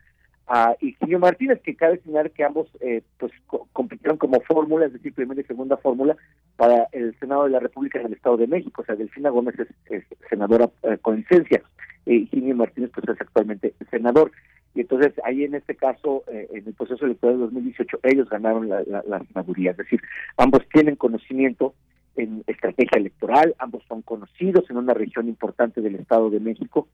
[0.47, 3.31] a Higinio Martínez, que cabe señalar que ambos eh, pues
[3.73, 6.15] compitieron como fórmula, es decir, primera y segunda fórmula
[6.55, 8.81] para el Senado de la República en el Estado de México.
[8.81, 9.55] O sea, Delfina Gómez
[9.89, 11.63] es, senadora eh, con licencia,
[12.05, 14.31] y Higinio Martínez pues es actualmente senador.
[14.75, 18.69] Y entonces ahí en este caso, eh, en el proceso electoral de 2018, ellos ganaron
[18.69, 19.71] la, la, senaduría.
[19.71, 20.01] Es decir,
[20.37, 21.73] ambos tienen conocimiento
[22.17, 26.87] en estrategia electoral, ambos son conocidos en una región importante del Estado de México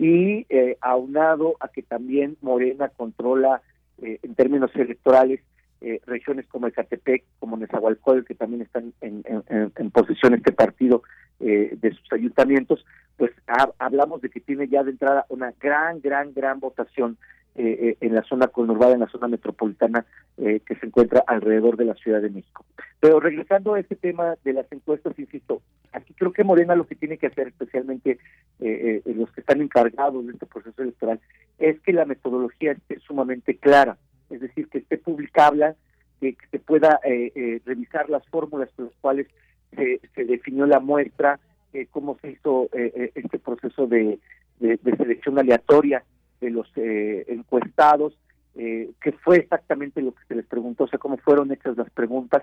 [0.00, 3.60] y eh, aunado a que también Morena controla
[4.00, 5.40] eh, en términos electorales
[5.82, 11.02] eh, regiones como Ecatepec, como Nezahualcóyotl, que también están en, en, posesión este partido
[11.38, 12.84] eh, de sus ayuntamientos,
[13.18, 13.30] pues
[13.78, 17.18] hablamos de que tiene ya de entrada una gran, gran, gran votación
[17.56, 20.04] eh, en la zona conurbada, en la zona metropolitana
[20.36, 22.64] que se encuentra alrededor de la Ciudad de México.
[22.98, 25.60] Pero regresando a este tema de las encuestas, insisto,
[25.92, 28.18] aquí creo que Morena lo que tiene que hacer, especialmente
[28.58, 31.20] los que están encargados de este proceso electoral,
[31.58, 33.98] es que la metodología esté sumamente clara
[34.30, 35.74] es decir, que esté publicable,
[36.20, 39.26] que, se pueda eh, eh, revisar las fórmulas con las cuales
[39.74, 41.38] se, definió la muestra,
[41.72, 44.18] eh, cómo se hizo este proceso de,
[44.60, 46.04] selección aleatoria
[46.40, 48.16] de los encuestados,
[48.54, 52.42] qué fue exactamente lo que se les preguntó, o sea, cómo fueron hechas las preguntas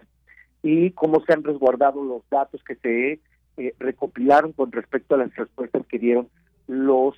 [0.64, 3.20] y cómo se han resguardado los datos que se
[3.80, 6.30] recopilaron con respecto a las respuestas que dieron
[6.68, 7.16] los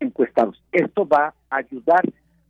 [0.00, 0.62] encuestados.
[0.72, 2.02] Esto va a ayudar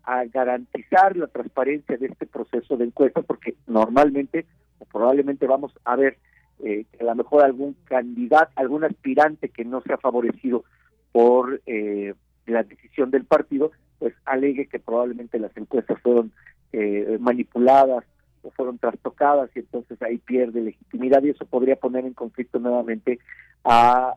[0.05, 4.47] a garantizar la transparencia de este proceso de encuesta, porque normalmente
[4.79, 6.19] o probablemente vamos a ver
[6.61, 10.65] eh, que a lo mejor algún candidato, algún aspirante que no sea favorecido
[11.13, 12.15] por eh,
[12.47, 16.33] la decisión del partido, pues alegue que probablemente las encuestas fueron
[16.73, 18.05] eh, manipuladas
[18.43, 23.19] o fueron trastocadas y entonces ahí pierde legitimidad y eso podría poner en conflicto nuevamente
[23.65, 24.15] a,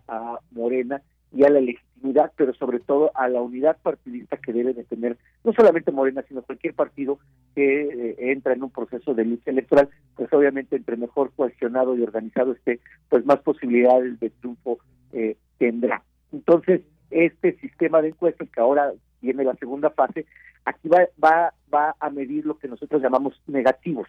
[0.52, 4.86] Morena y a la legitimidad, pero sobre todo a la unidad partidista que debe de
[4.86, 7.20] tener no solamente Morena, sino cualquier partido
[7.54, 12.02] que eh, entra en un proceso de lucha electoral, pues obviamente entre mejor cohesionado y
[12.02, 12.80] organizado esté,
[13.10, 14.80] pues más posibilidades de triunfo
[15.14, 16.04] eh, tendrá.
[16.32, 16.82] Entonces,
[17.16, 20.26] este sistema de encuestas que ahora viene la segunda fase,
[20.66, 24.08] aquí va, va, va a medir lo que nosotros llamamos negativos,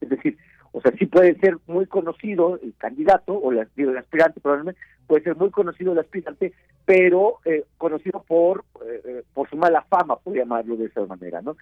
[0.00, 0.36] es decir,
[0.72, 5.24] o sea, sí puede ser muy conocido el candidato o el, el aspirante, probablemente puede
[5.24, 6.52] ser muy conocido el aspirante,
[6.84, 11.42] pero eh, conocido por eh, eh, por su mala fama, por llamarlo de esa manera,
[11.42, 11.56] ¿no?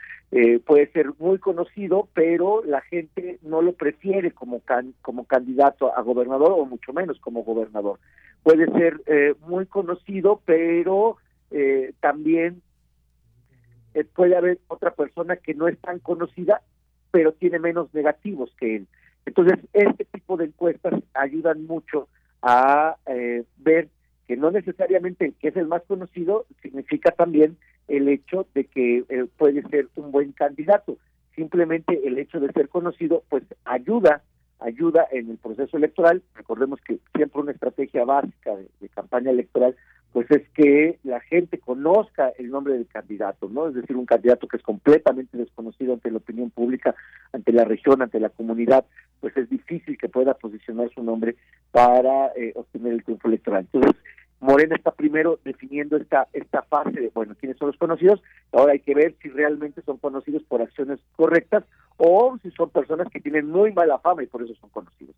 [0.67, 4.61] puede ser muy conocido, pero la gente no lo prefiere como
[5.01, 7.99] como candidato a gobernador o mucho menos como gobernador.
[8.43, 9.01] Puede ser
[9.47, 11.17] muy conocido, pero
[12.01, 12.63] también
[14.15, 16.63] puede haber otra persona que no es tan conocida
[17.11, 18.87] pero tiene menos negativos que él.
[19.25, 22.09] Entonces, este tipo de encuestas ayudan mucho
[22.43, 23.89] a eh, ver
[24.27, 27.57] que no necesariamente el que es el más conocido significa también
[27.89, 30.99] el hecho de que eh, puede ser un buen candidato.
[31.35, 34.23] Simplemente el hecho de ser conocido, pues ayuda,
[34.59, 36.23] ayuda en el proceso electoral.
[36.35, 39.77] Recordemos que siempre una estrategia básica de campaña electoral
[40.17, 43.69] pues es que la gente conozca el nombre del candidato, ¿no?
[43.69, 46.95] Es decir, un candidato que es completamente desconocido ante la opinión pública,
[47.35, 48.87] ante la región, ante la comunidad,
[49.21, 51.37] pues es difícil que pueda posicionar su nombre
[51.71, 53.69] para eh, obtener el triunfo electoral.
[53.71, 54.03] Entonces,
[54.41, 58.23] Morena está primero definiendo esta esta fase de, bueno, quiénes son los conocidos,
[58.53, 61.63] ahora hay que ver si realmente son conocidos por acciones correctas
[61.99, 65.15] o si son personas que tienen muy mala fama y por eso son conocidos.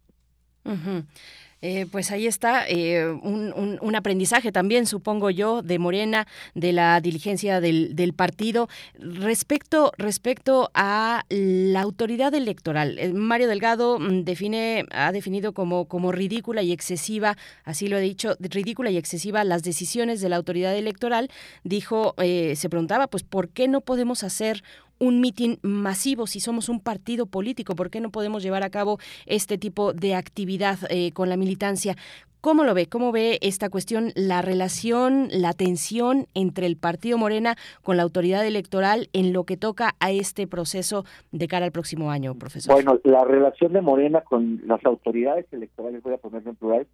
[1.60, 7.60] Eh, pues ahí está eh, un, aprendizaje también, supongo yo, de Morena, de la diligencia
[7.60, 8.68] del, partido.
[8.94, 16.12] Respecto, respecto a la autoridad electoral, eh, Mario Delgado mm, define, ha definido como, como
[16.12, 20.76] ridícula y excesiva, así lo he dicho, ridícula y excesiva las decisiones de la autoridad
[20.76, 21.28] electoral.
[21.64, 24.62] Dijo, se preguntaba, pues, ¿por qué no podemos hacer
[24.98, 27.74] un mitin masivo si somos un partido político?
[27.74, 31.96] ¿Por qué no podemos llevar a cabo este tipo de actividad eh, con la militancia?
[32.40, 32.86] ¿Cómo lo ve?
[32.86, 38.46] ¿Cómo ve esta cuestión, la relación, la tensión entre el Partido Morena con la autoridad
[38.46, 42.72] electoral en lo que toca a este proceso de cara al próximo año, profesor?
[42.74, 46.86] Bueno, la relación de Morena con las autoridades electorales, voy a ponerlo en plural,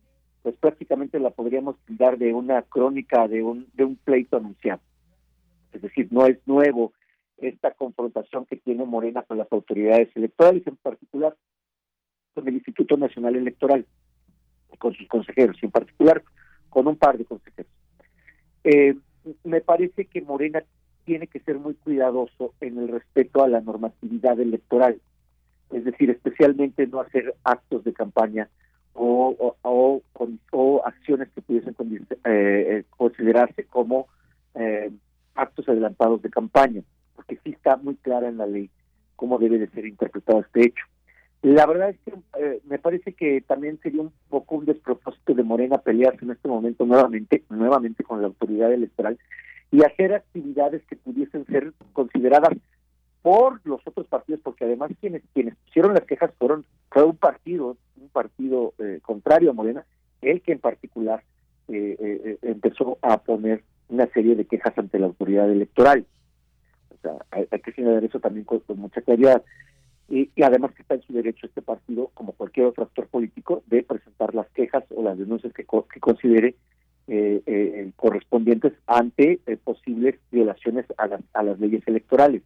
[0.42, 4.80] pues prácticamente la podríamos dar de una crónica de un, de un pleito anunciado.
[5.74, 6.94] Es decir, no es nuevo
[7.38, 11.36] esta confrontación que tiene Morena con las autoridades electorales, en particular
[12.34, 13.86] con el Instituto Nacional Electoral,
[14.78, 16.22] con sus consejeros, y en particular
[16.68, 17.70] con un par de consejeros.
[18.64, 18.96] Eh,
[19.44, 20.62] me parece que Morena
[21.04, 25.00] tiene que ser muy cuidadoso en el respeto a la normatividad electoral,
[25.70, 28.48] es decir, especialmente no hacer actos de campaña
[28.94, 31.74] o, o, acciones que pudiesen
[32.24, 34.06] eh, considerarse como
[34.54, 34.90] eh,
[35.34, 36.82] actos adelantados de campaña
[37.14, 38.70] porque sí está muy clara en la ley
[39.16, 40.84] cómo debe de ser interpretado este hecho.
[41.42, 45.42] La verdad es que eh, me parece que también sería un poco un despropósito de
[45.42, 49.18] Morena pelearse en este momento nuevamente, nuevamente con la autoridad electoral
[49.70, 52.56] y hacer actividades que pudiesen ser consideradas
[53.20, 57.76] por los otros partidos, porque además quienes quienes pusieron las quejas fueron fue un partido,
[58.00, 59.84] un partido eh, contrario a Morena,
[60.22, 61.22] el que en particular
[61.68, 66.06] eh, empezó a poner una serie de quejas ante la autoridad electoral.
[67.30, 69.42] Hay, que señalar eso también con mucha claridad
[70.08, 73.82] y, además que está en su derecho este partido, como cualquier otro actor político, de
[73.82, 76.56] presentar las quejas o las denuncias que, que considere
[77.06, 82.42] eh, eh, correspondientes ante eh, posibles violaciones a las, a las leyes electorales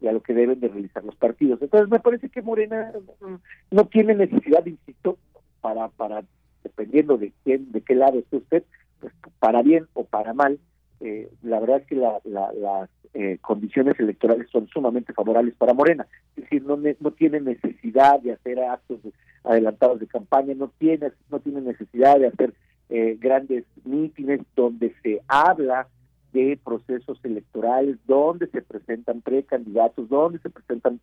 [0.00, 1.60] y a lo que deben de realizar los partidos.
[1.62, 3.34] Entonces me parece que Morena mm,
[3.74, 5.18] no tiene necesidad, insisto,
[5.62, 6.24] para, para
[6.62, 8.64] dependiendo de quién, de qué lado esté usted,
[9.00, 10.58] pues para bien o para mal,
[11.00, 16.06] eh, la verdad es que las eh, condiciones electorales son sumamente favorables para Morena.
[16.36, 19.00] Es decir, no, no tiene necesidad de hacer actos
[19.44, 22.54] adelantados de campaña, no tiene, no tiene necesidad de hacer
[22.88, 25.88] eh, grandes mítines donde se habla
[26.32, 31.00] de procesos electorales, donde se presentan precandidatos, donde se presentan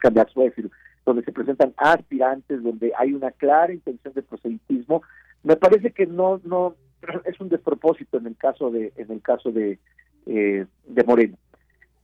[0.00, 0.70] candidatos, voy a decir,
[1.04, 5.02] donde se presentan aspirantes, donde hay una clara intención de proselitismo.
[5.42, 6.76] Me parece que no, no,
[7.24, 9.78] es un despropósito en el caso de en el caso de
[10.26, 11.36] eh, de Moreno.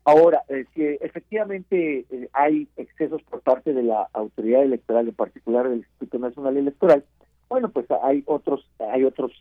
[0.05, 5.68] Ahora, eh, si efectivamente eh, hay excesos por parte de la autoridad electoral, en particular
[5.68, 7.05] del Instituto Nacional Electoral,
[7.49, 9.33] bueno, pues hay otros hay otros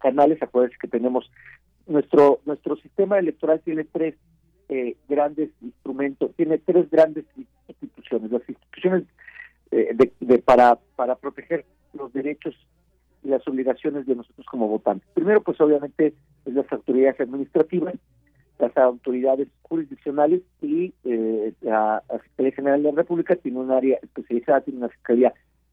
[0.00, 0.42] canales.
[0.42, 1.30] Acuérdense que tenemos
[1.86, 4.16] nuestro nuestro sistema electoral tiene tres
[5.08, 7.24] grandes instrumentos, tiene tres grandes
[7.68, 8.32] instituciones.
[8.32, 9.04] Las instituciones
[9.70, 12.56] de, de, para para proteger los derechos
[13.22, 15.08] y las obligaciones de nosotros como votantes.
[15.14, 17.94] Primero, pues obviamente, es las autoridades administrativas,
[18.58, 24.60] las autoridades jurisdiccionales y eh, la, Fiscalía General de la República tiene un área especializada,
[24.60, 25.32] tiene una fiscalía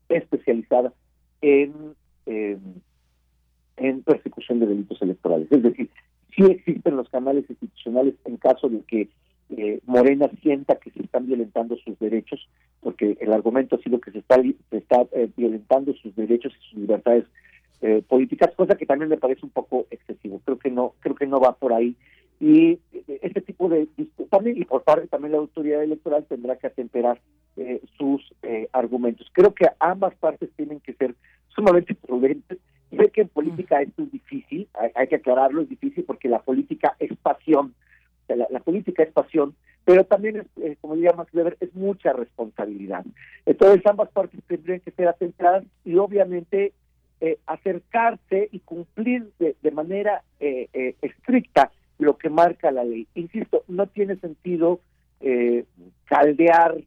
[0.09, 0.93] especializada
[1.41, 1.95] en,
[2.25, 5.47] en persecución de delitos electorales.
[5.51, 5.89] Es decir,
[6.35, 9.09] sí existen los canales institucionales en caso de que
[9.49, 12.47] eh, Morena sienta que se están violentando sus derechos,
[12.81, 16.69] porque el argumento ha sido que se está, se está eh, violentando sus derechos y
[16.69, 17.25] sus libertades
[17.81, 20.39] eh, políticas, cosa que también me parece un poco excesivo.
[20.45, 21.95] Creo que no, creo que no va por ahí.
[22.39, 22.79] Y
[23.21, 23.87] este tipo de
[24.29, 27.19] también y por parte también la autoridad electoral tendrá que atemperar
[27.97, 28.33] sus
[28.71, 29.27] argumentos.
[29.33, 31.15] Creo que ambas partes tienen que ser
[31.49, 32.57] sumamente prudentes.
[32.91, 36.41] Sé que en política esto es difícil, hay, hay que aclararlo, es difícil porque la
[36.41, 37.73] política es pasión
[38.35, 43.05] la, política es pasión, pero también, es, eh, como diría Max Weber, es mucha responsabilidad.
[43.45, 46.73] Entonces ambas partes tendrían que ser atentadas y obviamente
[47.21, 53.07] eh, acercarse y cumplir de, manera eh, estricta lo que marca la ley.
[53.15, 54.79] Insisto, no tiene sentido
[56.05, 56.77] caldear,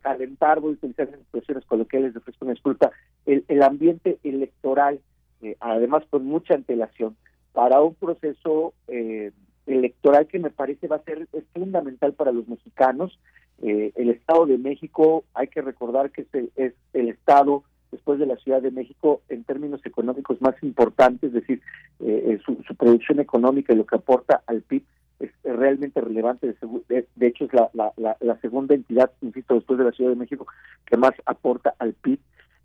[0.00, 2.90] calentar, voy a utilizar expresiones coloquiales de una disculpa,
[3.26, 5.00] el, el ambiente electoral,
[5.60, 7.14] además con mucha antelación,
[7.58, 9.32] para un proceso eh,
[9.68, 13.18] electoral que me parece va a ser es fundamental para los mexicanos.
[13.62, 18.26] Eh, el Estado de México, hay que recordar que es es el Estado después de
[18.26, 21.62] la Ciudad de México en términos económicos más importantes, es decir,
[22.00, 24.82] eh, eh, su, producción económica y lo que aporta al PIB
[25.20, 26.54] es, realmente relevante.
[26.88, 30.46] De, hecho, es la, segunda entidad, insisto, después de la Ciudad de México,
[30.86, 32.18] que más aporta al PIB.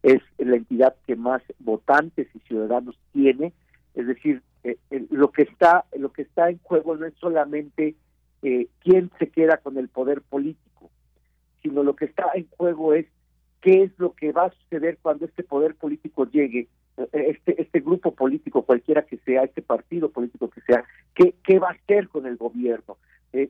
[0.03, 3.53] Es la entidad que más votantes y ciudadanos tiene.
[3.95, 4.77] Es decir, eh,
[5.09, 7.95] lo que está lo que está en juego no es solamente
[8.41, 10.89] eh, quién se queda con el poder político,
[11.61, 13.05] sino lo que está en juego es
[13.61, 17.81] qué es lo que va a suceder cuando este poder político llegue, eh, este este
[17.81, 22.07] grupo político cualquiera que sea, este partido político que sea, qué qué va a hacer
[22.07, 22.97] con el gobierno,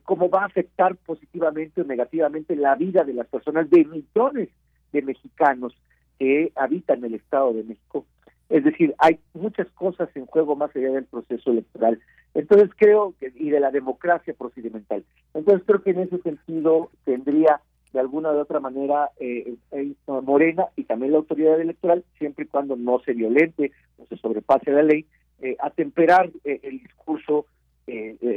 [0.03, 4.49] cómo va a afectar positivamente o negativamente la vida de las personas de millones
[4.93, 5.75] de mexicanos
[6.17, 8.05] que habitan el Estado de México
[8.53, 11.99] es decir, hay muchas cosas en juego más allá del proceso electoral.
[12.35, 15.03] Entonces creo que, y de la democracia procedimental.
[15.33, 17.61] Entonces creo que en ese sentido tendría
[17.93, 22.47] de alguna u otra manera eh, eh, Morena y también la autoridad electoral, siempre y
[22.47, 25.07] cuando no se violente o se sobrepase la ley,
[25.41, 27.47] eh, atemperar eh, el discurso,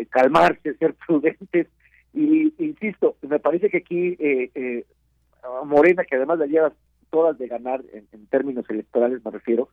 [0.08, 1.68] calmarse, ser prudentes.
[2.14, 4.16] Y insisto, me parece que aquí
[5.66, 6.72] Morena, que además la lleva
[7.10, 9.68] todas de ganar en términos electorales, me refiero,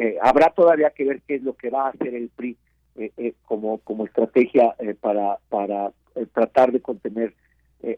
[0.00, 2.56] eh, habrá todavía que ver qué es lo que va a hacer el PRI
[2.96, 5.92] eh, eh, como como estrategia para para
[6.32, 7.34] tratar de contener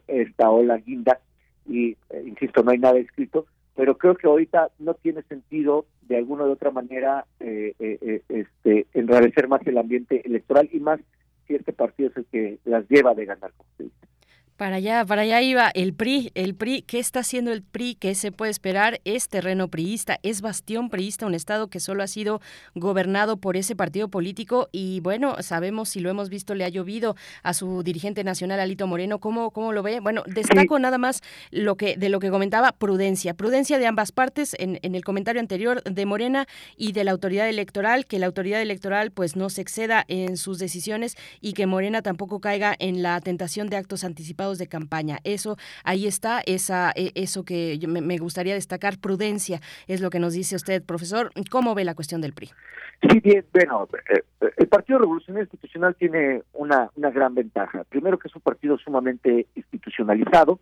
[0.07, 1.21] esta ola guinda.
[1.65, 6.43] Y insisto no hay nada escrito pero creo que ahorita no tiene sentido de alguna
[6.43, 10.99] u otra manera este enrarecer más el ambiente electoral y más
[11.47, 13.51] si este partido es el que las lleva de ganar
[14.55, 17.95] Para allá, para allá iba el PRI, el PRI, ¿qué está haciendo el PRI?
[17.95, 19.01] ¿Qué se puede esperar?
[19.03, 22.39] Es terreno priista, es bastión priista, un estado que solo ha sido
[22.75, 27.15] gobernado por ese partido político y bueno, sabemos si lo hemos visto, le ha llovido
[27.41, 29.99] a su dirigente nacional Alito Moreno, ¿cómo, cómo lo ve?
[30.01, 34.55] Bueno, destaco nada más lo que de lo que comentaba, prudencia, prudencia de ambas partes
[34.59, 36.45] en, en el comentario anterior de Morena
[36.77, 40.59] y de la autoridad electoral, que la autoridad electoral pues no se exceda en sus
[40.59, 45.19] decisiones y que Morena tampoco caiga en la tentación de actos anticipados de campaña.
[45.23, 50.33] Eso, ahí está, esa, e, eso que me, gustaría destacar, prudencia, es lo que nos
[50.33, 51.31] dice usted, profesor.
[51.49, 52.51] ¿Cómo ve la cuestión del PRI?
[53.09, 54.23] Sí, bien, bueno, eh,
[54.57, 57.83] el Partido Revolucionario Institucional tiene una, una gran ventaja.
[57.85, 60.59] Primero que es un partido sumamente institucionalizado,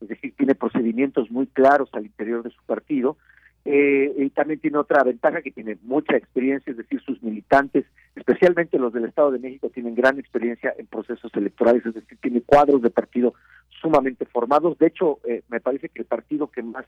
[0.00, 3.16] es decir, tiene procedimientos muy claros al interior de su partido,
[3.64, 8.78] eh, y también tiene otra ventaja que tiene mucha experiencia, es decir, sus militantes, especialmente
[8.78, 12.82] los del Estado de México, tienen gran experiencia en procesos electorales, es decir, tiene cuadros
[12.82, 13.34] de partido
[13.80, 14.78] sumamente formados.
[14.78, 16.86] De hecho, eh, me parece que el partido que más,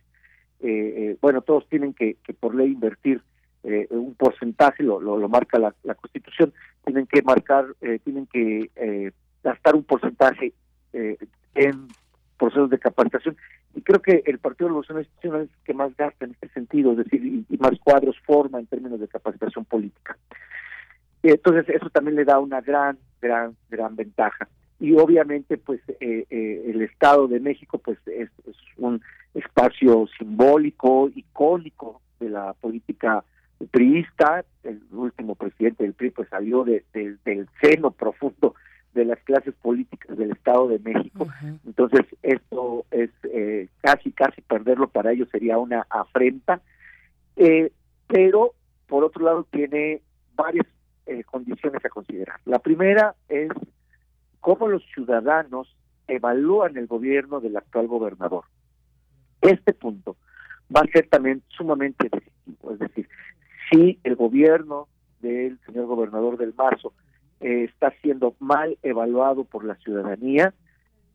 [0.60, 3.20] eh, bueno, todos tienen que, por ley invertir
[3.90, 6.50] un porcentaje, lo, lo, marca la, la, Constitución,
[6.82, 7.66] tienen que marcar,
[8.04, 9.12] tienen que
[9.44, 10.54] gastar un porcentaje
[10.94, 11.88] en
[12.38, 13.36] procesos de capacitación.
[13.74, 16.92] Y creo que el Partido Revolucionario Institucional es el que más gasta en este sentido,
[16.92, 20.16] es decir, y, más cuadros forma en términos de capacitación política.
[21.22, 24.48] Entonces, eso también le da una gran, gran, gran ventaja.
[24.80, 28.30] Y obviamente, pues, eh, eh, el Estado de México, pues, es,
[28.78, 29.02] un
[29.34, 33.22] espacio simbólico, icónico de la política
[33.70, 34.44] priista.
[34.64, 38.54] El último presidente del PRI, pues, salió de, del seno profundo
[38.94, 41.26] de las clases políticas del Estado de México.
[41.64, 46.60] Entonces, esto es eh, casi, casi perderlo para ellos sería una afrenta.
[47.36, 47.72] Eh,
[48.06, 48.54] pero,
[48.86, 50.02] por otro lado, tiene
[50.34, 50.66] varias
[51.06, 52.40] eh, condiciones a considerar.
[52.44, 53.50] La primera es
[54.40, 55.76] cómo los ciudadanos
[56.08, 58.44] evalúan el gobierno del actual gobernador.
[59.40, 60.16] Este punto
[60.74, 62.72] va a ser también sumamente decisivo.
[62.72, 63.08] Es decir,
[63.70, 64.88] si el gobierno
[65.20, 66.92] del señor gobernador del Marzo
[67.40, 70.52] eh, está siendo mal evaluado por la ciudadanía,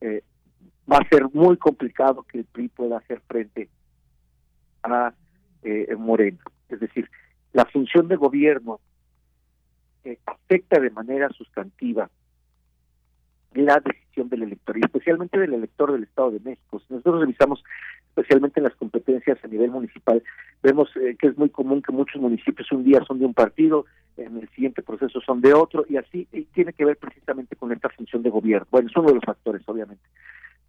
[0.02, 0.24] eh,
[0.92, 3.70] va a ser muy complicado que el PRI pueda hacer frente
[4.84, 5.14] a
[5.64, 6.40] eh, Moreno.
[6.70, 7.10] Es decir,
[7.54, 8.80] la función de gobierno
[10.26, 12.10] afecta de manera sustantiva
[13.54, 16.80] la decisión del elector, y especialmente del elector del Estado de México.
[16.80, 17.64] Si nosotros revisamos
[18.16, 20.24] especialmente en las competencias a nivel municipal,
[20.64, 23.86] vemos eh, que es muy común que muchos municipios un día son de un partido,
[24.16, 27.90] en el siguiente proceso son de otro, y así tiene que ver precisamente con esta
[27.90, 28.68] función de gobierno.
[28.72, 30.04] Bueno, es uno de los factores, obviamente,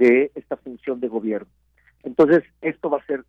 [0.01, 1.47] de esta función de gobierno.
[2.03, 3.25] Entonces, esto va a ser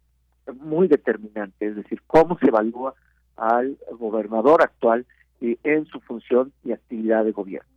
[0.59, 2.95] muy determinante, es decir, cómo se evalúa
[3.35, 5.05] al gobernador actual
[5.41, 7.69] eh, en su función y actividad de gobierno.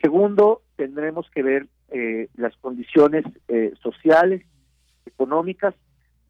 [0.00, 3.24] Segundo, tendremos que ver eh, las condiciones
[3.82, 4.42] sociales
[5.06, 5.74] económicas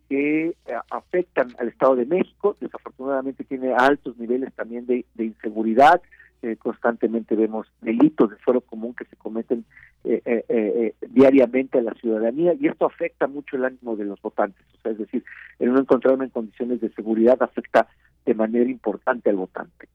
[0.08, 0.54] que eh,
[0.90, 2.56] afectan al Estado de México.
[2.60, 6.00] Desafortunadamente tiene altos niveles también de, inseguridad.
[6.42, 9.64] Eh, constantemente vemos delitos de fuero común que se cometen
[10.04, 14.64] eh, diariamente a la ciudadanía y esto afecta mucho el ánimo de los votantes.
[14.78, 15.24] O sea, es decir,
[15.58, 17.88] el no encontrarme en condiciones de seguridad afecta
[18.24, 19.88] de manera importante al votante.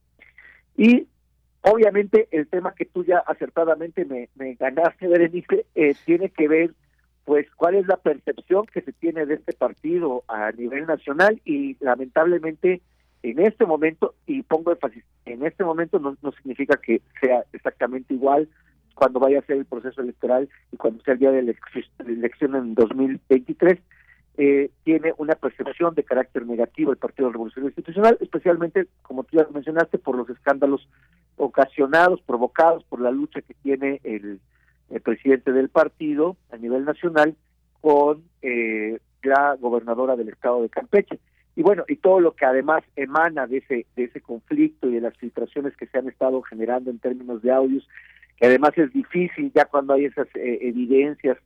[0.75, 1.07] Y
[1.61, 5.65] obviamente el tema que tú ya acertadamente me, me ganaste, Berenice,
[6.05, 6.73] tiene que ver
[7.31, 11.77] pues cuál es la percepción que se tiene de este partido a nivel nacional y
[11.79, 12.81] lamentablemente
[13.23, 18.49] en este momento, y pongo énfasis, en este momento no, significa que sea exactamente igual
[18.95, 21.53] cuando vaya a ser el proceso electoral y cuando sea el día de la
[22.05, 23.79] elección en 2023,
[24.35, 29.47] eh, tiene una percepción de carácter negativo el Partido Revolucionario Institucional, especialmente, como tú ya
[29.53, 30.85] mencionaste, por los escándalos
[31.37, 34.41] ocasionados, provocados por la lucha que tiene el
[34.91, 37.35] el presidente del partido a nivel nacional
[37.79, 41.19] con eh, la gobernadora del estado de Campeche.
[41.55, 45.01] Y bueno, y todo lo que además emana de ese, de ese conflicto y de
[45.01, 47.87] las filtraciones que se han estado generando en términos de audios,
[48.37, 51.37] que además es difícil, ya cuando hay esas eh, evidencias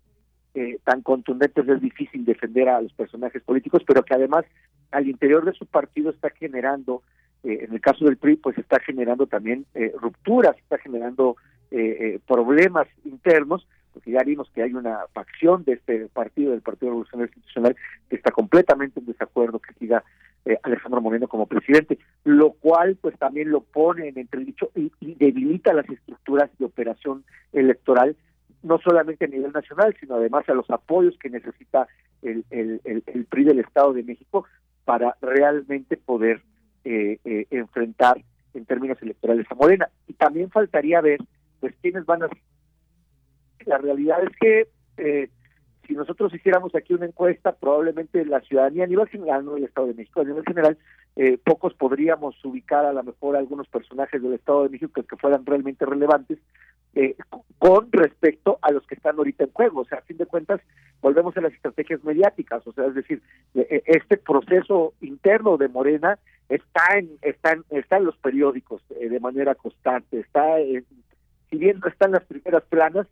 [0.53, 4.45] eh, tan contundentes, es difícil defender a los personajes políticos, pero que además
[4.91, 7.01] al interior de su partido está generando,
[7.43, 9.65] en el caso del PRI, pues está generando también
[9.99, 11.35] rupturas, está generando
[11.71, 16.61] eh, eh, problemas internos, porque ya vimos que hay una facción de este partido, del
[16.61, 17.75] Partido Revolucionario Institucional,
[18.09, 20.03] que está completamente en desacuerdo que siga
[20.45, 25.73] eh, Alejandro Moreno como presidente, lo cual pues también lo pone en entredicho y, debilita
[25.73, 28.15] las estructuras de operación electoral,
[28.61, 31.87] no solamente a nivel nacional, sino además a los apoyos que necesita
[32.21, 34.45] el, el, el, PRI del Estado de México
[34.83, 36.41] para realmente poder
[36.83, 37.17] eh,
[37.49, 38.21] enfrentar
[38.53, 39.89] en términos electorales a Morena.
[40.07, 41.19] Y también faltaría ver
[41.59, 42.29] pues quiénes van a...
[43.65, 44.67] La realidad es que
[44.97, 45.29] eh,
[45.87, 49.87] si nosotros hiciéramos aquí una encuesta, probablemente la ciudadanía a nivel general, no el Estado
[49.87, 50.77] de México, a nivel general,
[51.15, 55.45] eh, pocos podríamos ubicar a lo mejor algunos personajes del Estado de México que, fueran
[55.45, 56.39] realmente relevantes
[56.93, 57.15] eh,
[57.57, 59.81] con respecto a los que están ahorita en juego.
[59.81, 60.61] O sea, a fin de cuentas,
[61.01, 62.65] volvemos a las estrategias mediáticas.
[62.67, 63.21] O sea, es decir,
[63.53, 66.17] eh, este proceso interno de Morena
[66.49, 70.85] está en, está en, está en los periódicos de manera constante, está en,
[71.55, 73.07] si bien no está en las primeras planas,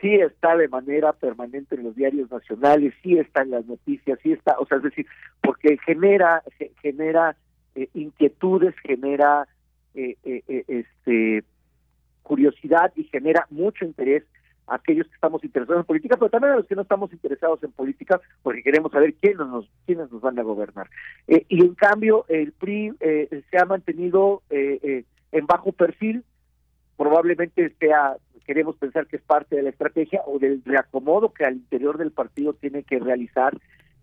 [0.00, 4.32] sí está de manera permanente en los diarios nacionales, sí está en las noticias, sí
[4.32, 5.06] está, o sea, es decir,
[5.40, 6.42] porque genera
[6.82, 7.36] genera
[7.76, 9.46] eh, inquietudes, genera
[9.94, 11.44] eh, eh, este
[12.24, 14.24] curiosidad y genera mucho interés
[14.66, 17.62] a aquellos que estamos interesados en política, pero también a los que no estamos interesados
[17.62, 20.90] en política, porque queremos saber quiénes nos quiénes nos van a gobernar.
[21.28, 26.24] y en cambio, el PRI se ha mantenido en bajo perfil,
[26.96, 31.54] probablemente sea queremos pensar que es parte de la estrategia o del reacomodo que al
[31.54, 33.56] interior del partido tiene que realizar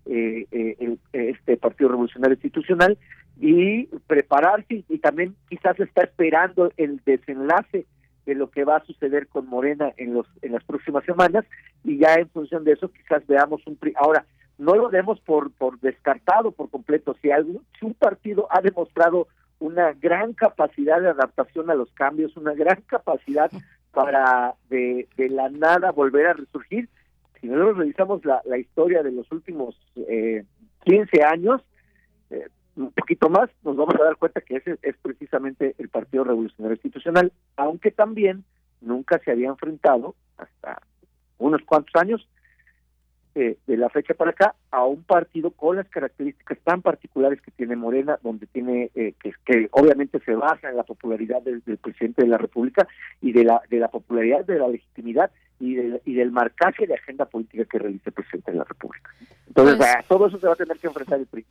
[0.05, 2.97] eh, eh, este Partido Revolucionario Institucional
[3.39, 7.85] y prepararse y también quizás está esperando el desenlace
[8.25, 11.45] de lo que va a suceder con Morena en los en las próximas semanas
[11.83, 14.25] y ya en función de eso quizás veamos un ahora
[14.57, 19.27] no lo demos por por descartado por completo si algo si un partido ha demostrado
[19.61, 23.51] una gran capacidad de adaptación a los cambios, una gran capacidad
[23.91, 26.90] para de, de la nada volver a resurgir.
[27.40, 30.45] Si nosotros revisamos la, la historia de los últimos eh,
[30.83, 31.61] 15 años,
[32.31, 36.23] eh, un poquito más, nos vamos a dar cuenta que ese es precisamente el Partido
[36.23, 38.43] Revolucionario Institucional, aunque también
[38.81, 40.81] nunca se había enfrentado hasta
[41.38, 42.27] unos cuantos años
[43.35, 47.51] eh, de la fecha para acá a un partido con las características tan particulares que
[47.51, 52.23] tiene Morena, donde tiene eh, que, que obviamente se basa en la popularidad del, presidente
[52.23, 52.87] de la República
[53.21, 57.25] y de la de la popularidad de la legitimidad y, y del marcaje de agenda
[57.25, 59.09] política que realiza el presidente de la República.
[59.47, 61.45] Entonces, pues a todo eso se va a tener que enfrentar el PRI.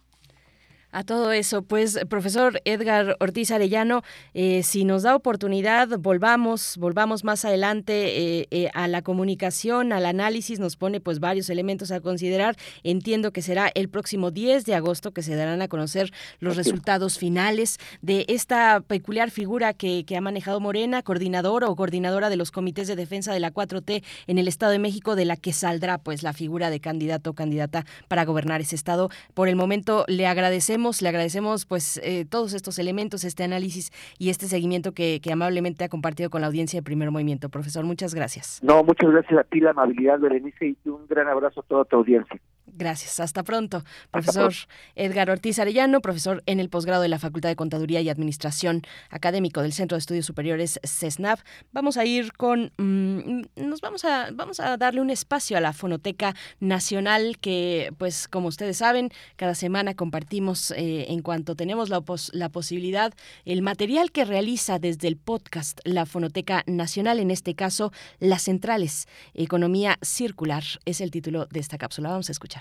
[0.93, 4.03] A todo eso, pues profesor Edgar Ortiz Arellano,
[4.35, 10.05] eh, si nos da oportunidad, volvamos, volvamos más adelante eh, eh, a la comunicación, al
[10.05, 12.57] análisis, nos pone pues varios elementos a considerar.
[12.83, 16.11] Entiendo que será el próximo 10 de agosto que se darán a conocer
[16.41, 22.31] los resultados finales de esta peculiar figura que, que ha manejado Morena, coordinador o coordinadora
[22.31, 25.37] de los comités de defensa de la 4T en el Estado de México, de la
[25.37, 29.09] que saldrá pues la figura de candidato o candidata para gobernar ese estado.
[29.35, 34.31] Por el momento le agradecemos le agradecemos pues eh, todos estos elementos, este análisis y
[34.31, 37.51] este seguimiento que, amablemente ha compartido con la audiencia de Primer Movimiento.
[37.51, 38.61] Profesor, muchas gracias.
[38.63, 41.97] No, muchas gracias a ti, la amabilidad, Berenice, y un gran abrazo a toda tu
[41.97, 42.41] audiencia.
[42.75, 43.21] Gracias.
[43.21, 43.85] Hasta pronto.
[44.11, 44.53] Profesor
[44.95, 49.63] Edgar Ortiz Arellano, profesor en el posgrado de la Facultad de Contaduría y Administración Académico
[49.63, 51.41] del Centro de Estudios Superiores CESNAV.
[51.73, 55.73] Vamos a ir con mm, nos vamos a vamos a darle un espacio a la
[55.73, 62.03] Fonoteca Nacional que pues como ustedes saben, cada semana compartimos eh, en cuanto tenemos la,
[62.33, 63.13] la posibilidad
[63.45, 69.07] el material que realiza desde el podcast la Fonoteca Nacional, en este caso Las Centrales,
[69.35, 72.11] Economía Circular es el título de esta cápsula.
[72.11, 72.60] Vamos a escuchar.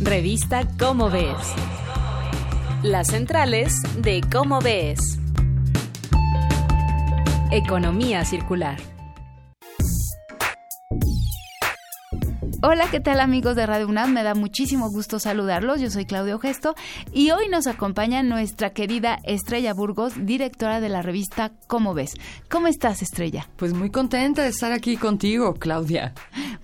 [0.00, 1.54] Revista Cómo Ves.
[2.82, 5.00] Las centrales de Cómo Ves.
[7.50, 8.95] Economía circular.
[12.68, 14.12] Hola, ¿qué tal amigos de Radio UNAM?
[14.12, 15.80] Me da muchísimo gusto saludarlos.
[15.80, 16.74] Yo soy Claudio Gesto
[17.12, 22.14] y hoy nos acompaña nuestra querida Estrella Burgos, directora de la revista ¿Cómo ves?
[22.50, 23.48] ¿Cómo estás, Estrella?
[23.54, 26.12] Pues muy contenta de estar aquí contigo, Claudia.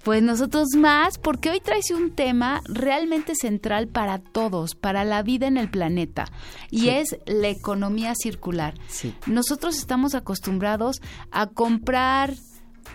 [0.02, 5.46] Pues nosotros más, porque hoy traes un tema realmente central para todos, para la vida
[5.46, 6.24] en el planeta,
[6.68, 8.74] y es la economía circular.
[8.88, 9.14] Sí.
[9.26, 11.00] Nosotros estamos acostumbrados
[11.30, 12.34] a comprar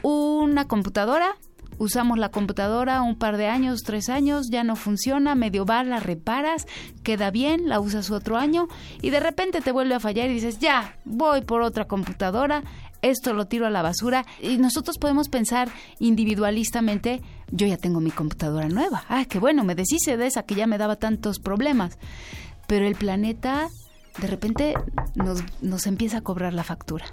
[0.01, 1.37] una computadora,
[1.77, 5.99] usamos la computadora un par de años, tres años, ya no funciona, medio va, la
[5.99, 6.67] reparas,
[7.03, 8.67] queda bien, la usas otro año
[9.01, 12.63] y de repente te vuelve a fallar y dices, ya, voy por otra computadora,
[13.01, 14.25] esto lo tiro a la basura.
[14.41, 19.75] Y nosotros podemos pensar individualistamente, yo ya tengo mi computadora nueva, ah, qué bueno, me
[19.75, 21.97] deshice de esa que ya me daba tantos problemas,
[22.67, 23.69] pero el planeta
[24.19, 24.73] de repente
[25.15, 27.05] nos, nos empieza a cobrar la factura.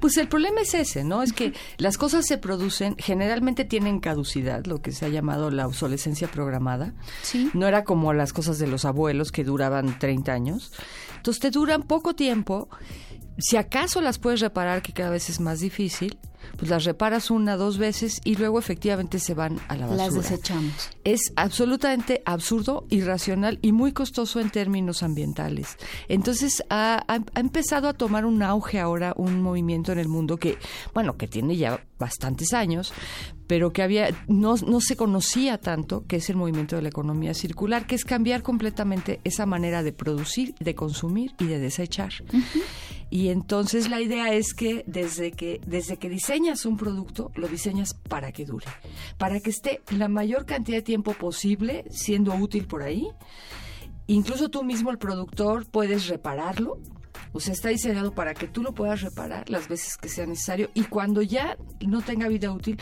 [0.00, 1.22] Pues el problema es ese, ¿no?
[1.22, 5.66] Es que las cosas se producen, generalmente tienen caducidad, lo que se ha llamado la
[5.66, 6.94] obsolescencia programada.
[7.22, 7.50] Sí.
[7.54, 10.72] No era como las cosas de los abuelos que duraban 30 años.
[11.16, 12.68] Entonces te duran poco tiempo.
[13.38, 16.18] Si acaso las puedes reparar, que cada vez es más difícil,
[16.56, 20.04] pues las reparas una, dos veces y luego efectivamente se van a la basura.
[20.04, 20.90] Las desechamos.
[21.04, 25.76] Es absolutamente absurdo, irracional y muy costoso en términos ambientales.
[26.08, 30.36] Entonces ha, ha- ha empezado a tomar un auge ahora un movimiento en el mundo
[30.36, 30.58] que,
[30.94, 32.92] bueno, que tiene ya bastantes años,
[33.46, 37.32] pero que había no, no se conocía tanto, que es el movimiento de la economía
[37.32, 42.12] circular, que es cambiar completamente esa manera de producir, de consumir y de desechar.
[43.08, 47.94] Y entonces la idea es que desde que desde que diseñas un producto, lo diseñas
[47.94, 48.66] para que dure,
[49.16, 53.08] para que esté la mayor cantidad de tiempo posible siendo útil por ahí.
[54.08, 56.78] Incluso tú mismo el productor puedes repararlo.
[57.32, 60.70] O sea, está diseñado para que tú lo puedas reparar las veces que sea necesario
[60.74, 62.78] y cuando ya no tenga vida útil,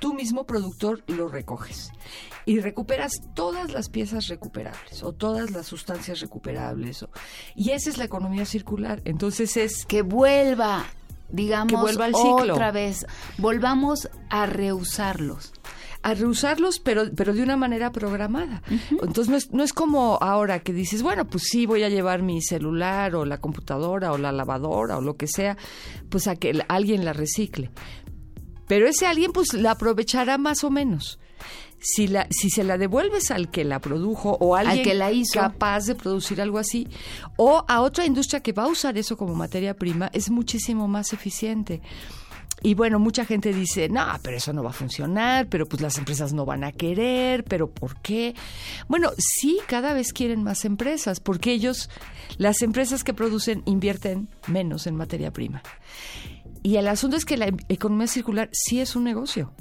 [0.00, 1.90] tú mismo productor lo recoges
[2.46, 7.02] y recuperas todas las piezas recuperables o todas las sustancias recuperables.
[7.02, 7.10] o-
[7.54, 9.00] y esa es la economía circular.
[9.04, 9.86] Entonces es...
[9.86, 10.84] Que vuelva,
[11.30, 12.54] digamos, Que vuelva al ciclo.
[12.54, 13.06] otra vez.
[13.38, 15.52] Volvamos a reusarlos.
[16.06, 18.62] a reusarlos, pero, pero de una manera programada.
[18.90, 22.20] Entonces no es, no es como ahora que dices, bueno, pues sí, voy a llevar
[22.20, 25.56] mi celular o la computadora o la lavadora o lo que sea,
[26.10, 27.70] pues a que alguien la recicle.
[28.66, 31.18] Pero ese alguien pues la aprovechará más o menos.
[31.78, 34.94] Si, la, si se la devuelves al que la produjo o a Al alguien que
[34.94, 35.38] la hizo.
[35.38, 36.88] capaz de producir algo así,
[37.36, 41.12] o a otra industria que va a usar eso como materia prima, es muchísimo más
[41.12, 41.82] eficiente.
[42.62, 45.98] Y bueno, mucha gente dice, no, pero eso no va a funcionar, pero pues las
[45.98, 48.34] empresas no van a querer, pero ¿por qué?
[48.88, 51.90] Bueno, sí, cada vez quieren más empresas, porque ellos,
[52.38, 55.62] las empresas que producen, invierten menos en materia prima.
[56.64, 59.52] Y el asunto es que la economía circular sí es un negocio.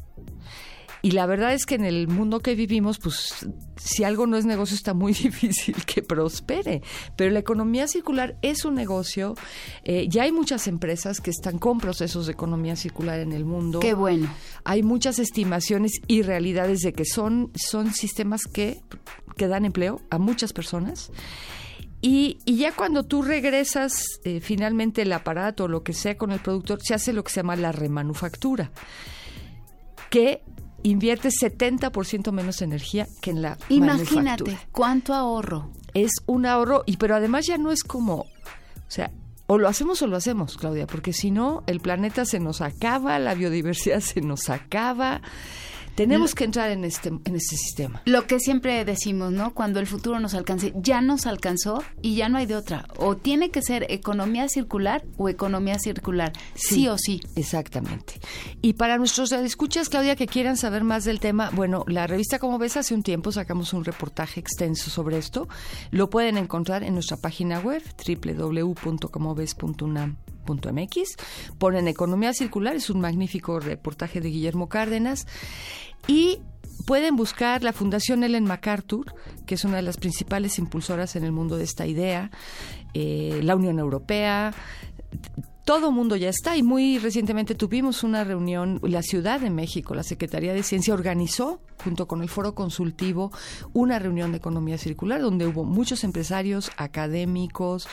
[1.02, 4.46] Y la verdad es que en el mundo que vivimos, pues si algo no es
[4.46, 6.82] negocio está muy difícil que prospere.
[7.18, 9.36] Pero la economía circular es un negocio.
[9.84, 13.82] Eh, ya hay muchas empresas que están con procesos de economía circular en el mundo.
[13.82, 14.34] Qué bueno.
[14.64, 18.80] Hay muchas estimaciones y realidades de que son, son sistemas que,
[19.36, 21.12] que dan empleo a muchas personas.
[22.06, 26.34] Y, y ya cuando tú regresas eh, finalmente el aparato o lo que sea con
[26.34, 28.72] el productor, se hace lo que se llama la remanufactura,
[30.10, 30.44] que
[30.84, 34.60] invierte 70% menos energía que en la Imagínate manufactura.
[34.74, 35.72] cuánto ahorro.
[35.94, 38.28] Es un ahorro, y pero además ya no es como, o
[38.90, 39.10] sea,
[39.48, 43.18] o lo hacemos o lo hacemos, Claudia, porque si no, el planeta se nos acaba,
[43.18, 45.22] la biodiversidad se nos acaba.
[45.96, 48.02] Tenemos que entrar en este, en este sistema.
[48.06, 49.54] Lo que siempre decimos, ¿no?
[49.54, 52.88] Cuando el futuro nos alcance, ya nos alcanzó y ya no hay de otra.
[52.98, 57.22] O tiene que ser economía circular o economía circular, sí, o sí.
[57.36, 58.20] Exactamente.
[58.62, 62.58] Y para nuestros escuchas, Claudia, que quieran saber más del tema, bueno, la revista Como
[62.58, 65.48] ves, hace un tiempo sacamos un reportaje extenso sobre esto.
[65.92, 67.84] Lo pueden encontrar en nuestra página web,
[70.44, 71.18] www.comoves.unam.mx.
[71.58, 75.28] Ponen Economía Circular, es un magnífico reportaje de Guillermo Cárdenas.
[76.08, 76.40] Y
[76.86, 79.14] pueden buscar la Fundación Ellen MacArthur,
[79.46, 82.32] que es una de las principales impulsoras en el mundo de esta idea,
[82.94, 84.54] eh, la Unión Europea,
[85.64, 90.04] todo mundo ya está y muy recientemente tuvimos una reunión, la Ciudad de México, la
[90.04, 93.32] Secretaría de Ciencia organizó junto con el Foro Consultivo
[93.74, 97.88] una reunión de economía circular donde hubo muchos empresarios, académicos,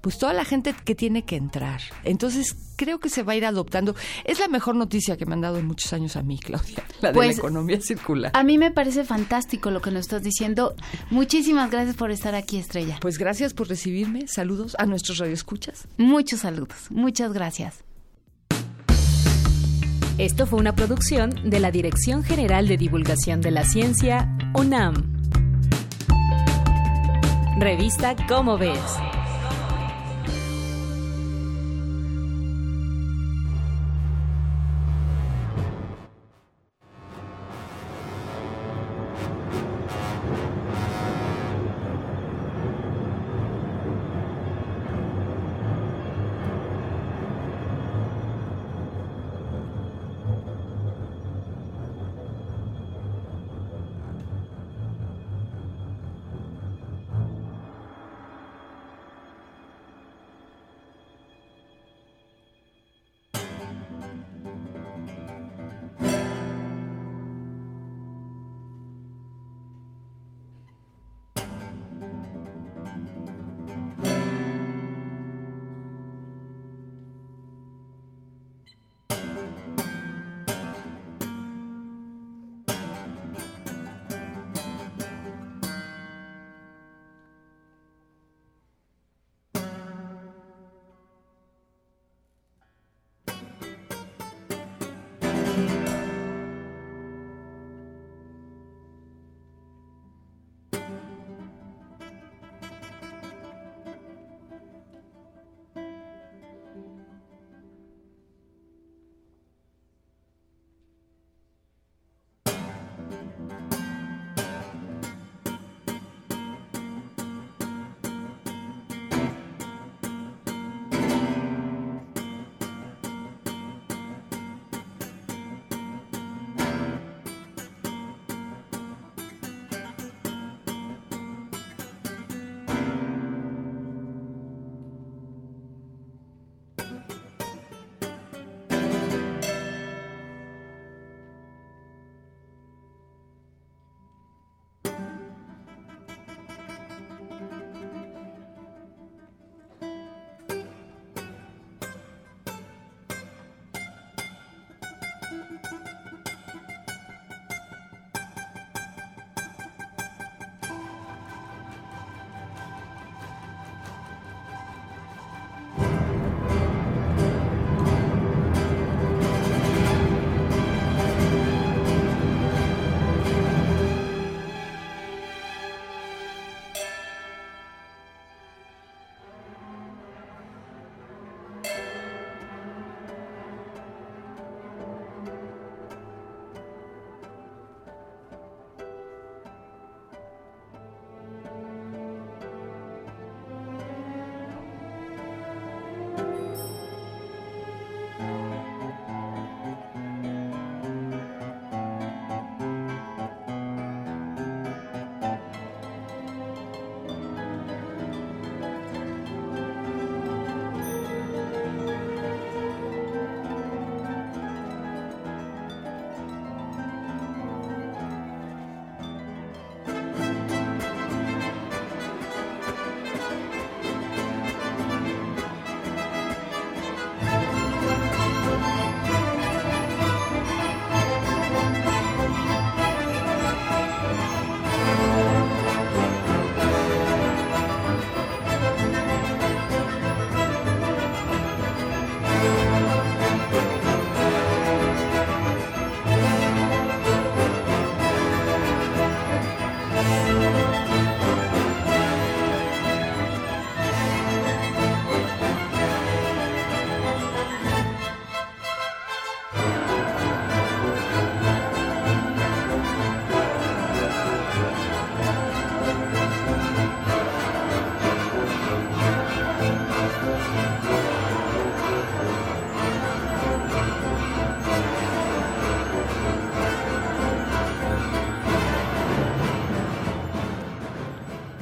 [0.00, 1.80] pues toda la gente que tiene que entrar.
[2.04, 3.94] Entonces creo que se va a ir adoptando.
[4.24, 7.08] Es la mejor noticia que me han dado en muchos años a mí, Claudia, la
[7.08, 8.30] de Pues, la economía circular.
[8.34, 10.74] A mí me parece fantástico lo que nos estás diciendo.
[11.10, 12.98] Muchísimas gracias por estar aquí, Estrella.
[13.00, 14.28] Pues gracias por recibirme.
[14.28, 15.88] Saludos a nuestros radioescuchas.
[15.96, 16.90] Muchos saludos.
[16.90, 17.84] Muchas gracias.
[20.18, 24.94] Esto fue una producción de la Dirección General de Divulgación de la Ciencia, UNAM.
[27.58, 28.80] Revista Cómo ves.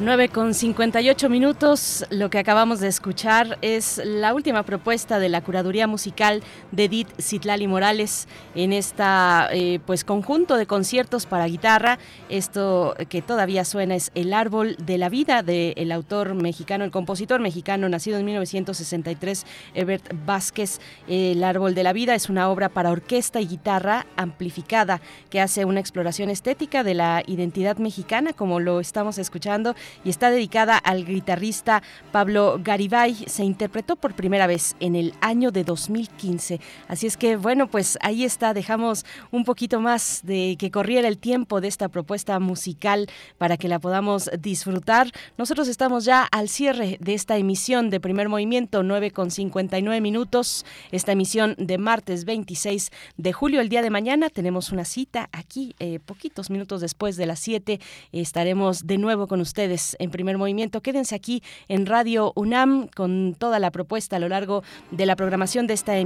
[0.04, 2.04] 9 con 58 minutos.
[2.10, 6.42] Lo que acabamos de escuchar es la última propuesta de la curaduría musical
[6.74, 11.98] de Edith Citlali Morales en esta eh, pues conjunto de conciertos para guitarra.
[12.28, 17.40] Esto que todavía suena es El árbol de la vida del autor mexicano, el compositor
[17.40, 20.80] mexicano nacido en 1963, Ebert Vázquez.
[21.08, 25.64] El árbol de la vida es una obra para orquesta y guitarra amplificada que hace
[25.64, 31.04] una exploración estética de la identidad mexicana como lo estamos escuchando y está dedicada al
[31.04, 33.14] guitarrista Pablo Garibay.
[33.26, 36.60] Se interpretó por primera vez en el año de 2015.
[36.88, 38.54] Así es que, bueno, pues ahí está.
[38.54, 43.68] Dejamos un poquito más de que corriera el tiempo de esta propuesta musical para que
[43.68, 45.10] la podamos disfrutar.
[45.38, 50.64] Nosotros estamos ya al cierre de esta emisión de primer movimiento, 9 con 59 minutos.
[50.92, 55.74] Esta emisión de martes 26 de julio, el día de mañana, tenemos una cita aquí,
[55.78, 57.80] eh, poquitos minutos después de las 7.
[58.12, 60.80] estaremos de nuevo con ustedes en primer movimiento.
[60.80, 65.66] Quédense aquí en Radio UNAM con toda la propuesta a lo largo de la programación
[65.66, 65.98] de esta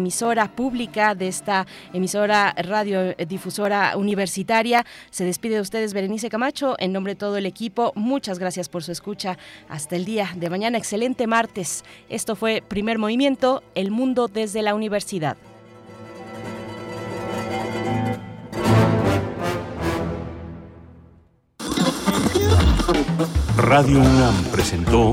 [0.48, 4.84] pública, de esta emisora radiodifusora universitaria.
[5.10, 7.92] Se despide de ustedes Berenice Camacho en nombre de todo el equipo.
[7.94, 9.38] Muchas gracias por su escucha.
[9.68, 10.78] Hasta el día de mañana.
[10.78, 11.84] Excelente martes.
[12.08, 15.36] Esto fue Primer Movimiento, El Mundo desde la Universidad.
[23.56, 25.12] Radio UNAM presentó